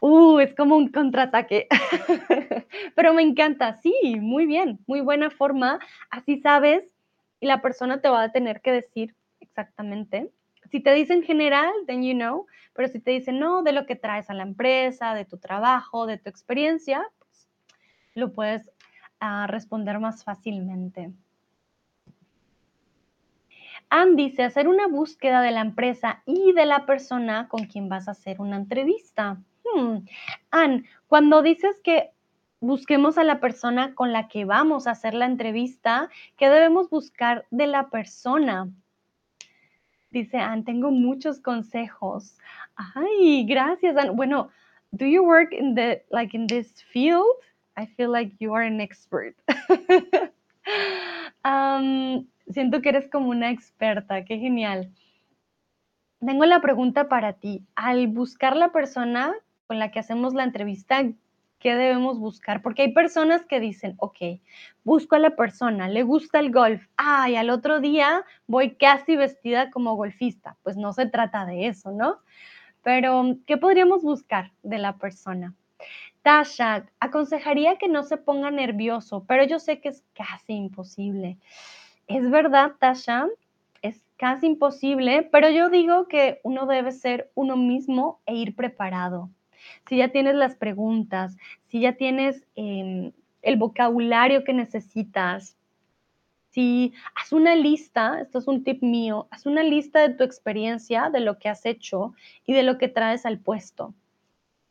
Uh, 0.00 0.38
es 0.38 0.54
como 0.54 0.76
un 0.76 0.90
contraataque. 0.90 1.66
Pero 2.94 3.14
me 3.14 3.22
encanta, 3.22 3.80
sí, 3.82 4.16
muy 4.20 4.46
bien, 4.46 4.78
muy 4.86 5.00
buena 5.00 5.30
forma. 5.30 5.80
Así 6.10 6.40
sabes 6.40 6.84
y 7.40 7.46
la 7.46 7.60
persona 7.60 8.00
te 8.00 8.08
va 8.08 8.22
a 8.22 8.32
tener 8.32 8.60
que 8.60 8.72
decir 8.72 9.14
exactamente. 9.40 10.30
Si 10.70 10.80
te 10.80 10.92
dicen 10.92 11.22
general, 11.22 11.72
then 11.86 12.02
you 12.02 12.14
know, 12.14 12.46
pero 12.74 12.88
si 12.88 13.00
te 13.00 13.10
dicen 13.10 13.38
no, 13.38 13.62
de 13.62 13.72
lo 13.72 13.86
que 13.86 13.96
traes 13.96 14.28
a 14.30 14.34
la 14.34 14.42
empresa, 14.42 15.14
de 15.14 15.24
tu 15.24 15.38
trabajo, 15.38 16.06
de 16.06 16.18
tu 16.18 16.28
experiencia, 16.28 17.04
pues, 17.18 17.48
lo 18.14 18.32
puedes 18.32 18.68
uh, 19.20 19.46
responder 19.46 19.98
más 19.98 20.24
fácilmente. 20.24 21.12
Ann 23.90 24.16
dice, 24.16 24.42
hacer 24.42 24.68
una 24.68 24.86
búsqueda 24.86 25.40
de 25.42 25.50
la 25.50 25.60
empresa 25.60 26.22
y 26.26 26.52
de 26.52 26.66
la 26.66 26.86
persona 26.86 27.48
con 27.48 27.64
quien 27.64 27.88
vas 27.88 28.08
a 28.08 28.12
hacer 28.12 28.40
una 28.40 28.56
entrevista. 28.56 29.38
Hmm. 29.64 29.98
Ann, 30.50 30.86
cuando 31.06 31.42
dices 31.42 31.80
que 31.82 32.10
busquemos 32.60 33.18
a 33.18 33.24
la 33.24 33.40
persona 33.40 33.94
con 33.94 34.12
la 34.12 34.28
que 34.28 34.44
vamos 34.44 34.86
a 34.86 34.92
hacer 34.92 35.14
la 35.14 35.26
entrevista, 35.26 36.10
¿qué 36.36 36.48
debemos 36.48 36.90
buscar 36.90 37.46
de 37.50 37.66
la 37.66 37.88
persona? 37.88 38.68
Dice 40.10 40.38
Ann, 40.38 40.64
tengo 40.64 40.90
muchos 40.90 41.40
consejos. 41.40 42.36
Ay, 42.76 43.44
gracias, 43.46 43.96
Ann. 43.96 44.16
Bueno, 44.16 44.50
do 44.90 45.06
you 45.06 45.22
work 45.22 45.52
in 45.52 45.74
the 45.74 46.02
like 46.10 46.36
in 46.36 46.46
this 46.46 46.82
field? 46.92 47.26
I 47.76 47.86
feel 47.86 48.10
like 48.10 48.32
you 48.40 48.54
are 48.54 48.66
an 48.66 48.80
expert. 48.80 49.36
um, 51.44 52.26
siento 52.50 52.80
que 52.80 52.90
eres 52.90 53.08
como 53.08 53.30
una 53.30 53.50
experta, 53.50 54.24
qué 54.24 54.38
genial. 54.38 54.92
Tengo 56.20 56.44
la 56.46 56.60
pregunta 56.60 57.08
para 57.08 57.34
ti. 57.34 57.64
Al 57.74 58.08
buscar 58.08 58.56
la 58.56 58.72
persona 58.72 59.34
con 59.66 59.78
la 59.78 59.90
que 59.90 60.00
hacemos 60.00 60.34
la 60.34 60.44
entrevista, 60.44 61.04
¿qué 61.58 61.74
debemos 61.74 62.18
buscar? 62.18 62.62
Porque 62.62 62.82
hay 62.82 62.92
personas 62.92 63.44
que 63.44 63.60
dicen, 63.60 63.94
ok, 63.98 64.40
busco 64.84 65.16
a 65.16 65.20
la 65.20 65.36
persona, 65.36 65.88
le 65.88 66.02
gusta 66.02 66.40
el 66.40 66.50
golf, 66.50 66.86
ah, 66.96 67.28
y 67.28 67.36
al 67.36 67.50
otro 67.50 67.80
día 67.80 68.24
voy 68.46 68.74
casi 68.76 69.16
vestida 69.16 69.70
como 69.70 69.94
golfista. 69.94 70.56
Pues 70.62 70.76
no 70.76 70.92
se 70.92 71.06
trata 71.06 71.44
de 71.46 71.68
eso, 71.68 71.92
¿no? 71.92 72.18
Pero, 72.82 73.36
¿qué 73.46 73.56
podríamos 73.56 74.02
buscar 74.02 74.52
de 74.62 74.78
la 74.78 74.96
persona? 74.96 75.54
Tasha, 76.22 76.86
aconsejaría 77.00 77.76
que 77.76 77.88
no 77.88 78.02
se 78.02 78.16
ponga 78.16 78.50
nervioso, 78.50 79.24
pero 79.26 79.44
yo 79.44 79.58
sé 79.58 79.80
que 79.80 79.90
es 79.90 80.04
casi 80.14 80.54
imposible. 80.54 81.38
Es 82.08 82.30
verdad, 82.30 82.72
Tasha, 82.78 83.28
es 83.82 84.02
casi 84.16 84.46
imposible, 84.46 85.28
pero 85.30 85.50
yo 85.50 85.68
digo 85.68 86.08
que 86.08 86.40
uno 86.42 86.66
debe 86.66 86.90
ser 86.90 87.30
uno 87.34 87.56
mismo 87.56 88.20
e 88.24 88.34
ir 88.34 88.56
preparado. 88.56 89.28
Si 89.86 89.98
ya 89.98 90.08
tienes 90.08 90.34
las 90.34 90.56
preguntas, 90.56 91.36
si 91.66 91.80
ya 91.80 91.92
tienes 91.92 92.46
eh, 92.56 93.12
el 93.42 93.56
vocabulario 93.58 94.42
que 94.42 94.54
necesitas, 94.54 95.58
si 96.50 96.94
haz 97.14 97.32
una 97.32 97.54
lista, 97.54 98.22
esto 98.22 98.38
es 98.38 98.48
un 98.48 98.64
tip 98.64 98.82
mío, 98.82 99.28
haz 99.30 99.44
una 99.44 99.62
lista 99.62 100.00
de 100.00 100.14
tu 100.14 100.24
experiencia, 100.24 101.10
de 101.10 101.20
lo 101.20 101.38
que 101.38 101.50
has 101.50 101.66
hecho 101.66 102.14
y 102.46 102.54
de 102.54 102.62
lo 102.62 102.78
que 102.78 102.88
traes 102.88 103.26
al 103.26 103.38
puesto. 103.38 103.94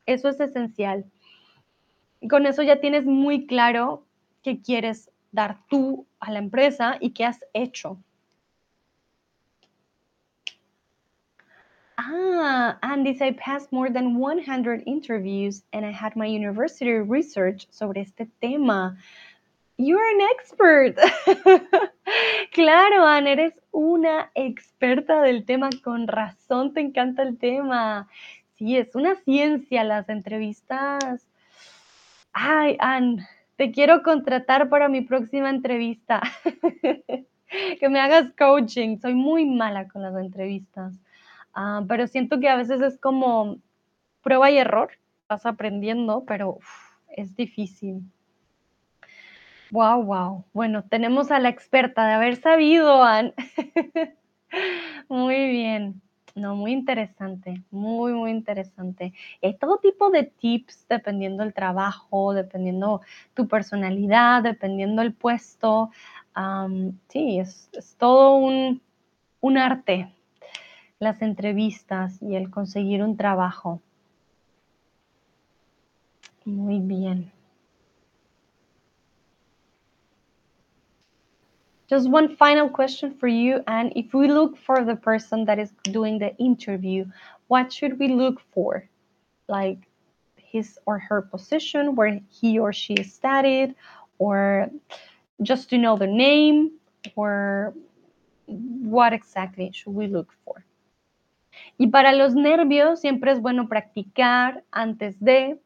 Eso 0.07 0.27
es 0.29 0.39
esencial. 0.39 1.05
Con 2.27 2.47
eso 2.47 2.63
ya 2.63 2.79
tienes 2.79 3.05
muy 3.05 3.45
claro 3.45 4.05
qué 4.41 4.59
quieres 4.59 5.11
dar 5.37 5.59
tú 5.69 6.05
a 6.19 6.31
la 6.31 6.39
empresa 6.39 6.97
y 6.99 7.11
qué 7.11 7.25
has 7.25 7.39
hecho. 7.53 7.97
Ah, 11.99 12.77
and 12.81 13.05
dice, 13.05 13.21
I 13.21 13.31
passed 13.31 13.71
more 13.71 13.89
than 13.89 14.17
100 14.19 14.83
interviews 14.85 15.63
and 15.73 15.85
I 15.85 15.91
had 15.91 16.15
my 16.15 16.27
university 16.27 16.91
research 16.91 17.67
sobre 17.71 18.01
este 18.01 18.27
tema. 18.41 18.97
You're 19.77 20.09
an 20.15 20.21
expert. 20.33 20.97
claro, 22.51 23.05
Anne, 23.05 23.27
eres 23.27 23.53
una 23.71 24.31
experta 24.35 25.21
del 25.21 25.45
tema. 25.45 25.69
Con 25.83 26.07
razón 26.07 26.73
te 26.73 26.81
encanta 26.81 27.21
el 27.23 27.37
tema. 27.37 28.07
Sí, 28.57 28.77
es 28.77 28.95
una 28.95 29.15
ciencia 29.15 29.83
las 29.83 30.09
entrevistas. 30.09 31.27
Ay, 32.33 32.77
Anne, 32.79 33.27
te 33.57 33.71
quiero 33.71 34.03
contratar 34.03 34.69
para 34.69 34.87
mi 34.87 35.01
próxima 35.01 35.49
entrevista. 35.49 36.21
que 37.79 37.89
me 37.89 37.99
hagas 37.99 38.31
coaching. 38.37 38.97
Soy 38.99 39.15
muy 39.15 39.45
mala 39.45 39.87
con 39.87 40.01
las 40.01 40.15
entrevistas. 40.15 40.93
Uh, 41.55 41.85
pero 41.87 42.07
siento 42.07 42.39
que 42.39 42.49
a 42.49 42.55
veces 42.55 42.81
es 42.81 42.97
como 42.99 43.57
prueba 44.21 44.49
y 44.51 44.57
error. 44.57 44.91
Vas 45.27 45.45
aprendiendo, 45.45 46.23
pero 46.25 46.59
es 47.09 47.35
difícil. 47.35 48.01
Wow, 49.71 50.03
wow. 50.03 50.45
Bueno, 50.53 50.83
tenemos 50.83 51.31
a 51.31 51.39
la 51.39 51.49
experta 51.49 52.07
de 52.07 52.13
haber 52.13 52.37
sabido, 52.37 53.03
Anne. 53.03 53.33
muy 55.09 55.49
bien. 55.49 56.01
No, 56.37 56.55
muy 56.55 56.71
interesante, 56.71 57.63
muy, 57.71 58.13
muy 58.13 58.29
interesante. 58.29 59.11
Hay 59.41 59.55
todo 59.55 59.79
tipo 59.79 60.11
de 60.11 60.21
tips 60.21 60.85
dependiendo 60.87 61.41
del 61.43 61.51
trabajo, 61.51 62.31
dependiendo 62.31 63.01
tu 63.33 63.47
personalidad, 63.47 64.43
dependiendo 64.43 65.01
el 65.01 65.13
puesto. 65.13 65.89
Um, 66.35 66.99
sí, 67.07 67.39
es, 67.39 67.71
es 67.73 67.95
todo 67.95 68.35
un, 68.35 68.79
un 69.41 69.57
arte, 69.57 70.13
las 70.99 71.23
entrevistas 71.23 72.21
y 72.21 72.35
el 72.35 72.51
conseguir 72.51 73.01
un 73.01 73.17
trabajo. 73.17 73.81
Muy 76.45 76.77
bien. 76.77 77.31
Just 81.89 82.09
one 82.09 82.35
final 82.35 82.69
question 82.69 83.13
for 83.13 83.27
you. 83.27 83.63
And 83.67 83.93
if 83.95 84.13
we 84.13 84.27
look 84.27 84.57
for 84.57 84.83
the 84.83 84.95
person 84.95 85.45
that 85.45 85.57
is 85.57 85.71
doing 85.83 86.19
the 86.19 86.35
interview, 86.37 87.05
what 87.47 87.71
should 87.71 87.97
we 87.97 88.09
look 88.09 88.41
for? 88.53 88.87
Like 89.47 89.79
his 90.35 90.77
or 90.85 90.99
her 90.99 91.21
position, 91.21 91.95
where 91.95 92.19
he 92.29 92.59
or 92.59 92.73
she 92.73 93.03
studied, 93.03 93.75
or 94.19 94.69
just 95.41 95.69
to 95.69 95.77
know 95.77 95.95
the 95.95 96.07
name, 96.07 96.71
or 97.15 97.73
what 98.47 99.13
exactly 99.13 99.71
should 99.73 99.93
we 99.93 100.07
look 100.07 100.33
for? 100.43 100.65
Y 101.79 101.87
para 101.87 102.13
los 102.13 102.33
nervios 102.33 102.99
siempre 102.99 103.31
es 103.31 103.39
bueno 103.39 103.67
practicar 103.67 104.63
antes 104.71 105.15
de 105.19 105.57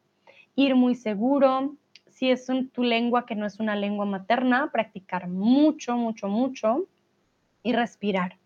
ir 0.56 0.74
muy 0.74 0.94
seguro, 0.94 1.74
si 2.22 2.30
es 2.30 2.46
tu 2.72 2.84
lengua 2.84 3.26
que 3.26 3.34
no 3.34 3.46
es 3.46 3.58
una 3.58 3.74
lengua 3.74 4.04
materna, 4.06 4.70
practicar 4.70 5.26
mucho, 5.26 5.96
mucho, 5.96 6.28
mucho 6.28 6.86
y 7.64 7.72
respirar. 7.72 8.36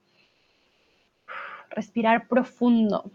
Respirar 1.69 2.27
profundo. 2.27 3.11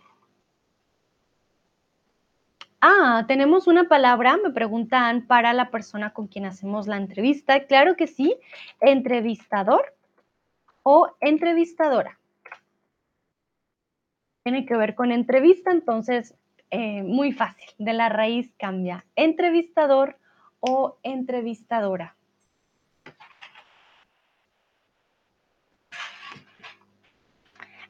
Ah, 2.80 3.26
tenemos 3.28 3.66
una 3.66 3.86
palabra, 3.86 4.38
me 4.38 4.52
preguntan, 4.52 5.26
para 5.26 5.52
la 5.54 5.72
persona 5.72 6.14
con 6.14 6.28
quien 6.28 6.46
hacemos 6.46 6.86
la 6.86 6.98
entrevista. 6.98 7.66
Claro 7.66 7.96
que 7.96 8.06
sí, 8.06 8.38
entrevistador 8.82 9.96
o 10.84 11.10
entrevistadora. 11.22 12.20
Tiene 14.44 14.68
que 14.68 14.78
ver 14.78 14.94
con 14.94 15.12
entrevista, 15.12 15.72
entonces 15.72 16.36
eh, 16.70 17.02
muy 17.02 17.32
fácil, 17.32 17.68
de 17.80 17.94
la 17.94 18.10
raíz 18.10 18.54
cambia. 18.60 19.04
Entrevistador 19.16 20.21
o 20.62 20.98
entrevistadora. 21.04 22.16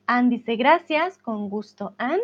Ann 0.08 0.30
dice 0.30 0.56
gracias, 0.56 1.18
con 1.18 1.50
gusto, 1.50 1.94
Ann. 1.98 2.20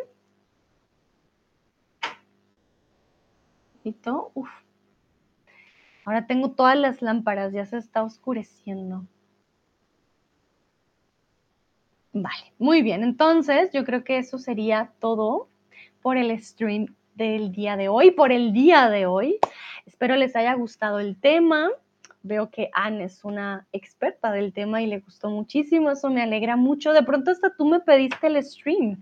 Uf. 4.34 4.50
Ahora 6.04 6.28
tengo 6.28 6.52
todas 6.52 6.78
las 6.78 7.02
lámparas, 7.02 7.54
ya 7.54 7.66
se 7.66 7.78
está 7.78 8.04
oscureciendo. 8.04 9.06
Vale, 12.14 12.54
muy 12.58 12.82
bien. 12.82 13.04
Entonces, 13.04 13.72
yo 13.72 13.86
creo 13.86 14.04
que 14.04 14.18
eso 14.18 14.38
sería 14.38 14.92
todo 15.00 15.48
por 16.02 16.18
el 16.18 16.38
stream 16.42 16.96
del 17.18 17.52
día 17.52 17.76
de 17.76 17.90
hoy, 17.90 18.12
por 18.12 18.32
el 18.32 18.54
día 18.54 18.90
de 18.90 19.08
hoy. 19.08 19.40
Espero 19.86 20.16
les 20.16 20.36
haya 20.36 20.54
gustado 20.54 21.00
el 21.00 21.20
tema. 21.20 21.70
Veo 22.22 22.50
que 22.52 22.70
Anne 22.74 23.06
es 23.06 23.26
una 23.26 23.66
experta 23.74 24.32
del 24.32 24.54
tema 24.54 24.82
y 24.82 24.88
le 24.88 25.00
gustó 25.00 25.30
muchísimo. 25.30 25.90
Eso 25.90 26.10
me 26.10 26.22
alegra 26.22 26.56
mucho. 26.56 26.94
De 26.94 27.04
pronto 27.04 27.32
hasta 27.32 27.56
tú 27.56 27.66
me 27.66 27.80
pediste 27.80 28.28
el 28.28 28.44
stream. 28.44 29.02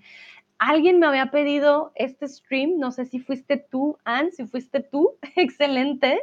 Alguien 0.57 0.99
me 0.99 1.07
había 1.07 1.29
pedido 1.29 1.91
este 1.95 2.27
stream. 2.27 2.77
No 2.77 2.91
sé 2.91 3.05
si 3.05 3.19
fuiste 3.19 3.57
tú, 3.57 3.97
Anne, 4.05 4.31
si 4.31 4.45
fuiste 4.45 4.79
tú. 4.79 5.17
Excelente. 5.35 6.21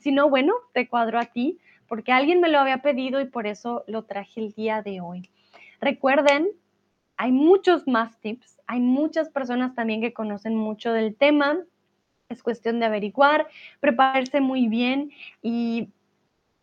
si 0.00 0.12
no, 0.12 0.30
bueno, 0.30 0.54
te 0.72 0.88
cuadro 0.88 1.18
a 1.18 1.26
ti 1.26 1.58
porque 1.88 2.12
alguien 2.12 2.40
me 2.40 2.48
lo 2.48 2.58
había 2.58 2.78
pedido 2.78 3.20
y 3.20 3.26
por 3.26 3.46
eso 3.46 3.84
lo 3.86 4.04
traje 4.04 4.40
el 4.40 4.52
día 4.52 4.80
de 4.80 5.02
hoy. 5.02 5.28
Recuerden, 5.78 6.48
hay 7.22 7.30
muchos 7.30 7.86
más 7.86 8.18
tips, 8.18 8.60
hay 8.66 8.80
muchas 8.80 9.28
personas 9.28 9.76
también 9.76 10.00
que 10.00 10.12
conocen 10.12 10.56
mucho 10.56 10.92
del 10.92 11.14
tema. 11.14 11.56
Es 12.28 12.42
cuestión 12.42 12.80
de 12.80 12.86
averiguar, 12.86 13.46
prepararse 13.78 14.40
muy 14.40 14.66
bien 14.66 15.12
y 15.40 15.90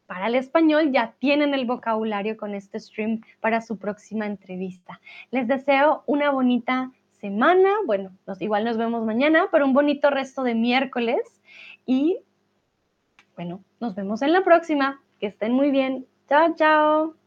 para 0.05 0.27
el 0.27 0.35
español 0.35 0.91
ya 0.91 1.13
tienen 1.19 1.53
el 1.53 1.65
vocabulario 1.65 2.35
con 2.35 2.55
este 2.55 2.77
stream 2.77 3.21
para 3.39 3.61
su 3.61 3.77
próxima 3.77 4.25
entrevista. 4.25 4.99
Les 5.31 5.47
deseo 5.47 6.03
una 6.07 6.29
bonita 6.29 6.91
semana. 7.21 7.69
Bueno, 7.85 8.11
igual 8.41 8.65
nos 8.65 8.75
vemos 8.75 9.05
mañana, 9.05 9.47
pero 9.53 9.65
un 9.65 9.71
bonito 9.71 10.09
resto 10.09 10.43
de 10.43 10.55
miércoles 10.55 11.21
y 11.85 12.17
bueno, 13.35 13.63
nos 13.79 13.95
vemos 13.95 14.21
en 14.23 14.33
la 14.33 14.43
próxima. 14.43 15.01
Que 15.21 15.27
estén 15.27 15.53
muy 15.53 15.71
bien. 15.71 16.05
Chao, 16.27 16.53
chao. 16.55 17.15